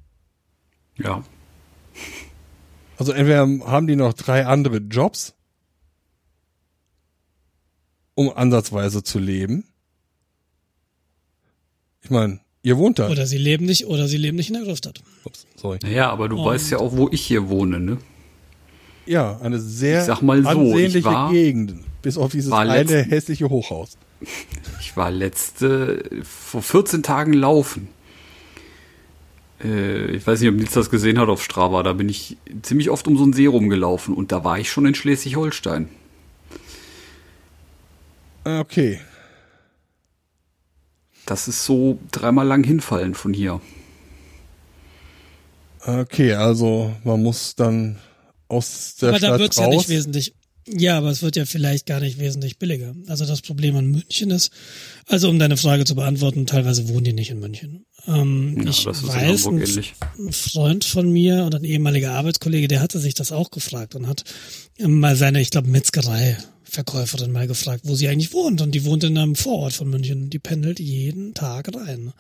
[0.97, 1.25] Ja.
[2.99, 5.35] Also entweder haben die noch drei andere Jobs,
[8.15, 9.65] um ansatzweise zu leben.
[12.03, 13.09] Ich meine, ihr wohnt da.
[13.11, 15.03] Oder sie leben nicht, oder sie leben nicht in der Großstadt.
[15.25, 15.79] Ups, sorry.
[15.83, 17.99] Naja, aber du Und weißt ja auch, wo ich hier wohne, ne?
[19.07, 21.75] Ja, eine sehr ich sag mal so, ansehnliche war, Gegend.
[22.03, 23.97] Bis auf dieses eine hässliche Hochhaus.
[24.81, 27.89] Ich war letzte, vor 14 Tagen laufen.
[29.63, 31.83] Äh, ich weiß nicht, ob Nils das gesehen hat auf Strava.
[31.83, 34.87] Da bin ich ziemlich oft um so einen See rumgelaufen und da war ich schon
[34.87, 35.89] in Schleswig-Holstein.
[38.45, 39.01] Ah, okay.
[41.27, 43.61] Das ist so dreimal lang hinfallen von hier.
[45.85, 47.99] Okay, also man muss dann
[48.49, 49.67] aus der aber Stadt da wird's raus.
[49.67, 50.35] ja nicht wesentlich.
[50.69, 52.95] Ja, aber es wird ja vielleicht gar nicht wesentlich billiger.
[53.09, 54.53] Also das Problem an München ist,
[55.09, 57.85] also um deine Frage zu beantworten, teilweise wohnen die nicht in München.
[58.07, 63.01] Ähm, ja, ich weiß, ein, ein Freund von mir und ein ehemaliger Arbeitskollege, der hatte
[63.01, 64.23] sich das auch gefragt und hat
[64.81, 65.69] mal seine, ich glaube,
[66.73, 68.61] Metzgerei-Verkäuferin mal gefragt, wo sie eigentlich wohnt.
[68.61, 70.31] Und die wohnt in einem Vorort von München.
[70.31, 72.13] Die pendelt jeden Tag rein.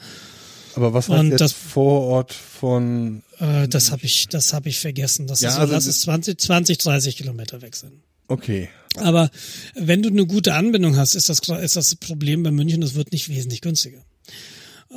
[0.74, 3.22] Aber was heißt jetzt das Vorort von?
[3.38, 5.26] Äh, das habe ich, das habe ich vergessen.
[5.26, 7.92] Das ja, ist, also lass es 20, 20, 30 Kilometer weg sind.
[8.28, 8.70] Okay.
[8.96, 9.30] Aber
[9.74, 13.12] wenn du eine gute Anbindung hast, ist das, ist das Problem bei München, es wird
[13.12, 14.02] nicht wesentlich günstiger.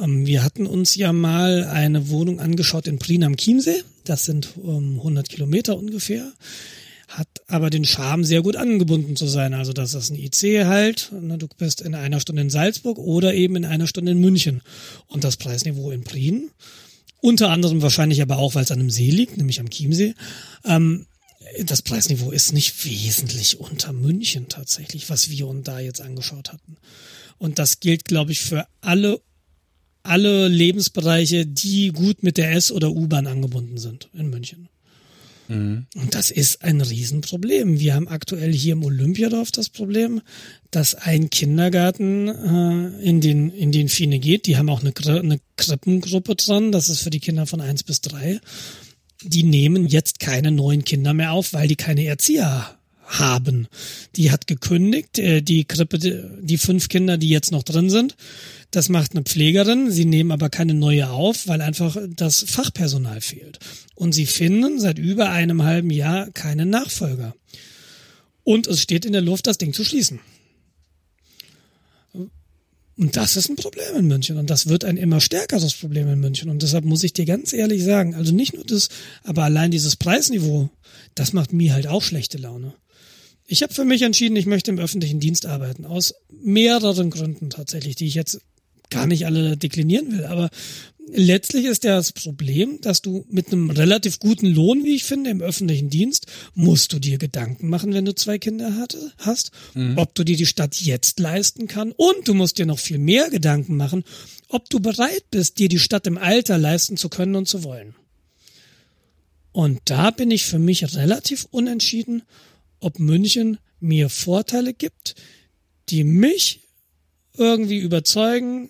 [0.01, 3.83] Ähm, wir hatten uns ja mal eine Wohnung angeschaut in Prien am Chiemsee.
[4.05, 6.31] Das sind 100 Kilometer ungefähr
[7.17, 9.53] hat aber den Charme, sehr gut angebunden zu sein.
[9.53, 11.11] Also das ist ein IC halt.
[11.11, 14.61] Ne, du bist in einer Stunde in Salzburg oder eben in einer Stunde in München.
[15.07, 16.51] Und das Preisniveau in Prien,
[17.21, 20.13] unter anderem wahrscheinlich aber auch, weil es an einem See liegt, nämlich am Chiemsee,
[20.65, 21.05] ähm,
[21.63, 26.77] das Preisniveau ist nicht wesentlich unter München tatsächlich, was wir uns da jetzt angeschaut hatten.
[27.37, 29.21] Und das gilt, glaube ich, für alle
[30.03, 34.69] alle Lebensbereiche, die gut mit der S- oder U-Bahn angebunden sind in München.
[35.47, 35.85] Mhm.
[35.95, 37.79] Und das ist ein Riesenproblem.
[37.79, 40.21] Wir haben aktuell hier im Olympiadorf das Problem,
[40.71, 44.47] dass ein Kindergarten äh, in den in den Fine geht.
[44.47, 46.71] Die haben auch eine, eine Krippengruppe dran.
[46.71, 48.39] Das ist für die Kinder von eins bis drei.
[49.23, 53.67] Die nehmen jetzt keine neuen Kinder mehr auf, weil die keine Erzieher haben.
[54.15, 58.15] Die hat gekündigt, äh, die Krippe, die fünf Kinder, die jetzt noch drin sind,
[58.71, 59.91] das macht eine Pflegerin.
[59.91, 63.59] Sie nehmen aber keine neue auf, weil einfach das Fachpersonal fehlt.
[63.95, 67.35] Und sie finden seit über einem halben Jahr keinen Nachfolger.
[68.43, 70.19] Und es steht in der Luft, das Ding zu schließen.
[72.97, 74.37] Und das ist ein Problem in München.
[74.37, 76.49] Und das wird ein immer stärkeres Problem in München.
[76.49, 78.89] Und deshalb muss ich dir ganz ehrlich sagen, also nicht nur das,
[79.23, 80.69] aber allein dieses Preisniveau,
[81.13, 82.73] das macht mir halt auch schlechte Laune.
[83.47, 85.85] Ich habe für mich entschieden, ich möchte im öffentlichen Dienst arbeiten.
[85.85, 88.41] Aus mehreren Gründen tatsächlich, die ich jetzt
[88.89, 90.49] gar nicht alle deklinieren will, aber
[91.07, 95.29] letztlich ist ja das Problem, dass du mit einem relativ guten Lohn, wie ich finde,
[95.29, 99.97] im öffentlichen Dienst, musst du dir Gedanken machen, wenn du zwei Kinder hatte, hast, mhm.
[99.97, 103.29] ob du dir die Stadt jetzt leisten kann und du musst dir noch viel mehr
[103.29, 104.03] Gedanken machen,
[104.49, 107.95] ob du bereit bist, dir die Stadt im Alter leisten zu können und zu wollen.
[109.51, 112.23] Und da bin ich für mich relativ unentschieden,
[112.85, 115.15] ob München mir Vorteile gibt,
[115.89, 116.61] die mich
[117.35, 118.69] irgendwie überzeugen,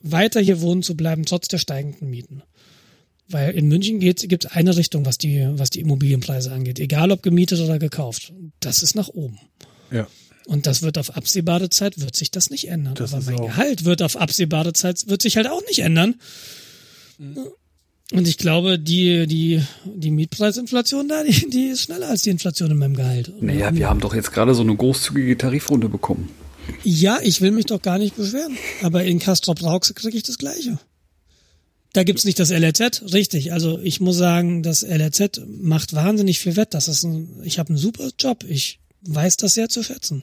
[0.00, 2.42] weiter hier wohnen zu bleiben, trotz der steigenden Mieten.
[3.28, 6.78] Weil in München gibt es eine Richtung, was die, was die Immobilienpreise angeht.
[6.78, 8.34] Egal ob gemietet oder gekauft.
[8.60, 9.38] Das ist nach oben.
[9.90, 10.06] Ja.
[10.46, 12.94] Und das wird auf absehbare Zeit, wird sich das nicht ändern.
[12.96, 13.36] Das Aber mein.
[13.36, 16.16] Gehalt wird auf absehbare Zeit, wird sich halt auch nicht ändern.
[17.18, 17.48] Mhm.
[18.12, 22.70] Und ich glaube, die, die, die Mietpreisinflation da, die, die ist schneller als die Inflation
[22.70, 23.32] in meinem Gehalt.
[23.40, 26.28] Naja, wir haben doch jetzt gerade so eine großzügige Tarifrunde bekommen.
[26.84, 28.56] Ja, ich will mich doch gar nicht beschweren.
[28.82, 30.78] Aber in Castrop Rauxel kriege ich das Gleiche.
[31.92, 33.52] Da gibt's nicht das LRZ, richtig.
[33.52, 36.72] Also ich muss sagen, das LRZ macht wahnsinnig viel wett.
[36.72, 38.44] Das ist ein, ich habe einen super Job.
[38.48, 40.22] Ich weiß das sehr zu schätzen.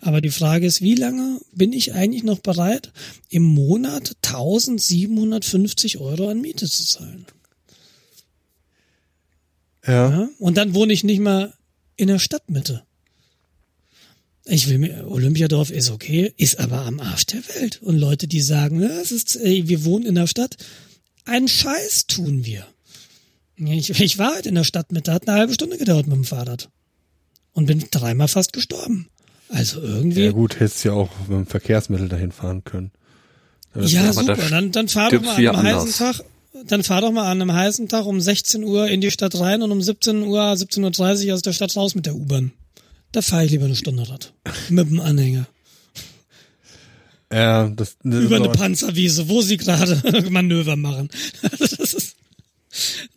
[0.00, 2.92] Aber die Frage ist, wie lange bin ich eigentlich noch bereit,
[3.28, 7.26] im Monat 1750 Euro an Miete zu zahlen?
[9.86, 10.10] Ja.
[10.10, 10.28] ja.
[10.38, 11.52] Und dann wohne ich nicht mal
[11.96, 12.84] in der Stadtmitte.
[14.44, 17.80] Ich will mir, Olympiadorf ist okay, ist aber am Arsch der Welt.
[17.82, 20.56] Und Leute, die sagen, ne, es ist, ey, wir wohnen in der Stadt,
[21.24, 22.66] einen Scheiß tun wir.
[23.56, 26.16] Ich, ich war halt in der Stadt mit, da hat eine halbe Stunde gedauert mit
[26.16, 26.70] dem Fahrrad.
[27.52, 29.08] Und bin dreimal fast gestorben.
[29.48, 30.24] Also irgendwie.
[30.24, 32.90] Ja gut, hättest ja auch mit dem Verkehrsmittel dahin fahren können.
[33.74, 34.36] ja, super.
[34.36, 36.24] Dann, dann fahr doch mal an einem heißen Tag,
[36.66, 39.62] dann fahr doch mal an einem heißen Tag um 16 Uhr in die Stadt rein
[39.62, 42.52] und um 17 Uhr, 17.30 Uhr aus der Stadt raus mit der U-Bahn.
[43.12, 44.32] Da fahre ich lieber eine Stunde Rad.
[44.70, 45.46] Mit dem Anhänger.
[47.30, 51.08] Ja, das, das Über eine Panzerwiese, wo sie gerade Manöver machen.
[51.58, 52.01] das ist,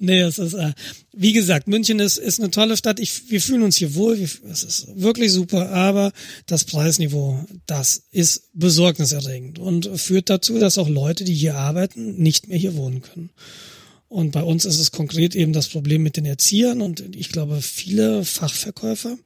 [0.06, 0.74] nee, es ist, äh,
[1.14, 3.00] wie gesagt, München ist, ist eine tolle Stadt.
[3.00, 4.18] Ich, wir fühlen uns hier wohl.
[4.20, 5.70] es ist wirklich super.
[5.72, 6.12] Aber
[6.46, 12.48] das Preisniveau, das ist besorgniserregend und führt dazu, dass auch Leute, die hier arbeiten, nicht
[12.48, 13.32] mehr hier wohnen können.
[14.08, 17.62] Und bei uns ist es konkret eben das Problem mit den Erziehern und ich glaube,
[17.62, 19.18] viele Fachverkäufer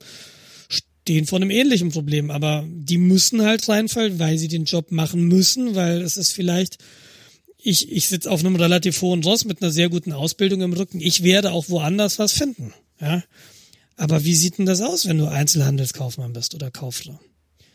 [0.67, 5.27] stehen vor einem ähnlichen Problem, aber die müssen halt reinfallen, weil sie den Job machen
[5.27, 6.77] müssen, weil es ist vielleicht,
[7.61, 10.99] ich, ich sitze auf einem relativ hohen Ross mit einer sehr guten Ausbildung im Rücken.
[10.99, 12.73] Ich werde auch woanders was finden.
[12.99, 13.23] Ja.
[13.97, 17.19] Aber wie sieht denn das aus, wenn du Einzelhandelskaufmann bist oder Kauffrau?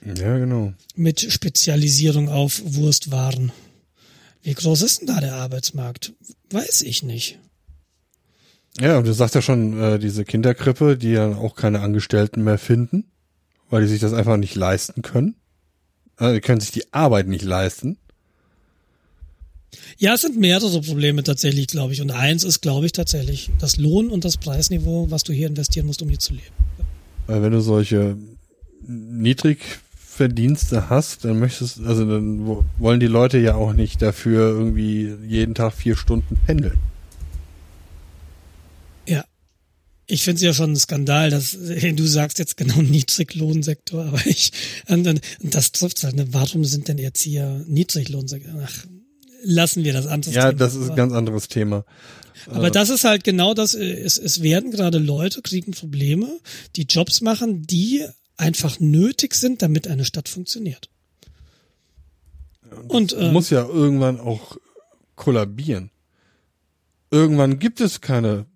[0.04, 0.72] Ja, genau.
[0.96, 3.52] Mit Spezialisierung auf Wurstwaren.
[4.42, 6.12] Wie groß ist denn da der Arbeitsmarkt?
[6.50, 7.38] Weiß ich nicht.
[8.80, 12.58] Ja, und du sagst ja schon, äh, diese Kinderkrippe, die ja auch keine Angestellten mehr
[12.58, 13.04] finden
[13.74, 15.34] weil die sich das einfach nicht leisten können.
[16.16, 17.98] Also die können sich die Arbeit nicht leisten.
[19.98, 22.00] Ja, es sind mehrere Probleme tatsächlich, glaube ich.
[22.00, 25.86] Und eins ist, glaube ich, tatsächlich das Lohn- und das Preisniveau, was du hier investieren
[25.86, 26.46] musst, um hier zu leben.
[27.26, 28.16] Weil wenn du solche
[28.86, 35.54] Niedrigverdienste hast, dann möchtest, also dann wollen die Leute ja auch nicht dafür irgendwie jeden
[35.54, 36.78] Tag vier Stunden pendeln.
[40.06, 44.52] ich finde es ja schon ein Skandal, dass du sagst jetzt genau Niedriglohnsektor, aber ich
[44.86, 46.16] und, und, und das trifft halt.
[46.16, 46.26] Ne?
[46.30, 48.52] Warum sind denn Erzieher Niedriglohnsektor?
[48.62, 48.86] Ach,
[49.44, 50.34] lassen wir das andere.
[50.34, 50.58] Ja, Thema.
[50.58, 51.84] das ist ein ganz anderes Thema.
[52.46, 53.74] Aber das ist halt genau das.
[53.74, 56.28] Es, es werden gerade Leute kriegen Probleme,
[56.76, 58.04] die Jobs machen, die
[58.36, 60.90] einfach nötig sind, damit eine Stadt funktioniert.
[62.88, 64.56] Und äh, muss ja irgendwann auch
[65.14, 65.90] kollabieren.
[67.10, 68.46] Irgendwann gibt es keine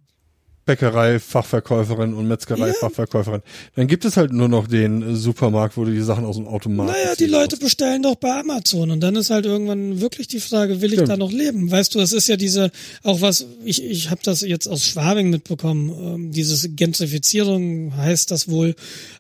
[0.68, 3.40] Bäckerei-Fachverkäuferin und Metzgerei-Fachverkäuferin.
[3.42, 3.70] Ja.
[3.76, 6.88] Dann gibt es halt nur noch den Supermarkt, wo du die Sachen aus dem Automat.
[6.88, 7.62] Naja, die Leute musst.
[7.62, 11.08] bestellen doch bei Amazon und dann ist halt irgendwann wirklich die Frage, will ich Stimmt.
[11.08, 11.70] da noch leben?
[11.70, 12.70] Weißt du, das ist ja diese,
[13.02, 18.48] auch was, ich, ich habe das jetzt aus Schwabing mitbekommen, ähm, dieses Gentrifizierung heißt das
[18.48, 18.74] wohl,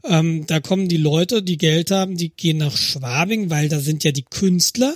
[0.04, 4.04] ähm, da kommen die Leute, die Geld haben, die gehen nach Schwabing, weil da sind
[4.04, 4.94] ja die Künstler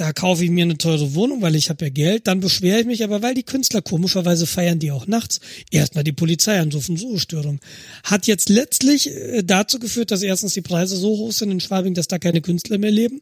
[0.00, 2.86] da kaufe ich mir eine teure Wohnung, weil ich habe ja Geld, dann beschwere ich
[2.86, 5.40] mich aber, weil die Künstler komischerweise feiern die auch nachts.
[5.70, 7.60] Erstmal die Polizei anrufen, so Störung.
[8.02, 11.92] Hat jetzt letztlich äh, dazu geführt, dass erstens die Preise so hoch sind in Schwabing,
[11.92, 13.20] dass da keine Künstler mehr leben.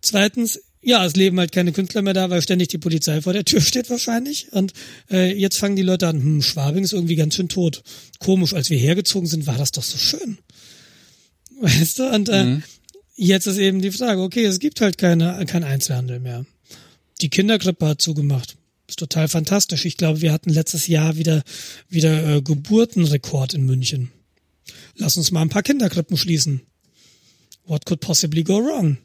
[0.00, 3.44] Zweitens, ja, es leben halt keine Künstler mehr da, weil ständig die Polizei vor der
[3.44, 4.50] Tür steht wahrscheinlich.
[4.52, 4.72] Und
[5.10, 7.82] äh, jetzt fangen die Leute an, hm, Schwabing ist irgendwie ganz schön tot.
[8.18, 10.38] Komisch, als wir hergezogen sind, war das doch so schön.
[11.60, 12.08] Weißt du?
[12.08, 12.62] Und äh, mhm.
[13.16, 16.44] Jetzt ist eben die Frage, okay, es gibt halt keine, kein Einzelhandel mehr.
[17.20, 18.56] Die Kinderkrippe hat zugemacht.
[18.88, 19.84] Ist total fantastisch.
[19.84, 21.42] Ich glaube, wir hatten letztes Jahr wieder,
[21.88, 24.10] wieder äh, Geburtenrekord in München.
[24.96, 26.60] Lass uns mal ein paar Kinderkrippen schließen.
[27.66, 28.98] What could possibly go wrong?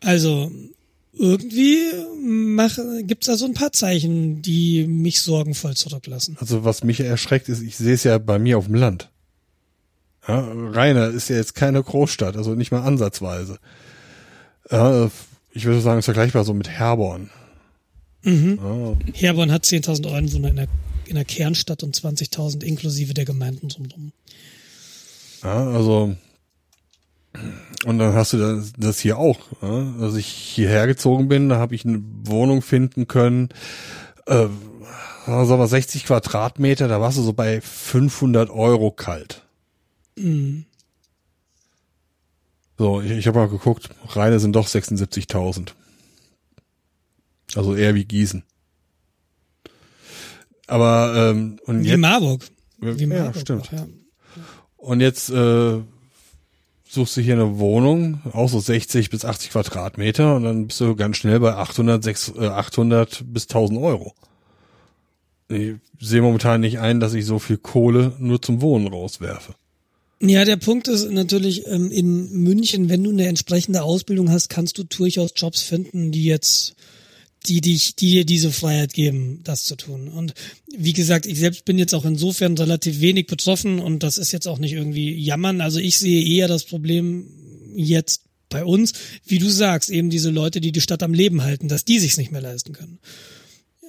[0.00, 0.52] Also,
[1.14, 1.78] irgendwie
[2.22, 6.36] mach, gibt's da so ein paar Zeichen, die mich sorgenvoll zurücklassen.
[6.38, 9.10] Also, was mich erschreckt ist, ich sehe es ja bei mir auf dem Land.
[10.26, 13.58] Ja, Rainer ist ja jetzt keine Großstadt, also nicht mal ansatzweise.
[14.70, 15.10] Ja,
[15.52, 17.30] ich würde sagen, es ist vergleichbar so mit Herborn.
[18.22, 18.58] Mhm.
[18.62, 19.12] Ja.
[19.12, 20.68] Herborn hat 10.000 Einwohner in der,
[21.06, 24.12] in der Kernstadt und 20.000 inklusive der Gemeinden drumherum.
[25.42, 26.16] Ja, also
[27.84, 29.38] und dann hast du das, das hier auch.
[29.60, 29.94] Ja?
[30.00, 33.50] Als ich hierher gezogen bin, da habe ich eine Wohnung finden können,
[34.26, 34.46] äh,
[35.26, 39.43] sagen wir 60 Quadratmeter, da warst du so bei 500 Euro kalt.
[40.16, 40.64] Mhm.
[42.78, 45.72] So, ich, ich habe mal geguckt, Reine sind doch 76.000.
[47.54, 48.42] Also eher wie Gießen.
[50.66, 52.42] Aber ähm, und wie jetzt, Marburg.
[52.78, 53.70] Wie ja, Marburg, stimmt.
[53.70, 53.86] Ja.
[54.76, 55.80] Und jetzt äh,
[56.88, 60.96] suchst du hier eine Wohnung, auch so 60 bis 80 Quadratmeter, und dann bist du
[60.96, 64.14] ganz schnell bei 800, 6, äh, 800 bis 1000 Euro.
[65.48, 69.54] Ich sehe momentan nicht ein, dass ich so viel Kohle nur zum Wohnen rauswerfe.
[70.20, 74.78] Ja, der Punkt ist natürlich, ähm, in München, wenn du eine entsprechende Ausbildung hast, kannst
[74.78, 76.74] du durchaus Jobs finden, die jetzt,
[77.46, 80.08] die dich, die dir diese Freiheit geben, das zu tun.
[80.08, 80.34] Und
[80.76, 84.46] wie gesagt, ich selbst bin jetzt auch insofern relativ wenig betroffen und das ist jetzt
[84.46, 85.60] auch nicht irgendwie jammern.
[85.60, 87.26] Also ich sehe eher das Problem
[87.74, 88.92] jetzt bei uns,
[89.26, 92.18] wie du sagst, eben diese Leute, die die Stadt am Leben halten, dass die sich's
[92.18, 92.98] nicht mehr leisten können.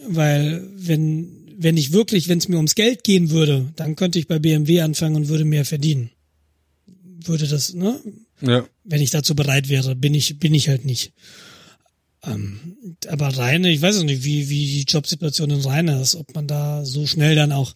[0.08, 4.28] Weil wenn, wenn ich wirklich, wenn es mir ums Geld gehen würde, dann könnte ich
[4.28, 6.10] bei BMW anfangen und würde mehr verdienen
[7.28, 8.00] würde das, ne?
[8.42, 8.68] Ja.
[8.84, 11.14] Wenn ich dazu bereit wäre, bin ich, bin ich halt nicht.
[12.24, 12.78] Ähm,
[13.08, 16.48] aber Reine, ich weiß auch nicht, wie, wie die Jobsituation in Reine ist, ob man
[16.48, 17.76] da so schnell dann auch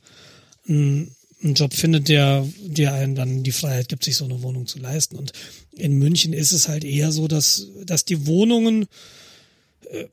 [0.68, 4.66] einen, einen Job findet, der, der einem dann die Freiheit gibt, sich so eine Wohnung
[4.68, 5.16] zu leisten.
[5.16, 5.34] Und
[5.72, 8.88] in München ist es halt eher so, dass, dass die Wohnungen,
[9.92, 10.06] äh,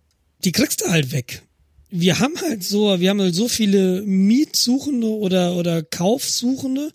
[0.45, 1.43] die kriegst du halt weg.
[1.89, 6.93] Wir haben halt so, wir haben halt so viele Mietsuchende oder, oder Kaufsuchende,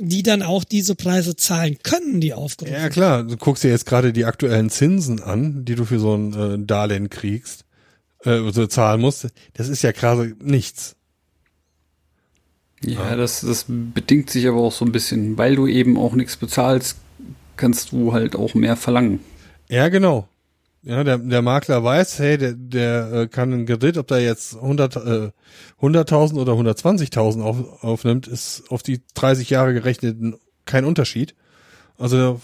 [0.00, 3.86] die dann auch diese Preise zahlen können, die aufgerufen Ja klar, du guckst dir jetzt
[3.86, 7.64] gerade die aktuellen Zinsen an, die du für so ein äh, Darlehen kriegst,
[8.24, 9.28] äh, so zahlen musst.
[9.54, 10.94] Das ist ja gerade nichts.
[12.82, 16.36] Ja, das, das bedingt sich aber auch so ein bisschen, weil du eben auch nichts
[16.36, 16.96] bezahlst,
[17.56, 19.18] kannst du halt auch mehr verlangen.
[19.68, 20.28] Ja, genau.
[20.82, 24.54] Ja, der, der Makler weiß, hey, der, der äh, kann ein Kredit, ob der jetzt
[24.54, 25.30] 100, äh,
[25.80, 30.16] 100.000 oder 120.000 auf, aufnimmt, ist auf die 30 Jahre gerechnet
[30.64, 31.34] kein Unterschied.
[31.98, 32.40] Also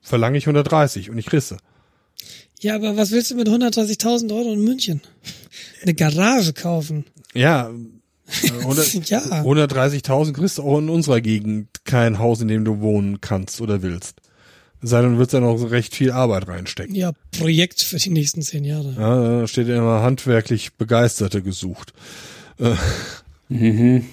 [0.00, 1.56] verlange ich 130 und ich risse.
[2.60, 5.00] Ja, aber was willst du mit 130.000 Euro in München?
[5.82, 7.06] Eine Garage kaufen.
[7.34, 7.70] Ja,
[8.60, 9.20] 100, äh, ja.
[9.42, 13.82] 130.000 kriegst du auch in unserer Gegend kein Haus, in dem du wohnen kannst oder
[13.82, 14.20] willst.
[14.84, 16.94] Sei denn, du willst ja noch recht viel Arbeit reinstecken.
[16.94, 18.94] Ja, Projekt für die nächsten zehn Jahre.
[18.98, 21.92] Ja, da steht immer handwerklich Begeisterte gesucht.
[22.58, 22.74] Äh.
[23.48, 24.04] Mhm.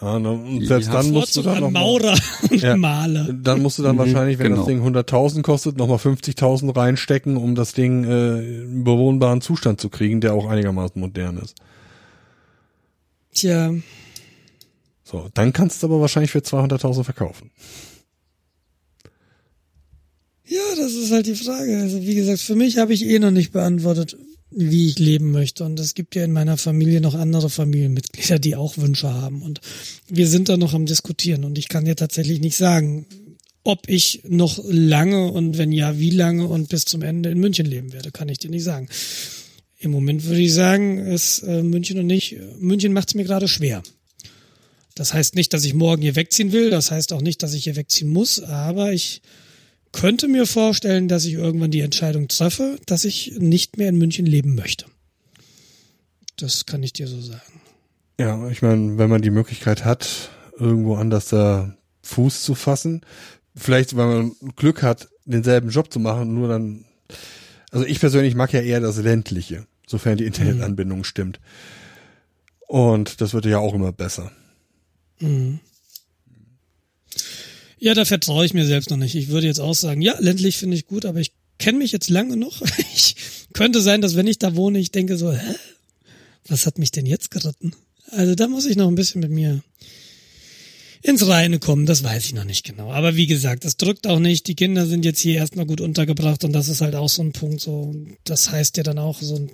[0.00, 2.16] Ja, und selbst ja, dann musst du dann noch Maurer
[2.50, 3.28] und ja, Maler.
[3.32, 4.56] Dann musst du dann mhm, wahrscheinlich, wenn genau.
[4.56, 9.90] das Ding 100.000 kostet, nochmal 50.000 reinstecken, um das Ding äh, in bewohnbaren Zustand zu
[9.90, 11.54] kriegen, der auch einigermaßen modern ist.
[13.34, 13.74] Tja.
[15.04, 17.50] So, dann kannst du aber wahrscheinlich für 200.000 verkaufen.
[20.50, 21.78] Ja, das ist halt die Frage.
[21.78, 24.16] Also wie gesagt, für mich habe ich eh noch nicht beantwortet,
[24.50, 25.62] wie ich leben möchte.
[25.62, 29.42] Und es gibt ja in meiner Familie noch andere Familienmitglieder, die auch Wünsche haben.
[29.42, 29.60] Und
[30.08, 31.44] wir sind da noch am Diskutieren.
[31.44, 33.06] Und ich kann dir tatsächlich nicht sagen,
[33.62, 37.66] ob ich noch lange und wenn ja, wie lange und bis zum Ende in München
[37.66, 38.88] leben werde, kann ich dir nicht sagen.
[39.78, 43.46] Im Moment würde ich sagen, ist äh, München und nicht, München macht es mir gerade
[43.46, 43.84] schwer.
[44.96, 47.64] Das heißt nicht, dass ich morgen hier wegziehen will, das heißt auch nicht, dass ich
[47.64, 49.22] hier wegziehen muss, aber ich
[49.92, 54.26] könnte mir vorstellen, dass ich irgendwann die Entscheidung treffe, dass ich nicht mehr in München
[54.26, 54.86] leben möchte.
[56.36, 57.60] Das kann ich dir so sagen.
[58.18, 63.02] Ja, ich meine, wenn man die Möglichkeit hat, irgendwo anders da Fuß zu fassen,
[63.54, 66.84] vielleicht, weil man Glück hat, denselben Job zu machen, nur dann,
[67.70, 71.04] also ich persönlich mag ja eher das ländliche, sofern die Internetanbindung mhm.
[71.04, 71.40] stimmt.
[72.66, 74.30] Und das wird ja auch immer besser.
[75.18, 75.60] Mhm.
[77.80, 79.14] Ja, da vertraue ich mir selbst noch nicht.
[79.14, 82.10] Ich würde jetzt auch sagen, ja, ländlich finde ich gut, aber ich kenne mich jetzt
[82.10, 82.62] lange noch.
[82.94, 83.16] Ich
[83.54, 85.54] könnte sein, dass wenn ich da wohne, ich denke so, hä?
[86.46, 87.74] Was hat mich denn jetzt geritten?
[88.10, 89.62] Also da muss ich noch ein bisschen mit mir
[91.02, 92.92] ins Reine kommen, das weiß ich noch nicht genau.
[92.92, 94.46] Aber wie gesagt, das drückt auch nicht.
[94.46, 97.32] Die Kinder sind jetzt hier erstmal gut untergebracht und das ist halt auch so ein
[97.32, 97.60] Punkt.
[97.60, 97.94] So,
[98.24, 99.50] das heißt ja dann auch so einen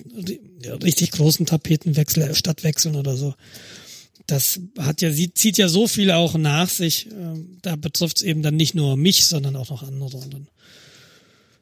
[0.82, 3.34] richtig großen Tapetenwechsel, äh, Stadtwechseln oder so
[4.26, 7.08] das hat ja, sie zieht ja so viel auch nach sich.
[7.10, 10.16] Ähm, da betrifft es eben dann nicht nur mich, sondern auch noch andere.
[10.18, 10.48] Und dann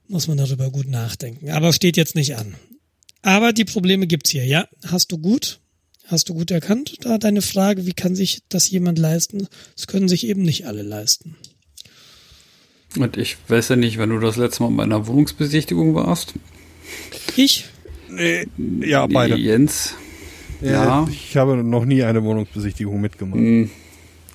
[0.08, 1.50] muss man darüber gut nachdenken.
[1.50, 2.54] Aber steht jetzt nicht an.
[3.22, 4.68] Aber die Probleme gibt's hier, ja.
[4.86, 5.60] Hast du gut?
[6.06, 6.96] Hast du gut erkannt?
[7.00, 9.48] Da deine Frage, wie kann sich das jemand leisten?
[9.74, 11.36] Das können sich eben nicht alle leisten.
[12.96, 16.34] Und ich weiß ja nicht, wenn du das letzte Mal bei einer Wohnungsbesichtigung warst.
[17.36, 17.64] Ich?
[18.08, 18.46] Nee,
[18.80, 19.36] ja, beide.
[19.36, 19.94] Jens.
[20.64, 21.06] Ja.
[21.10, 23.38] Ich habe noch nie eine Wohnungsbesichtigung mitgemacht.
[23.38, 23.70] Hm.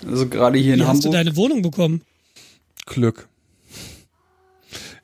[0.07, 0.97] Also gerade hier in Wie Hamburg.
[0.97, 2.01] Hast du deine Wohnung bekommen?
[2.85, 3.27] Glück.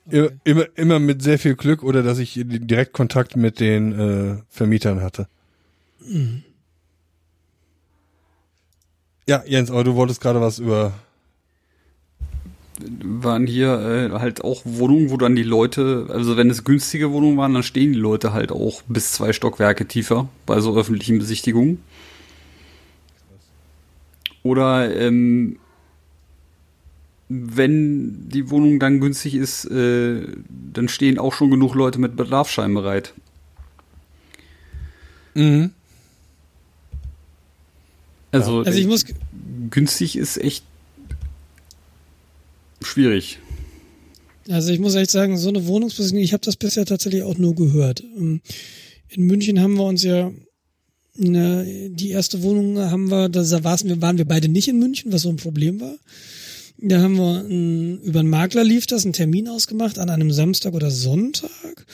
[0.06, 0.30] Okay.
[0.44, 5.02] Immer, immer mit sehr viel Glück oder dass ich direkt Kontakt mit den äh, Vermietern
[5.02, 5.26] hatte.
[6.00, 6.44] Mhm.
[9.28, 10.92] Ja, Jens, aber du wolltest gerade was über
[13.02, 17.36] waren hier äh, halt auch Wohnungen, wo dann die Leute, also wenn es günstige Wohnungen
[17.36, 21.80] waren, dann stehen die Leute halt auch bis zwei Stockwerke tiefer bei so öffentlichen Besichtigungen.
[24.42, 25.58] Oder ähm,
[27.28, 30.22] wenn die Wohnung dann günstig ist, äh,
[30.72, 33.14] dann stehen auch schon genug Leute mit Bedarfsschein bereit.
[35.34, 35.70] Mhm.
[38.32, 39.04] Also, also ich muss
[39.70, 40.64] günstig ist echt
[42.82, 43.38] schwierig.
[44.48, 47.54] Also ich muss echt sagen, so eine Wohnungsbesichtigung, ich habe das bisher tatsächlich auch nur
[47.54, 48.02] gehört.
[48.16, 48.40] Ähm,
[49.08, 50.32] in München haben wir uns ja
[51.18, 55.30] eine, die erste Wohnung haben wir, da waren wir beide nicht in München, was so
[55.30, 55.96] ein Problem war.
[56.78, 60.74] Da haben wir ein, über einen Makler lief das, einen Termin ausgemacht an einem Samstag
[60.74, 61.86] oder Sonntag.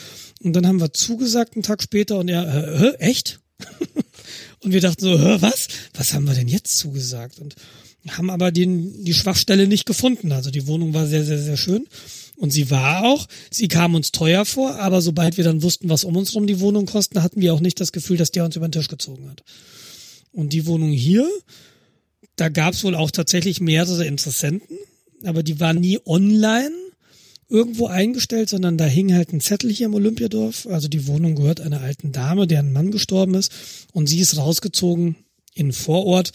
[0.43, 3.41] Und dann haben wir zugesagt einen Tag später und er, äh, echt?
[4.61, 5.69] und wir dachten so, was?
[5.95, 7.39] Was haben wir denn jetzt zugesagt?
[7.39, 7.55] Und
[8.09, 10.33] haben aber den, die Schwachstelle nicht gefunden.
[10.33, 11.87] Also die Wohnung war sehr, sehr, sehr schön.
[12.37, 16.03] Und sie war auch, sie kam uns teuer vor, aber sobald wir dann wussten, was
[16.03, 18.57] um uns rum die Wohnung kosten, hatten wir auch nicht das Gefühl, dass der uns
[18.57, 19.45] über den Tisch gezogen hat.
[20.33, 21.29] Und die Wohnung hier,
[22.37, 24.79] da gab es wohl auch tatsächlich mehrere Interessenten,
[25.23, 26.73] aber die waren nie online
[27.49, 30.67] irgendwo eingestellt, sondern da hing halt ein Zettel hier im Olympiadorf.
[30.67, 33.53] Also die Wohnung gehört einer alten Dame, deren Mann gestorben ist.
[33.93, 35.17] Und sie ist rausgezogen
[35.55, 36.33] in Vorort,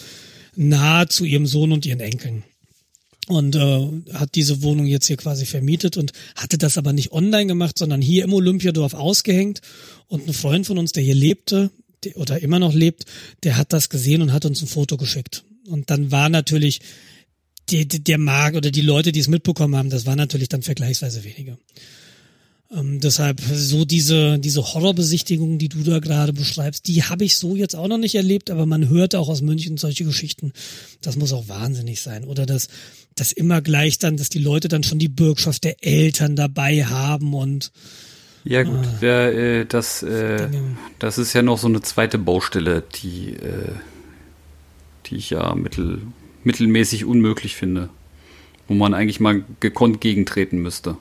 [0.57, 2.43] nahe zu ihrem Sohn und ihren Enkeln
[3.27, 7.47] und äh, hat diese Wohnung jetzt hier quasi vermietet und hatte das aber nicht online
[7.47, 9.61] gemacht, sondern hier im Olympiadorf ausgehängt.
[10.07, 11.69] Und ein Freund von uns, der hier lebte
[12.03, 13.05] der, oder immer noch lebt,
[13.43, 15.43] der hat das gesehen und hat uns ein Foto geschickt.
[15.67, 16.79] Und dann war natürlich
[17.69, 20.61] die, die, der Markt oder die Leute, die es mitbekommen haben, das war natürlich dann
[20.61, 21.57] vergleichsweise weniger.
[22.69, 27.55] Ähm, deshalb so diese, diese Horrorbesichtigung, die du da gerade beschreibst, die habe ich so
[27.55, 30.51] jetzt auch noch nicht erlebt, aber man hört auch aus München solche Geschichten.
[31.01, 32.25] Das muss auch wahnsinnig sein.
[32.25, 32.67] Oder dass
[33.15, 37.33] das immer gleich dann, dass die Leute dann schon die Bürgschaft der Eltern dabei haben
[37.33, 37.71] und
[38.43, 40.47] ja gut, ah, der, äh, das, äh,
[40.99, 43.73] das ist ja noch so eine zweite Baustelle, die, äh,
[45.05, 46.01] die ich ja mittel,
[46.45, 47.89] mittelmäßig unmöglich finde,
[48.69, 50.95] wo man eigentlich mal gekonnt gegentreten müsste.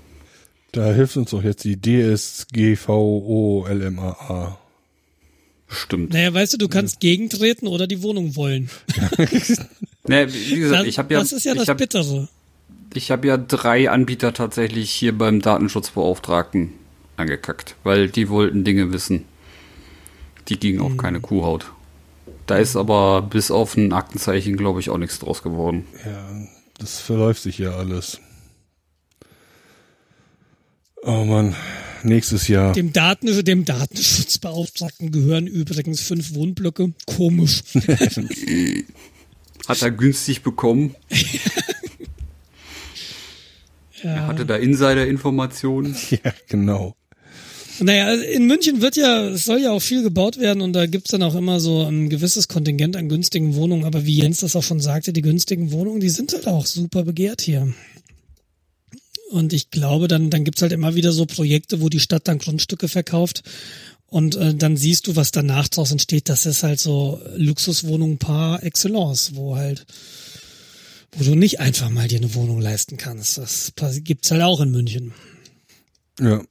[0.72, 2.86] Da hilft uns doch jetzt die DSGVOLMAA.
[5.68, 6.12] Stimmt.
[6.12, 8.70] Naja, weißt du, du kannst gegentreten oder die Wohnung wollen.
[10.06, 11.20] naja, wie gesagt, das, ich habe ja.
[11.20, 12.28] Das ist ja das hab, Bittere.
[12.94, 16.72] Ich habe ja drei Anbieter tatsächlich hier beim Datenschutzbeauftragten
[17.16, 19.24] angekackt, weil die wollten Dinge wissen.
[20.48, 20.98] Die gingen auf hm.
[20.98, 21.72] keine Kuhhaut.
[22.46, 25.84] Da ist aber bis auf ein Aktenzeichen, glaube ich, auch nichts draus geworden.
[26.04, 26.28] Ja,
[26.78, 28.20] das verläuft sich ja alles.
[31.06, 31.54] Oh man,
[32.02, 32.72] nächstes Jahr.
[32.72, 36.94] Dem, Daten, dem Datenschutzbeauftragten gehören übrigens fünf Wohnblöcke.
[37.06, 37.62] Komisch.
[39.68, 40.96] Hat er günstig bekommen.
[44.02, 44.10] ja.
[44.10, 45.94] Er hatte da Insider-Informationen.
[46.10, 46.96] Ja, genau.
[47.78, 51.10] Naja, in München wird ja, es soll ja auch viel gebaut werden und da gibt's
[51.10, 53.84] dann auch immer so ein gewisses Kontingent an günstigen Wohnungen.
[53.84, 57.04] Aber wie Jens das auch schon sagte, die günstigen Wohnungen, die sind halt auch super
[57.04, 57.72] begehrt hier.
[59.30, 62.38] Und ich glaube, dann, dann gibt's halt immer wieder so Projekte, wo die Stadt dann
[62.38, 63.42] Grundstücke verkauft.
[64.06, 66.28] Und äh, dann siehst du, was danach draus entsteht.
[66.28, 69.84] Das ist halt so Luxuswohnung par excellence, wo halt,
[71.12, 73.38] wo du nicht einfach mal dir eine Wohnung leisten kannst.
[73.38, 73.72] Das
[74.04, 75.12] gibt's halt auch in München.
[76.20, 76.42] Ja.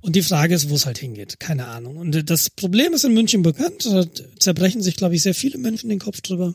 [0.00, 1.40] Und die Frage ist, wo es halt hingeht.
[1.40, 1.96] Keine Ahnung.
[1.96, 3.84] Und das Problem ist in München bekannt.
[3.84, 4.06] Da
[4.38, 6.54] zerbrechen sich, glaube ich, sehr viele Menschen den Kopf drüber.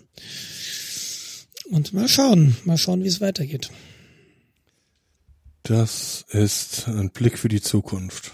[1.70, 3.70] Und mal schauen, mal schauen, wie es weitergeht.
[5.64, 8.32] Das ist ein Blick für die Zukunft.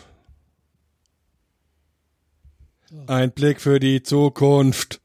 [3.07, 5.01] Ein Blick für die Zukunft.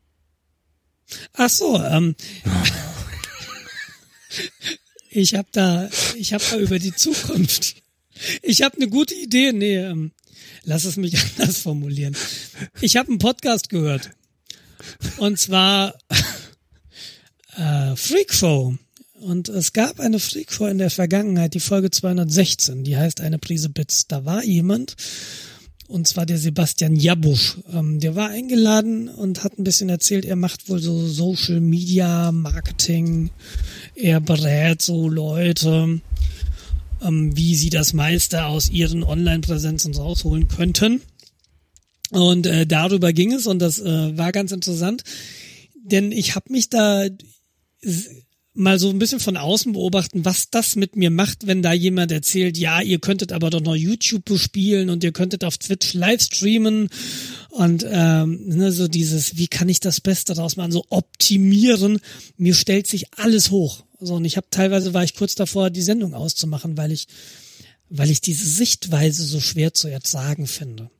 [1.34, 2.14] Ach so, ähm,
[5.10, 7.82] ich habe da, ich habe da über die Zukunft.
[8.40, 9.52] Ich habe eine gute Idee.
[9.52, 10.12] Nee, ähm,
[10.62, 12.16] lass es mich anders formulieren.
[12.80, 14.10] Ich habe einen Podcast gehört.
[15.18, 15.98] Und zwar
[17.56, 18.76] äh, Freak Show.
[19.22, 23.68] Und es gab eine Freakshow in der Vergangenheit, die Folge 216, die heißt eine Prise
[23.68, 24.08] Bits.
[24.08, 24.96] Da war jemand,
[25.86, 27.58] und zwar der Sebastian Jabusch.
[27.72, 32.32] Ähm, der war eingeladen und hat ein bisschen erzählt, er macht wohl so Social Media
[32.32, 33.30] Marketing.
[33.94, 36.00] Er berät so Leute,
[37.00, 41.00] ähm, wie sie das meiste aus ihren Online-Präsenzen rausholen könnten.
[42.10, 45.04] Und äh, darüber ging es und das äh, war ganz interessant,
[45.76, 47.06] denn ich habe mich da
[48.54, 52.12] mal so ein bisschen von außen beobachten, was das mit mir macht, wenn da jemand
[52.12, 56.20] erzählt, ja, ihr könntet aber doch noch YouTube bespielen und ihr könntet auf Twitch live
[56.20, 56.90] streamen
[57.48, 61.98] und ähm, ne, so dieses, wie kann ich das Beste daraus machen, so optimieren.
[62.36, 63.84] Mir stellt sich alles hoch.
[64.00, 67.06] So und ich habe teilweise war ich kurz davor, die Sendung auszumachen, weil ich,
[67.88, 70.90] weil ich diese Sichtweise so schwer zu ertragen finde.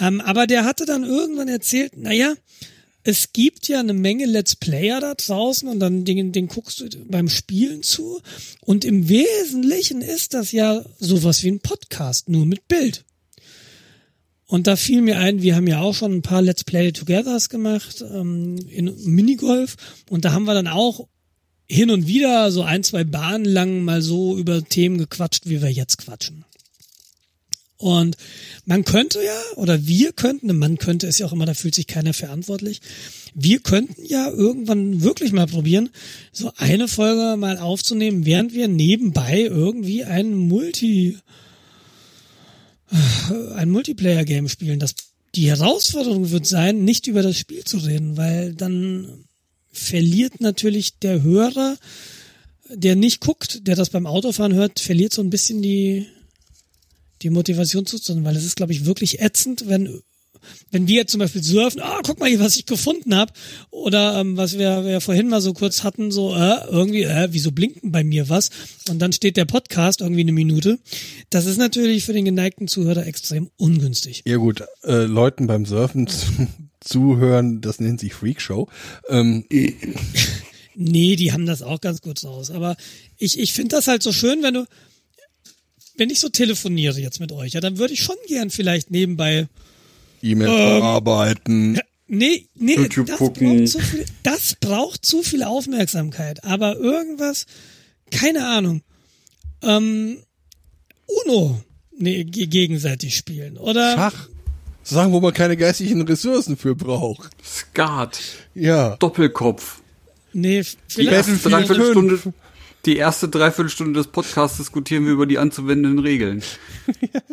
[0.00, 2.34] Ähm, aber der hatte dann irgendwann erzählt, naja,
[3.02, 6.88] es gibt ja eine Menge Let's Player da draußen und dann den, den guckst du
[7.08, 8.20] beim Spielen zu.
[8.60, 13.04] Und im Wesentlichen ist das ja sowas wie ein Podcast, nur mit Bild.
[14.46, 17.48] Und da fiel mir ein, wir haben ja auch schon ein paar Let's Play Togethers
[17.48, 19.76] gemacht ähm, in Minigolf
[20.10, 21.06] und da haben wir dann auch
[21.68, 25.70] hin und wieder so ein, zwei Bahnen lang mal so über Themen gequatscht, wie wir
[25.70, 26.44] jetzt quatschen.
[27.80, 28.18] Und
[28.66, 31.86] man könnte ja, oder wir könnten, man könnte es ja auch immer, da fühlt sich
[31.86, 32.82] keiner verantwortlich.
[33.34, 35.88] Wir könnten ja irgendwann wirklich mal probieren,
[36.30, 41.16] so eine Folge mal aufzunehmen, während wir nebenbei irgendwie ein Multi,
[43.54, 44.78] ein Multiplayer-Game spielen.
[44.78, 44.94] Das,
[45.34, 49.24] die Herausforderung wird sein, nicht über das Spiel zu reden, weil dann
[49.72, 51.78] verliert natürlich der Hörer,
[52.68, 56.06] der nicht guckt, der das beim Autofahren hört, verliert so ein bisschen die,
[57.22, 60.00] die Motivation zuzuhören, weil es ist, glaube ich, wirklich ätzend, wenn
[60.70, 63.32] wenn wir jetzt zum Beispiel surfen, ah, guck mal hier, was ich gefunden habe,
[63.70, 67.52] oder ähm, was wir, wir vorhin mal so kurz hatten, so äh, irgendwie, äh, wieso
[67.52, 68.50] blinken bei mir was?
[68.88, 70.78] Und dann steht der Podcast irgendwie eine Minute.
[71.30, 74.22] Das ist natürlich für den geneigten Zuhörer extrem ungünstig.
[74.26, 76.08] Ja gut, äh, Leuten beim Surfen
[76.80, 78.68] zuhören, das nennt sich Freakshow.
[79.08, 79.44] Ähm.
[80.74, 82.50] nee, die haben das auch ganz kurz raus.
[82.50, 82.76] Aber
[83.18, 84.64] ich, ich finde das halt so schön, wenn du,
[86.00, 89.48] wenn ich so telefoniere jetzt mit euch, ja, dann würde ich schon gern vielleicht nebenbei
[90.22, 91.78] E-Mail ähm, bearbeiten.
[92.08, 93.58] Nee, nee, YouTube das gucken.
[93.58, 96.42] braucht, zu viel, das braucht zu viel Aufmerksamkeit.
[96.42, 97.44] Aber irgendwas,
[98.10, 98.82] keine Ahnung.
[99.62, 100.22] Ähm,
[101.26, 101.62] Uno
[101.98, 103.58] nee, gegenseitig spielen.
[103.58, 104.28] Oder Schach.
[104.82, 107.30] Sagen, wo man keine geistigen Ressourcen für braucht.
[107.44, 108.18] Skat.
[108.54, 108.96] Ja.
[108.96, 109.82] Doppelkopf.
[110.32, 111.28] Nee, vielleicht.
[111.28, 112.20] Die erste Dreiviertelstunde,
[112.86, 116.42] die erste Dreiviertelstunde des Podcasts diskutieren wir über die anzuwendenden Regeln.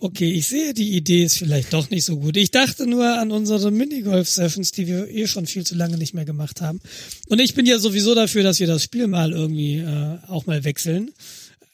[0.00, 2.36] Okay, ich sehe, die Idee ist vielleicht doch nicht so gut.
[2.36, 6.24] Ich dachte nur an unsere Minigolf-Sessions, die wir eh schon viel zu lange nicht mehr
[6.24, 6.80] gemacht haben.
[7.28, 10.62] Und ich bin ja sowieso dafür, dass wir das Spiel mal irgendwie äh, auch mal
[10.62, 11.10] wechseln.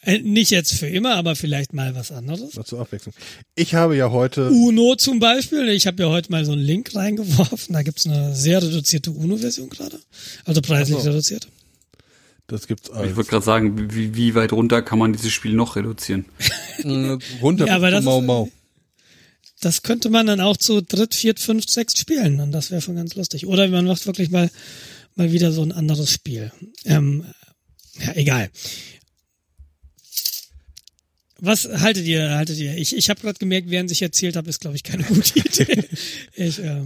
[0.01, 2.57] Äh, nicht jetzt für immer, aber vielleicht mal was anderes.
[2.57, 3.15] Mal zur Abwechslung.
[3.57, 4.49] Ich habe ja heute.
[4.51, 5.69] Uno zum Beispiel.
[5.69, 7.75] Ich habe ja heute mal so einen Link reingeworfen.
[7.75, 10.01] Da gibt's eine sehr reduzierte Uno-Version gerade.
[10.47, 11.11] Also preislich so.
[11.11, 11.49] reduziert.
[12.47, 15.53] Das gibt's als Ich wollte gerade sagen, wie, wie weit runter kann man dieses Spiel
[15.53, 16.27] noch reduzieren?
[16.77, 18.51] Äh, runter ja, aber das, Mau Mau.
[19.61, 22.97] Das könnte man dann auch zu dritt, viert, fünft, sechst spielen und das wäre schon
[22.97, 23.47] ganz lustig.
[23.47, 24.51] Oder man macht wirklich mal
[25.15, 26.53] mal wieder so ein anderes Spiel.
[26.85, 27.25] Ähm,
[28.01, 28.51] ja, egal.
[31.39, 32.77] Was haltet ihr, haltet ihr?
[32.77, 35.85] Ich, ich habe gerade gemerkt, während ich erzählt habe, ist, glaube ich, keine gute Idee.
[36.35, 36.83] ich, äh,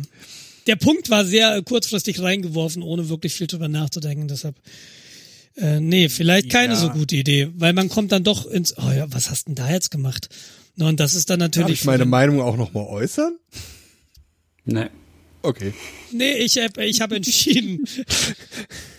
[0.66, 4.28] der Punkt war sehr kurzfristig reingeworfen, ohne wirklich viel drüber nachzudenken.
[4.28, 4.56] Deshalb
[5.58, 6.78] äh, nee, vielleicht keine ja.
[6.78, 9.70] so gute Idee, weil man kommt dann doch ins, oh ja, was hast denn da
[9.70, 10.28] jetzt gemacht?
[10.78, 11.80] und das ist dann natürlich.
[11.80, 13.36] Darf ich meine Meinung auch nochmal äußern?
[14.64, 14.86] Nee.
[15.42, 15.72] Okay.
[16.12, 17.84] Nee, ich hab, ich hab entschieden.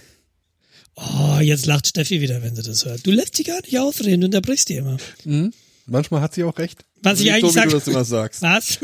[0.95, 3.05] oh, jetzt lacht Steffi wieder, wenn sie das hört.
[3.05, 4.97] Du lässt sie gar nicht ausreden, du unterbrichst die immer.
[5.23, 5.53] Mhm.
[5.85, 6.83] Manchmal hat sie auch recht.
[7.01, 8.41] Was ich eigentlich so, wie du das immer sagst.
[8.41, 8.79] Was?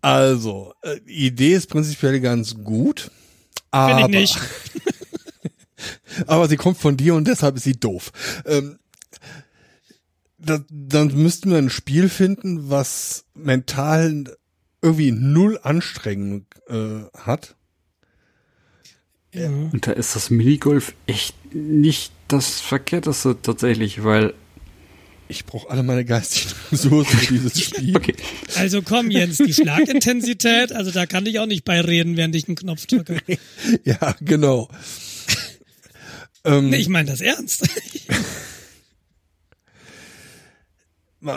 [0.00, 3.10] also, äh, die Idee ist prinzipiell ganz gut.
[3.70, 4.38] Aber, Finde ich nicht.
[6.26, 8.12] aber sie kommt von dir und deshalb ist sie doof.
[8.44, 8.78] Ähm,
[10.38, 14.36] da, dann müssten wir ein Spiel finden, was mental
[14.80, 17.56] irgendwie null Anstrengung äh, hat.
[19.34, 19.48] Ja.
[19.48, 24.34] Und da ist das Minigolf echt nicht das Verkehrteste tatsächlich, weil
[25.28, 27.96] ich brauche alle meine geistigen Ressourcen für dieses Spiel.
[27.96, 28.14] Okay.
[28.56, 32.56] Also komm, Jens, die Schlagintensität, also da kann ich auch nicht beireden, während ich einen
[32.56, 33.20] Knopf drücke.
[33.84, 34.68] ja, genau.
[36.48, 37.68] Ähm, nee, ich meine das ernst.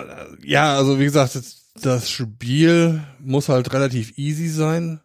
[0.43, 1.37] ja, also wie gesagt,
[1.81, 5.01] das Spiel muss halt relativ easy sein.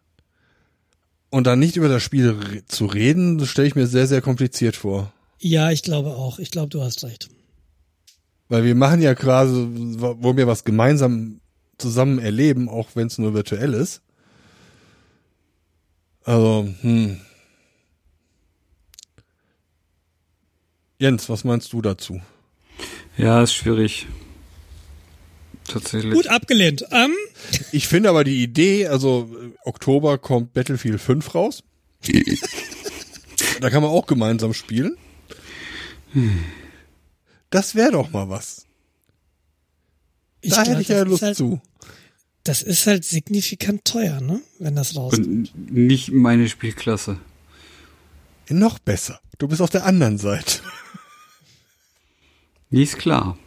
[1.29, 4.77] Und dann nicht über das Spiel zu reden, das stelle ich mir sehr, sehr kompliziert
[4.77, 5.11] vor.
[5.39, 6.39] Ja, ich glaube auch.
[6.39, 7.27] Ich glaube, du hast recht.
[8.47, 11.41] Weil wir machen ja gerade, wo wir was gemeinsam
[11.77, 14.01] zusammen erleben, auch wenn es nur virtuell ist.
[16.23, 17.19] Also, hm.
[20.99, 22.21] Jens, was meinst du dazu?
[23.17, 24.07] Ja, ist schwierig.
[25.67, 26.13] Tatsächlich.
[26.13, 26.83] Gut abgelehnt.
[26.91, 27.13] Um.
[27.71, 29.29] Ich finde aber die Idee, also
[29.63, 31.63] Oktober kommt Battlefield 5 raus.
[33.61, 34.97] da kann man auch gemeinsam spielen.
[36.13, 36.45] Hm.
[37.49, 38.65] Das wäre doch mal was.
[40.41, 41.61] Ich da glaub, hätte ich ja Lust halt, zu.
[42.43, 44.41] Das ist halt signifikant teuer, ne?
[44.59, 45.27] Wenn das rauskommt.
[45.27, 47.19] Und nicht meine Spielklasse.
[48.49, 49.19] Noch besser.
[49.37, 50.61] Du bist auf der anderen Seite.
[52.69, 53.37] Nie ist klar.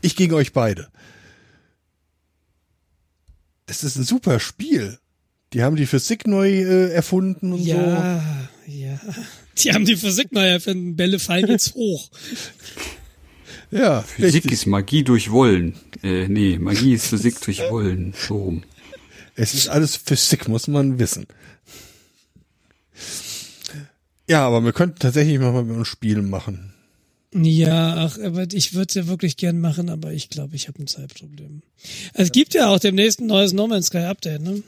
[0.00, 0.88] Ich gegen euch beide.
[3.66, 4.98] Es ist ein super Spiel.
[5.52, 8.70] Die haben die Physik neu äh, erfunden und ja, so.
[8.70, 9.00] Ja, ja.
[9.58, 10.96] Die haben die Physik neu erfunden.
[10.96, 12.10] Bälle fallen jetzt hoch.
[13.70, 14.52] Ja, Physik richtig.
[14.52, 15.74] ist Magie durch Wollen.
[16.02, 18.14] Äh, nee, Magie ist Physik durch Wollen.
[18.16, 18.62] So rum.
[19.34, 21.26] Es ist alles Physik, muss man wissen.
[24.28, 26.71] Ja, aber wir könnten tatsächlich mal mit uns Spielen machen.
[27.34, 30.82] Ja, ach, aber ich würde es ja wirklich gern machen, aber ich glaube, ich habe
[30.82, 31.62] ein Zeitproblem.
[32.12, 34.62] Es gibt ja auch demnächst ein neues No Man's Sky Update, ne?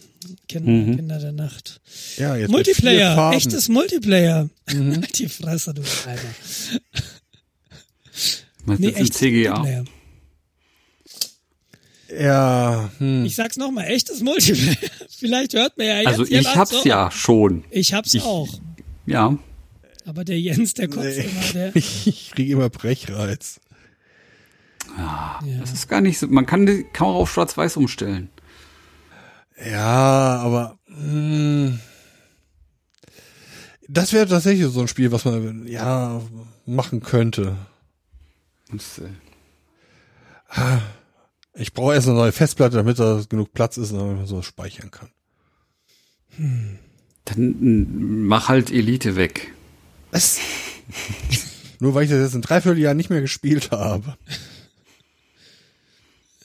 [0.49, 0.97] Kinder, mhm.
[0.97, 1.83] Kinder der Nacht.
[2.17, 4.49] Ja, jetzt Multiplayer, echtes Multiplayer.
[4.73, 5.05] Mhm.
[5.15, 6.23] Die Fresse, du Schreiber.
[8.65, 9.59] Was nee, echtes CGA.
[9.59, 9.85] Multiplayer.
[12.19, 12.91] Ja.
[12.99, 13.25] Hm.
[13.25, 14.77] Ich sag's nochmal, echtes Multiplayer.
[15.11, 16.07] Vielleicht hört man ja jetzt.
[16.07, 16.89] Also ich hab's so.
[16.89, 17.65] ja schon.
[17.71, 18.49] Ich hab's ich, auch.
[19.07, 19.37] Ja.
[20.07, 21.25] Aber der Jens, der kotzt nee.
[21.25, 21.53] immer.
[21.53, 21.77] Der
[22.07, 23.61] ich kriege immer Brechreiz.
[24.97, 26.29] Ja, ja, das ist gar nicht so.
[26.29, 28.29] Man kann die Kamera auf Schwarz-Weiß umstellen.
[29.65, 31.81] Ja, aber mh, hm.
[33.89, 36.21] das wäre tatsächlich so ein Spiel, was man ja
[36.67, 37.57] machen könnte.
[38.71, 39.09] Das, äh,
[40.49, 40.81] ah.
[41.57, 44.91] Ich brauche erst eine neue Festplatte, damit da genug Platz ist, damit man so speichern
[44.91, 45.11] kann.
[46.37, 46.79] Hm.
[47.25, 49.55] Dann mach halt Elite weg.
[50.15, 50.39] Was?
[51.81, 54.17] Nur weil ich das jetzt ein Dreivierteljahr nicht mehr gespielt habe.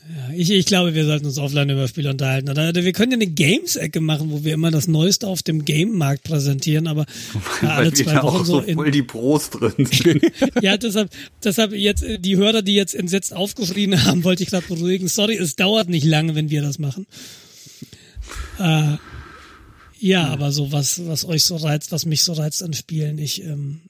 [0.10, 2.50] Ja, ich, ich glaube, wir sollten uns offline über Spiele unterhalten.
[2.50, 5.66] Oder, oder wir können ja eine Games-Ecke machen, wo wir immer das Neueste auf dem
[5.66, 7.06] Game-Markt präsentieren, aber
[7.62, 10.24] Weil alle zwei Wochen auch so, so voll die Pros drin sind.
[10.62, 11.12] ja, deshalb,
[11.44, 15.08] deshalb jetzt die Hörer, die jetzt entsetzt aufgeschrien haben, wollte ich gerade beruhigen.
[15.08, 17.06] Sorry, es dauert nicht lange, wenn wir das machen.
[18.58, 18.98] Äh,
[20.00, 23.44] ja, aber so was, was euch so reizt, was mich so reizt an Spielen, ich
[23.44, 23.82] ähm,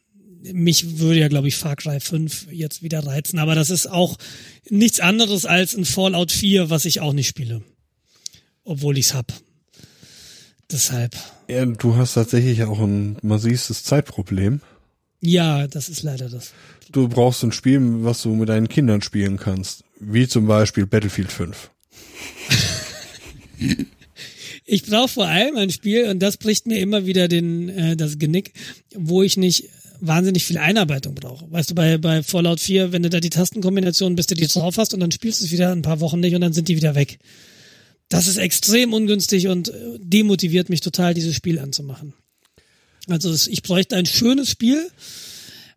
[0.42, 4.18] mich würde ja, glaube ich, Far Cry 5 jetzt wieder reizen, aber das ist auch
[4.70, 7.62] nichts anderes als ein Fallout 4, was ich auch nicht spiele.
[8.64, 9.34] Obwohl ich's hab.
[10.72, 11.16] Deshalb.
[11.48, 14.62] Ja, du hast tatsächlich auch ein massives Zeitproblem.
[15.20, 16.54] Ja, das ist leider das.
[16.92, 19.84] Du brauchst ein Spiel, was du mit deinen Kindern spielen kannst.
[20.00, 21.72] Wie zum Beispiel Battlefield 5.
[24.70, 28.20] ich brauche vor allem ein Spiel, und das bricht mir immer wieder den, äh, das
[28.20, 28.54] Genick,
[28.96, 29.70] wo ich nicht
[30.00, 31.52] wahnsinnig viel Einarbeitung brauche.
[31.52, 34.78] Weißt du, bei, bei Fallout 4, wenn du da die Tastenkombination, bis du die drauf
[34.78, 36.78] hast und dann spielst du es wieder ein paar Wochen nicht und dann sind die
[36.78, 37.20] wieder weg.
[38.08, 42.14] Das ist extrem ungünstig und äh, demotiviert mich total, dieses Spiel anzumachen.
[43.08, 44.90] Also ich bräuchte ein schönes Spiel,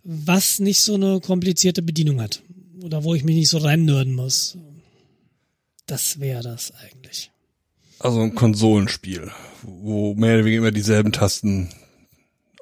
[0.04, 2.42] was nicht so eine komplizierte Bedienung hat.
[2.82, 4.56] Oder wo ich mich nicht so reinnörden muss.
[5.86, 7.01] Das wäre das eigentlich.
[8.02, 9.30] Also ein Konsolenspiel,
[9.62, 11.70] wo mehr oder weniger immer dieselben Tasten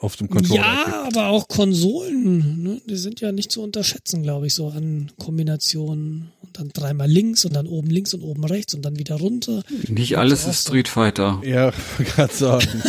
[0.01, 0.61] auf dem Controller.
[0.61, 1.17] Ja, gibt.
[1.17, 2.81] aber auch Konsolen, ne?
[2.87, 6.33] die sind ja nicht zu unterschätzen, glaube ich, so an Kombinationen.
[6.43, 9.63] Und dann dreimal links und dann oben links und oben rechts und dann wieder runter.
[9.89, 11.41] Nicht alles ist Street Fighter.
[11.45, 12.83] Ja, gerade sagen.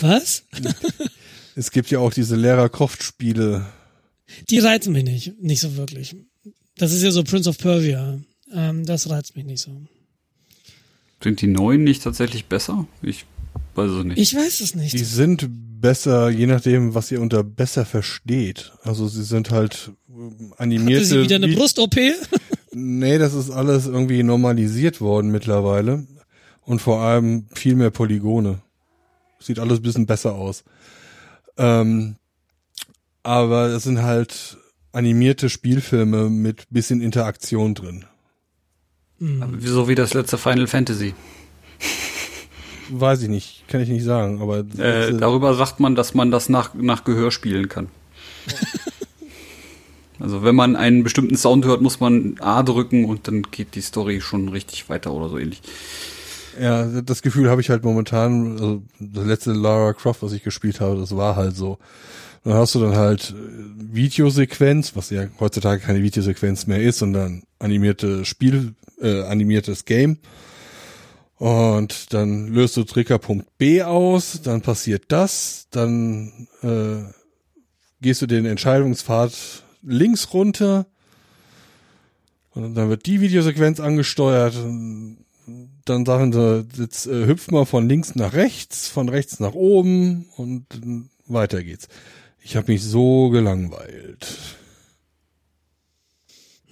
[0.00, 0.44] Was?
[1.56, 3.66] es gibt ja auch diese Lara Croft Spiele.
[4.50, 6.16] Die reizen mich nicht, nicht so wirklich.
[6.76, 8.18] Das ist ja so Prince of Persia.
[8.52, 9.70] Ähm, das reizt mich nicht so.
[11.22, 12.86] Sind die neuen nicht tatsächlich besser?
[13.02, 13.26] Ich
[13.74, 14.18] weiß es nicht.
[14.18, 14.92] Ich weiß es nicht.
[14.94, 15.48] Die sind
[15.80, 18.72] besser, je nachdem, was ihr unter besser versteht.
[18.82, 19.92] Also sie sind halt
[20.56, 21.00] animierte.
[21.00, 21.96] Hatte sie wieder eine Brust-OP?
[22.72, 26.06] nee, das ist alles irgendwie normalisiert worden mittlerweile.
[26.62, 28.60] Und vor allem viel mehr Polygone.
[29.38, 30.64] Sieht alles ein bisschen besser aus.
[31.56, 32.16] Ähm,
[33.22, 34.58] aber es sind halt
[34.92, 38.04] animierte Spielfilme mit bisschen Interaktion drin.
[39.18, 39.60] Mhm.
[39.60, 41.14] So wie das letzte Final Fantasy.
[42.88, 44.58] Weiß ich nicht, kann ich nicht sagen, aber.
[44.78, 47.88] Äh, darüber sagt man, dass man das nach, nach Gehör spielen kann.
[50.20, 53.80] also wenn man einen bestimmten Sound hört, muss man A drücken und dann geht die
[53.80, 55.62] Story schon richtig weiter oder so ähnlich.
[56.60, 60.80] Ja, das Gefühl habe ich halt momentan, also das letzte Lara Croft, was ich gespielt
[60.80, 61.78] habe, das war halt so.
[62.44, 67.42] Dann hast du dann halt äh, Videosequenz, was ja heutzutage keine Videosequenz mehr ist, sondern
[67.58, 70.18] animierte Spiel, äh, animiertes Game.
[71.38, 77.12] Und dann löst du Triggerpunkt B aus, dann passiert das, dann äh,
[78.00, 79.32] gehst du den Entscheidungspfad
[79.82, 80.86] links runter
[82.50, 84.54] und dann wird die Videosequenz angesteuert.
[85.84, 90.26] Dann sagen sie, jetzt äh, hüpf mal von links nach rechts, von rechts nach oben
[90.36, 90.64] und
[91.26, 91.88] weiter geht's.
[92.40, 94.56] Ich habe mich so gelangweilt.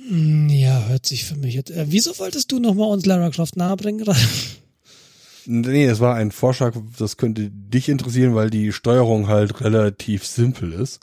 [0.09, 1.70] Hm, ja, hört sich für mich jetzt.
[1.70, 4.20] Äh, wieso wolltest du nochmal uns Lara Croft nahebringen gerade?
[5.47, 10.72] Nee, es war ein Vorschlag, das könnte dich interessieren, weil die Steuerung halt relativ simpel
[10.72, 11.01] ist.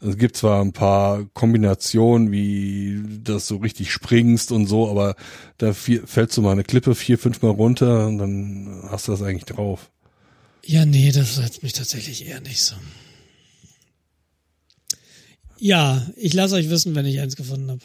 [0.00, 5.16] Es gibt zwar ein paar Kombinationen, wie das so richtig springst und so, aber
[5.58, 9.22] da fällst du mal eine Klippe vier, fünf Mal runter und dann hast du das
[9.22, 9.90] eigentlich drauf.
[10.64, 12.76] Ja, nee, das reizt mich tatsächlich eher nicht so.
[15.58, 17.80] Ja, ich lasse euch wissen, wenn ich eins gefunden habe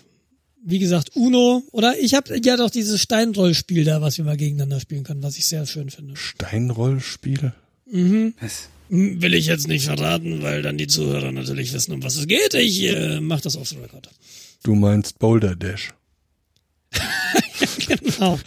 [0.65, 4.79] wie gesagt, Uno oder ich habe ja doch dieses Steinrollspiel da, was wir mal gegeneinander
[4.79, 6.15] spielen können, was ich sehr schön finde.
[6.17, 7.53] Steinrollspiel?
[7.85, 8.33] Mhm.
[8.41, 8.69] Was?
[8.89, 12.27] Hm, will ich jetzt nicht verraten, weil dann die Zuhörer natürlich wissen, um was es
[12.27, 12.55] geht.
[12.55, 14.09] Ich äh, mach das auf the record.
[14.63, 15.93] Du meinst Boulder Dash.
[17.87, 18.39] genau.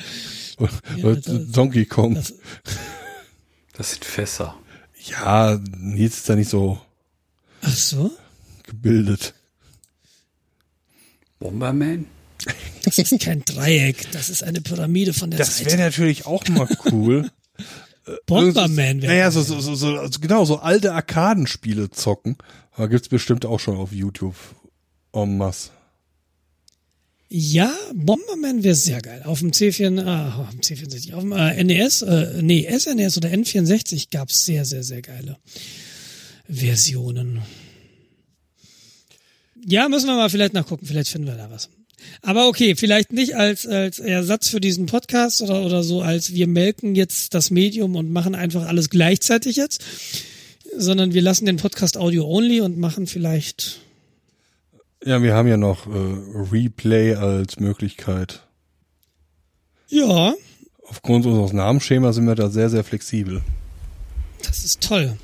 [0.96, 2.14] Ja, Donkey Kong.
[2.14, 2.34] Das,
[3.74, 4.58] das sind Fässer.
[5.04, 6.80] Ja, Nils ist da nicht so.
[7.62, 8.10] Ach so?
[8.64, 9.34] Gebildet.
[11.38, 12.06] Bomberman?
[12.84, 15.64] Das ist kein Dreieck, das ist eine Pyramide von der das Seite.
[15.64, 17.30] Das wäre natürlich auch mal cool.
[18.26, 19.12] Bomberman wäre.
[19.12, 22.36] Naja, so, so, so, so, genau, so alte Arkadenspiele zocken.
[22.76, 24.36] Da gibt's bestimmt auch schon auf YouTube
[25.12, 25.70] en masse.
[27.30, 29.22] Ja, Bomberman wäre sehr geil.
[29.24, 33.28] Auf dem C4, ah, auf dem C64, auf dem äh, NES, äh, nee, SNES oder
[33.28, 35.36] N64 gab's sehr, sehr, sehr geile
[36.48, 37.42] Versionen.
[39.68, 41.68] Ja, müssen wir mal vielleicht nachgucken, vielleicht finden wir da was.
[42.22, 46.46] Aber okay, vielleicht nicht als, als Ersatz für diesen Podcast oder, oder so, als wir
[46.46, 49.84] melken jetzt das Medium und machen einfach alles gleichzeitig jetzt,
[50.76, 53.80] sondern wir lassen den Podcast Audio only und machen vielleicht
[55.04, 55.90] ja, wir haben ja noch äh,
[56.52, 58.42] Replay als Möglichkeit.
[59.88, 60.34] Ja.
[60.82, 63.42] Aufgrund unseres Namensschemas sind wir da sehr, sehr flexibel.
[64.42, 65.16] Das ist toll.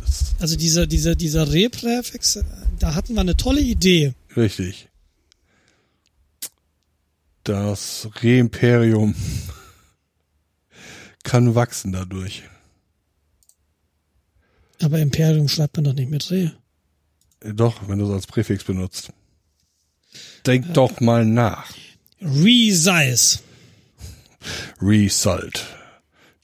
[0.00, 2.40] Das also dieser, dieser, dieser Repräfix,
[2.82, 4.14] da hatten wir eine tolle Idee.
[4.36, 4.88] Richtig.
[7.44, 9.14] Das Reimperium
[11.22, 12.42] kann wachsen dadurch.
[14.80, 16.56] Aber Imperium schreibt man doch nicht mit Re.
[17.40, 19.12] Doch, wenn du es als Präfix benutzt.
[20.44, 21.72] Denk äh, doch mal nach.
[22.20, 23.38] Resize.
[24.80, 25.64] Result.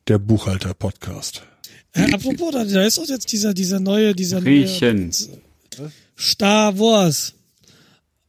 [0.06, 1.42] Der Buchhalter-Podcast.
[1.94, 5.12] Äh, apropos, da, da ist auch jetzt dieser, dieser neue, dieser Riechen.
[5.76, 7.34] neue Star Wars.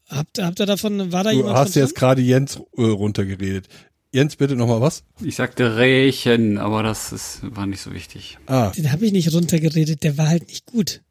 [0.07, 3.68] Habt, habt ihr davon, war da du jemand hast jetzt gerade Jens äh, runtergeredet.
[4.11, 5.03] Jens, bitte nochmal was?
[5.22, 8.40] Ich sagte Rächen, aber das ist, war nicht so wichtig.
[8.48, 8.72] Ah.
[8.72, 11.02] Den habe ich nicht runtergeredet, der war halt nicht gut.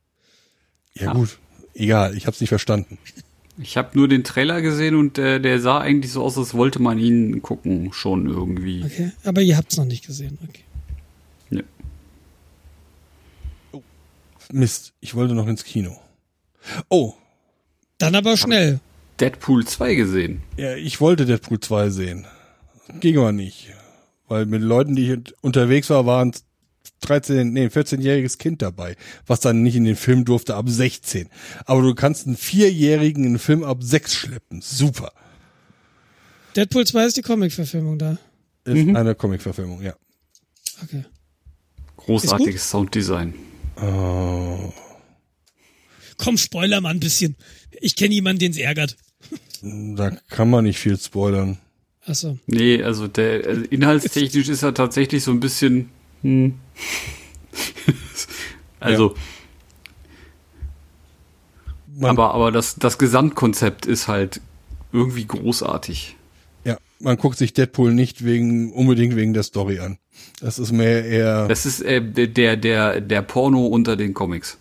[0.94, 1.12] Ja, ja.
[1.12, 1.38] gut.
[1.74, 2.98] Egal, ich habe es nicht verstanden.
[3.56, 6.80] Ich habe nur den Trailer gesehen und äh, der sah eigentlich so aus, als wollte
[6.80, 8.84] man ihn gucken, schon irgendwie.
[8.84, 10.62] Okay, aber ihr habt es noch nicht gesehen, okay.
[11.50, 11.62] Ja.
[13.72, 13.82] Oh,
[14.52, 15.96] Mist, ich wollte noch ins Kino.
[16.88, 17.14] Oh.
[17.98, 18.80] Dann aber schnell.
[19.20, 20.42] Deadpool 2 gesehen.
[20.56, 22.26] Ja, ich wollte Deadpool 2 sehen.
[23.00, 23.72] Ging aber nicht.
[24.28, 26.32] Weil mit Leuten, die ich unterwegs war, waren
[27.00, 28.96] 13, nee, 14-jähriges Kind dabei,
[29.26, 31.28] was dann nicht in den Film durfte ab 16.
[31.64, 34.60] Aber du kannst einen Vierjährigen in den Film ab 6 schleppen.
[34.60, 35.12] Super.
[36.56, 38.18] Deadpool 2 ist die Comic-Verfilmung da.
[38.64, 38.96] Ist mhm.
[38.96, 39.94] eine Comic-Verfilmung, ja.
[40.82, 41.04] Okay.
[41.96, 43.34] Großartiges Sounddesign.
[43.80, 44.72] Oh.
[46.18, 47.36] Komm, spoiler mal ein bisschen.
[47.80, 48.96] Ich kenne jemanden, den es ärgert.
[49.62, 51.58] Da kann man nicht viel spoilern.
[52.04, 52.38] Achso.
[52.46, 55.90] Nee, also der also inhaltstechnisch ist er tatsächlich so ein bisschen
[56.22, 56.54] hm.
[58.80, 59.14] also.
[62.00, 62.10] Ja.
[62.10, 64.40] aber, aber das, das Gesamtkonzept ist halt
[64.92, 66.16] irgendwie großartig.
[66.64, 69.98] Ja, man guckt sich Deadpool nicht wegen, unbedingt wegen der Story an.
[70.40, 71.48] Das ist mehr eher.
[71.48, 74.58] Das ist äh, der, der, der Porno unter den Comics.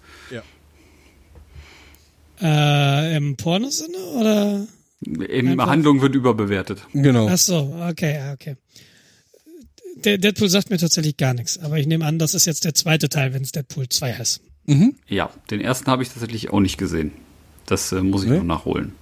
[2.41, 4.68] Äh, im Pornosinne oder?
[5.01, 6.80] In Handlung wird überbewertet.
[6.93, 7.27] Genau.
[7.30, 8.55] Ach so, okay, okay
[10.03, 12.73] der Deadpool sagt mir tatsächlich gar nichts, aber ich nehme an, das ist jetzt der
[12.73, 14.41] zweite Teil, wenn es Deadpool 2 heißt.
[14.65, 14.95] Mhm.
[15.07, 17.11] Ja, den ersten habe ich tatsächlich auch nicht gesehen.
[17.65, 18.38] Das äh, muss ich nee.
[18.38, 18.93] noch nachholen.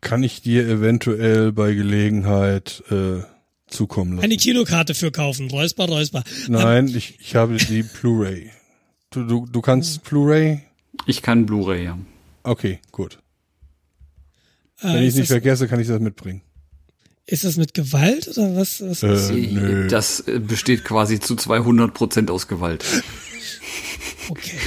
[0.00, 3.22] Kann ich dir eventuell bei Gelegenheit äh,
[3.68, 4.24] zukommen lassen?
[4.24, 6.24] Eine Kinokarte für kaufen, Räusper, Räusper.
[6.48, 8.50] Nein, um, ich, ich habe die Blu-ray.
[9.10, 10.60] Du, du, du kannst Blu-ray?
[11.06, 11.98] Ich kann Blu-ray, ja.
[12.42, 13.18] Okay, gut.
[14.80, 16.42] Äh, Wenn ich es nicht vergesse, kann ich das mitbringen.
[17.24, 18.80] Ist das mit Gewalt oder was?
[18.80, 19.88] was äh, nö.
[19.88, 22.84] Das äh, besteht quasi zu 200 Prozent aus Gewalt.
[24.28, 24.58] Okay.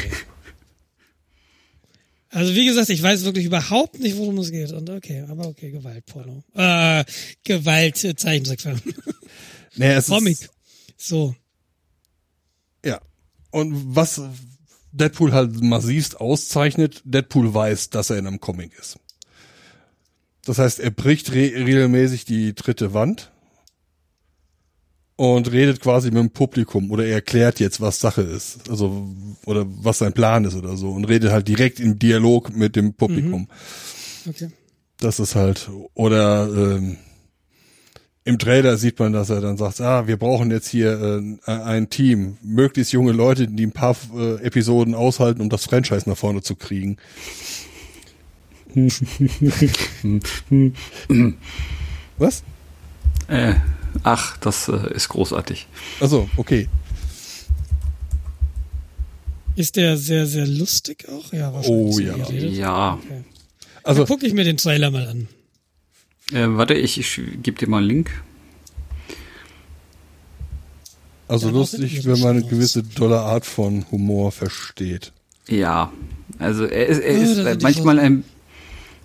[2.30, 4.72] Also wie gesagt, ich weiß wirklich überhaupt nicht, worum es geht.
[4.74, 6.44] Und okay, aber okay, Gewaltporno.
[6.54, 7.06] Äh,
[7.44, 8.82] Gewalt, äh, Zeichentrickfilm.
[9.78, 10.42] Es Comic.
[10.42, 10.50] Ist,
[10.98, 11.36] so.
[12.84, 13.02] Ja.
[13.52, 14.22] Und was
[14.96, 18.98] Deadpool halt massivst auszeichnet, Deadpool weiß, dass er in einem Comic ist.
[20.46, 23.32] Das heißt, er bricht re regelmäßig die dritte Wand
[25.16, 29.10] und redet quasi mit dem Publikum oder er erklärt jetzt, was Sache ist, also
[29.46, 32.94] oder was sein Plan ist oder so und redet halt direkt im Dialog mit dem
[32.94, 33.48] Publikum.
[34.24, 34.30] Mhm.
[34.30, 34.52] Okay.
[35.00, 36.98] Das ist halt oder ähm,
[38.26, 41.00] im Trailer sieht man, dass er dann sagt, ah, wir brauchen jetzt hier
[41.46, 46.10] äh, ein Team, möglichst junge Leute, die ein paar äh, Episoden aushalten, um das Franchise
[46.10, 46.98] nach vorne zu kriegen.
[52.18, 52.44] Was?
[53.28, 53.54] Äh,
[54.02, 55.68] ach, das äh, ist großartig.
[56.00, 56.68] Also, okay.
[59.56, 61.32] Ist der sehr, sehr lustig auch?
[61.32, 61.96] Ja, wahrscheinlich.
[61.96, 62.16] Oh ja.
[62.18, 62.94] Ja.
[62.96, 63.24] Okay.
[63.84, 65.28] Also gucke ich mir den Trailer mal an.
[66.32, 68.24] Äh, warte, ich, ich gebe dir mal einen Link.
[71.28, 75.12] Also ja, lustig, wenn man eine gewisse tolle Art von Humor versteht.
[75.48, 75.92] Ja,
[76.40, 78.24] also er ist, er ist äh, manchmal ein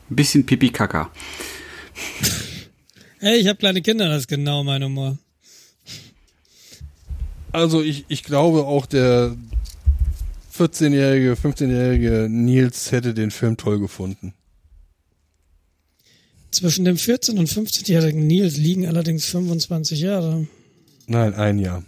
[0.08, 1.10] bisschen pipi-kaka.
[3.22, 5.18] Hey, ich habe kleine Kinder, das ist genau mein Humor.
[7.52, 9.36] Also ich, ich glaube auch der
[10.56, 14.32] 14-jährige, 15-jährige Nils hätte den Film toll gefunden.
[16.50, 20.46] Zwischen dem 14- und 15-jährigen Nils liegen allerdings 25 Jahre.
[21.06, 21.84] Nein, ein Jahr.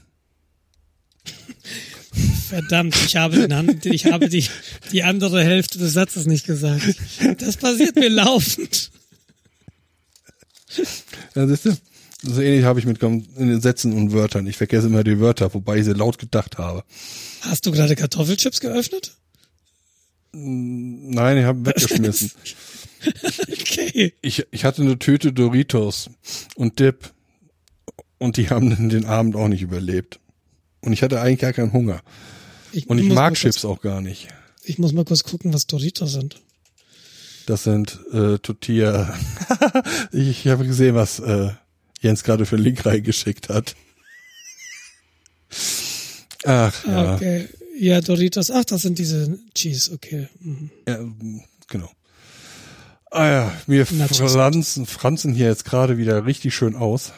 [2.48, 4.44] Verdammt, ich habe, den Hand, ich habe die,
[4.92, 6.96] die andere Hälfte des Satzes nicht gesagt.
[7.38, 8.90] Das passiert mir laufend.
[11.34, 11.76] Ja, siehst du?
[12.24, 13.00] So ähnlich habe ich mit
[13.62, 14.46] Sätzen und Wörtern.
[14.46, 16.84] Ich vergesse immer die Wörter, wobei ich sie laut gedacht habe.
[17.40, 19.16] Hast du gerade Kartoffelchips geöffnet?
[20.32, 22.30] Nein, ich habe weggeschmissen.
[23.48, 24.14] okay.
[24.22, 26.10] Ich, ich hatte eine Tüte Doritos
[26.54, 27.12] und Dip
[28.18, 30.20] und die haben den Abend auch nicht überlebt.
[30.80, 32.02] Und ich hatte eigentlich gar keinen Hunger.
[32.72, 34.28] Ich und ich mag Chips auch gar nicht.
[34.64, 36.40] Ich muss mal kurz gucken, was Doritos sind.
[37.46, 39.14] Das sind äh, Tortilla.
[40.12, 41.50] ich ich habe gesehen, was äh,
[42.00, 43.74] Jens gerade für einen Link reingeschickt hat.
[46.44, 47.14] Ach ja.
[47.14, 47.48] Okay.
[47.78, 48.50] Ja, Doritos.
[48.50, 49.92] Ach, das sind diese Cheese.
[49.92, 50.28] Okay.
[50.40, 50.70] Mhm.
[50.86, 51.00] Ja,
[51.68, 51.90] genau.
[53.14, 57.12] Ah ja, wir pflanzen, franzen hier jetzt gerade wieder richtig schön aus.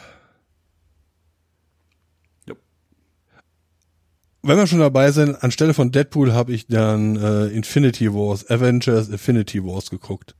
[4.47, 9.09] wenn wir schon dabei sind, anstelle von Deadpool habe ich dann äh, Infinity Wars, Avengers
[9.09, 10.35] Infinity Wars geguckt.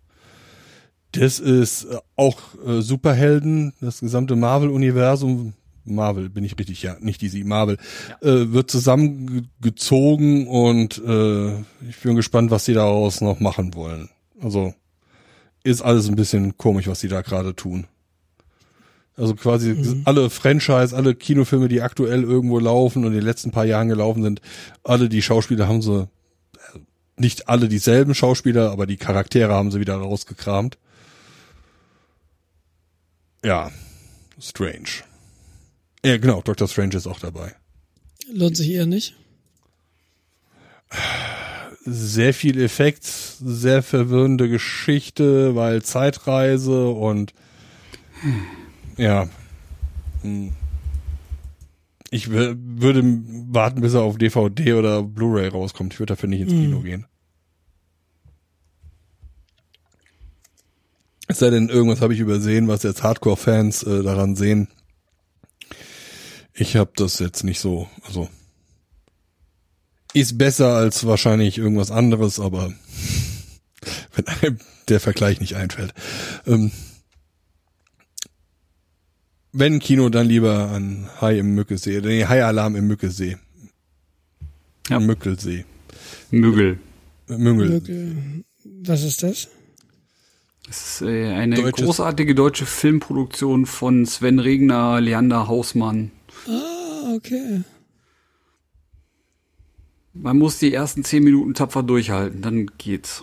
[1.14, 5.54] Das ist äh, auch äh, Superhelden, das gesamte Marvel-Universum,
[5.86, 7.78] Marvel bin ich richtig, ja, nicht DC, Marvel,
[8.22, 8.30] ja.
[8.30, 11.60] äh, wird zusammengezogen und äh,
[11.90, 14.10] ich bin gespannt, was sie daraus noch machen wollen.
[14.40, 14.76] Also
[15.66, 17.88] ist alles ein bisschen komisch, was sie da gerade tun.
[19.18, 20.02] Also quasi mhm.
[20.06, 24.22] alle Franchise, alle Kinofilme, die aktuell irgendwo laufen und in den letzten paar Jahren gelaufen
[24.22, 24.42] sind,
[24.84, 26.08] alle die Schauspieler haben sie,
[27.18, 30.78] nicht alle dieselben Schauspieler, aber die Charaktere haben sie wieder rausgekramt.
[33.44, 33.72] Ja,
[34.40, 34.90] Strange.
[36.04, 36.68] Ja, genau, Dr.
[36.68, 37.56] Strange ist auch dabei.
[38.32, 39.16] Lohnt sich eher nicht?
[41.86, 47.34] Sehr viel Effekt, sehr verwirrende Geschichte, weil Zeitreise und
[48.98, 49.28] ja.
[50.22, 50.54] Hm.
[52.10, 55.94] Ich würde warten, bis er auf DVD oder Blu-ray rauskommt.
[55.94, 56.62] Ich würde dafür nicht ins mhm.
[56.62, 57.06] Kino gehen.
[61.28, 64.70] Es sei denn, irgendwas habe ich übersehen, was jetzt Hardcore-Fans äh, daran sehen.
[66.54, 68.30] Ich habe das jetzt nicht so, also
[70.16, 72.74] ist besser als wahrscheinlich irgendwas anderes, aber
[74.16, 75.94] wenn einem der Vergleich nicht einfällt.
[76.48, 76.72] Ähm,
[79.52, 82.02] wenn Kino, dann lieber an Hai im Mückelsee.
[82.02, 83.38] Nee, Hai-Alarm im Mückelsee.
[84.90, 85.00] Ja.
[85.00, 85.66] Mückelsee.
[86.32, 86.80] Müggel.
[87.28, 87.70] Müggel.
[87.70, 88.44] Müggel.
[88.64, 89.48] Was ist das?
[90.68, 96.12] Das ist äh, eine Deutsches großartige deutsche Filmproduktion von Sven Regner, Leander Hausmann.
[96.48, 97.62] Ah, okay.
[100.16, 103.22] Man muss die ersten zehn Minuten tapfer durchhalten, dann geht's.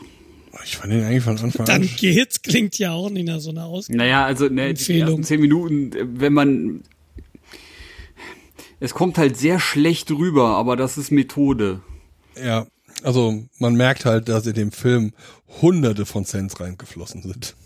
[0.64, 1.66] Ich fand den eigentlich von Anfang an.
[1.66, 5.24] Dann geht's, klingt ja auch nicht nach so einer Aus Naja, also ne, die ersten
[5.24, 5.90] zehn Minuten,
[6.20, 6.82] wenn man.
[8.78, 11.80] Es kommt halt sehr schlecht rüber, aber das ist Methode.
[12.36, 12.66] Ja,
[13.02, 15.12] also man merkt halt, dass in dem Film
[15.62, 17.56] hunderte von Cents reingeflossen sind.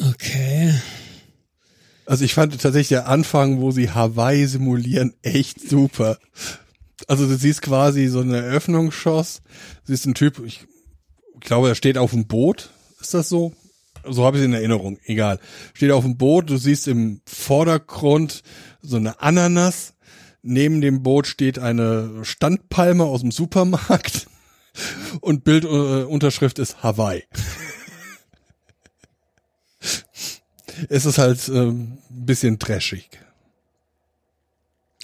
[0.00, 0.74] Okay.
[2.06, 6.18] Also ich fand tatsächlich der Anfang, wo sie Hawaii simulieren, echt super.
[7.08, 9.42] Also du siehst quasi so eine Eröffnungsschoss,
[9.84, 10.66] siehst einen Typ, ich
[11.40, 12.70] glaube, er steht auf dem Boot,
[13.00, 13.52] ist das so?
[14.08, 15.40] So habe ich es in Erinnerung, egal.
[15.74, 18.44] Steht auf dem Boot, du siehst im Vordergrund
[18.80, 19.94] so eine Ananas,
[20.42, 24.28] neben dem Boot steht eine Standpalme aus dem Supermarkt
[25.20, 27.24] und Bildunterschrift äh, ist Hawaii.
[30.88, 33.08] Es ist halt äh, ein bisschen trashig.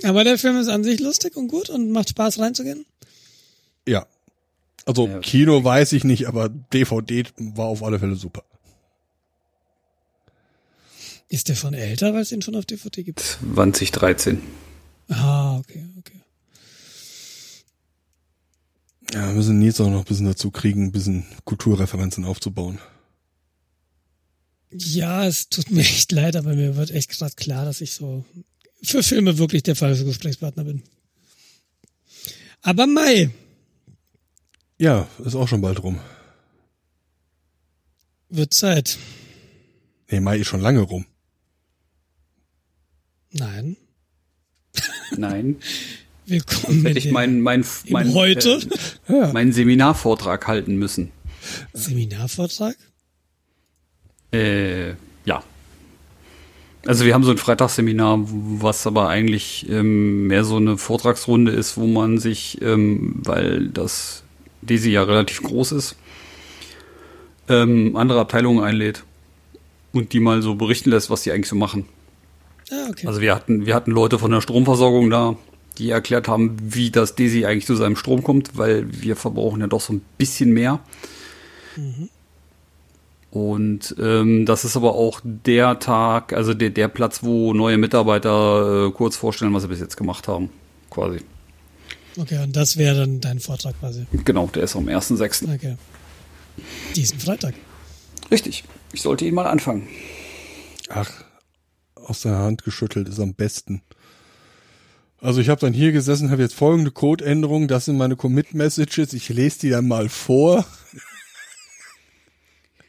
[0.03, 2.87] Aber der Film ist an sich lustig und gut und macht Spaß reinzugehen.
[3.87, 4.07] Ja.
[4.85, 5.21] Also ja.
[5.21, 8.43] Kino weiß ich nicht, aber DVD war auf alle Fälle super.
[11.29, 13.21] Ist der von älter, weil es ihn schon auf DVD gibt?
[13.55, 14.43] 2013.
[15.09, 16.21] Ah, okay, okay.
[19.15, 22.79] Ja, wir müssen jetzt auch noch ein bisschen dazu kriegen, ein bisschen Kulturreferenzen aufzubauen.
[24.73, 28.25] Ja, es tut mir echt leid, aber mir wird echt gerade klar, dass ich so
[28.83, 30.83] für Filme wirklich der falsche Gesprächspartner bin.
[32.63, 33.31] Aber Mai.
[34.79, 36.01] Ja, ist auch schon bald rum.
[38.29, 38.99] Wird Zeit.
[40.11, 41.07] Nee, Mai ist schon lange rum.
[43.31, 43.77] Nein.
[45.17, 45.57] Nein.
[46.27, 46.87] Willkommen.
[46.87, 48.61] Hätte ich meinen mein, mein, heute
[49.09, 49.33] äh, ja.
[49.33, 51.11] meinen Seminarvortrag halten müssen.
[51.73, 52.77] Seminarvortrag?
[54.33, 54.91] Äh,
[55.25, 55.43] ja.
[56.85, 61.77] Also wir haben so ein Freitagsseminar, was aber eigentlich ähm, mehr so eine Vortragsrunde ist,
[61.77, 64.25] wo man sich, ähm, weil das
[64.63, 65.97] DESI ja relativ groß ist,
[67.49, 69.05] ähm, andere Abteilungen einlädt
[69.93, 71.87] und die mal so berichten lässt, was die eigentlich so machen.
[72.71, 73.07] Ah, okay.
[73.07, 75.37] Also wir hatten, wir hatten Leute von der Stromversorgung da,
[75.79, 79.67] die erklärt haben, wie das DESI eigentlich zu seinem Strom kommt, weil wir verbrauchen ja
[79.67, 80.81] doch so ein bisschen mehr.
[81.77, 82.09] Mhm.
[83.33, 88.89] Und ähm, das ist aber auch der Tag, also der, der Platz, wo neue Mitarbeiter
[88.89, 90.51] äh, kurz vorstellen, was sie bis jetzt gemacht haben,
[90.91, 91.21] quasi.
[92.19, 94.07] Okay, und das wäre dann dein Vortrag quasi.
[94.13, 95.55] Genau, der ist am 1.6.
[95.55, 95.77] Okay.
[96.95, 97.55] Diesen Freitag.
[98.31, 98.65] Richtig.
[98.93, 99.89] Ich sollte ihn mal anfangen.
[100.91, 101.11] Ach,
[101.95, 103.81] aus der Hand geschüttelt ist am besten.
[105.23, 109.31] Also ich habe dann hier gesessen, habe jetzt folgende Codeänderung, das sind meine Commit-Messages, ich
[109.31, 110.67] lese die dann mal vor.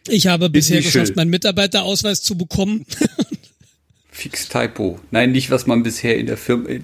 [0.08, 2.86] Ich habe bisher geschafft, meinen Mitarbeiterausweis zu bekommen.
[4.12, 5.00] Fix Typo.
[5.12, 6.82] Nein, nicht was man bisher in der Firma äh,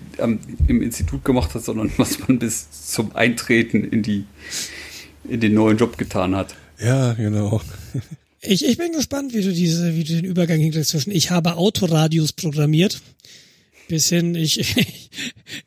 [0.68, 4.26] im Institut gemacht hat, sondern was man bis zum Eintreten in die
[5.28, 6.56] in den neuen Job getan hat.
[6.80, 7.62] Ja, genau.
[8.42, 11.56] Ich, ich bin gespannt, wie du diese, wie du den Übergang hinkriegst zwischen ich habe
[11.56, 13.02] Autoradios programmiert
[13.90, 15.10] bis hin ich ich,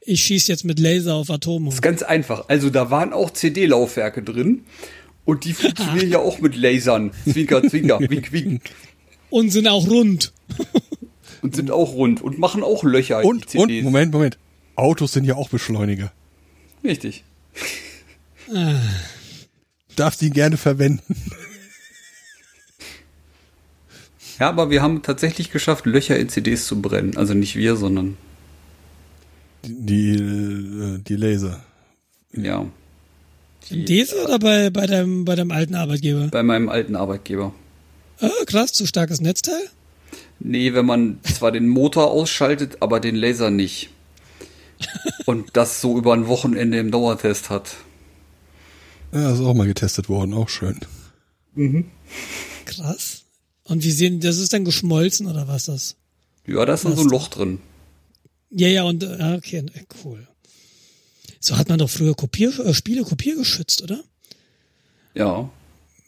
[0.00, 1.66] ich schieße jetzt mit Laser auf Atome.
[1.66, 2.48] Das ist ganz einfach.
[2.48, 4.64] Also da waren auch CD-Laufwerke drin
[5.24, 7.12] und die funktionieren ja auch mit Lasern.
[7.24, 8.62] Zwinker, zwinker, wink, wink.
[9.30, 10.32] Und sind auch rund.
[11.42, 13.24] und sind auch rund und machen auch Löcher.
[13.24, 14.38] Und, und Moment, Moment.
[14.74, 16.12] Autos sind ja auch Beschleuniger.
[16.84, 17.24] Richtig.
[18.52, 18.80] Ah.
[19.96, 21.16] Darf die gerne verwenden.
[24.38, 27.16] Ja, aber wir haben tatsächlich geschafft, Löcher in CDs zu brennen.
[27.16, 28.16] Also nicht wir, sondern
[29.62, 31.62] die, die, äh, die Laser.
[32.32, 32.66] Ja.
[33.70, 36.28] Diese oder bei, bei, deinem, bei deinem alten Arbeitgeber?
[36.28, 37.54] Bei meinem alten Arbeitgeber.
[38.20, 39.62] Ah, krass, zu starkes Netzteil?
[40.38, 43.90] Nee, wenn man zwar den Motor ausschaltet, aber den Laser nicht.
[45.26, 47.76] Und das so über ein Wochenende im Dauertest hat.
[49.12, 50.80] Ja, ist auch mal getestet worden, auch schön.
[51.54, 51.86] Mhm.
[52.64, 53.22] Krass.
[53.64, 55.96] Und wie sehen, das ist dann geschmolzen oder was das?
[56.46, 57.58] Ja, da ist dann so ein Loch drin.
[58.50, 59.64] Ja, ja, und, ah, okay,
[60.04, 60.26] cool.
[61.42, 64.04] So hat man doch früher Kopier, äh, Spiele kopiergeschützt, oder?
[65.12, 65.50] Ja.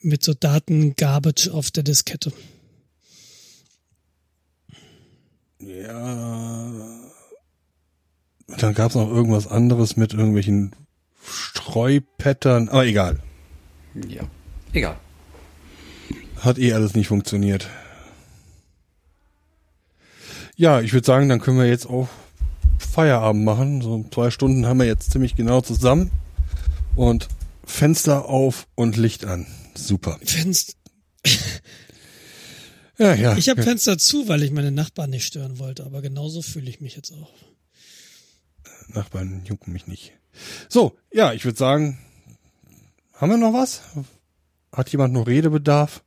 [0.00, 2.32] Mit so Daten-Garbage auf der Diskette.
[5.58, 6.72] Ja.
[8.46, 10.76] Dann gab es noch irgendwas anderes mit irgendwelchen
[11.24, 13.18] Streupattern, aber egal.
[14.06, 14.22] Ja,
[14.72, 15.00] egal.
[16.36, 17.68] Hat eh alles nicht funktioniert.
[20.54, 22.08] Ja, ich würde sagen, dann können wir jetzt auch
[22.94, 23.82] Feierabend machen.
[23.82, 26.12] So zwei Stunden haben wir jetzt ziemlich genau zusammen.
[26.94, 27.28] Und
[27.64, 29.48] Fenster auf und Licht an.
[29.74, 30.20] Super.
[30.22, 30.74] Fenster.
[32.98, 33.36] ja, ja.
[33.36, 36.80] Ich habe Fenster zu, weil ich meine Nachbarn nicht stören wollte, aber genauso fühle ich
[36.80, 37.32] mich jetzt auch.
[38.86, 40.12] Nachbarn jucken mich nicht.
[40.68, 41.98] So, ja, ich würde sagen,
[43.14, 43.82] haben wir noch was?
[44.70, 46.04] Hat jemand noch Redebedarf?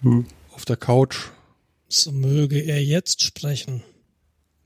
[0.00, 0.26] Hm.
[0.50, 1.28] Auf der Couch?
[1.88, 3.84] So möge er jetzt sprechen.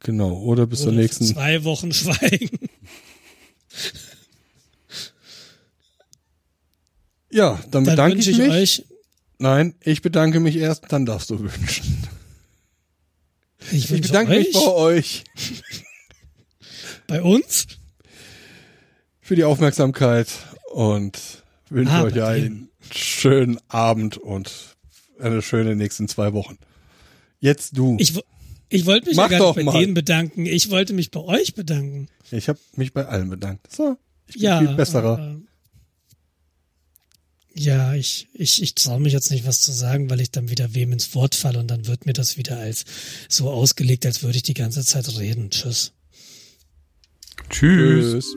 [0.01, 1.24] Genau, oder bis oder zur nächsten.
[1.27, 2.59] Zwei Wochen schweigen.
[7.31, 8.51] Ja, dann bedanke dann ich mich.
[8.51, 8.85] Euch
[9.40, 12.06] Nein, ich bedanke mich erst, dann darfst du wünschen.
[13.72, 14.47] Ich, ich bedanke euch?
[14.47, 15.24] mich bei euch.
[17.06, 17.66] Bei uns?
[19.22, 20.28] Für die Aufmerksamkeit
[20.72, 21.18] und
[21.70, 24.77] wünsche ah, euch einen schönen Abend und
[25.18, 26.59] eine schöne nächsten zwei Wochen.
[27.39, 27.97] Jetzt du.
[27.98, 28.20] Ich,
[28.71, 29.79] ich wollte mich Mach ja gar nicht bei mal.
[29.79, 30.47] denen bedanken.
[30.47, 32.09] Ich wollte mich bei euch bedanken.
[32.31, 33.71] Ich habe mich bei allen bedankt.
[33.71, 33.97] So,
[34.29, 35.13] ich bin ja, viel besserer.
[35.19, 35.41] Aber,
[37.53, 40.73] ja, ich, ich, ich traue mich jetzt nicht was zu sagen, weil ich dann wieder
[40.73, 42.85] wem ins Wort falle und dann wird mir das wieder als
[43.29, 45.51] so ausgelegt, als würde ich die ganze Zeit reden.
[45.51, 45.93] Tschüss.
[47.51, 48.23] Tschüss.
[48.23, 48.37] Tschüss.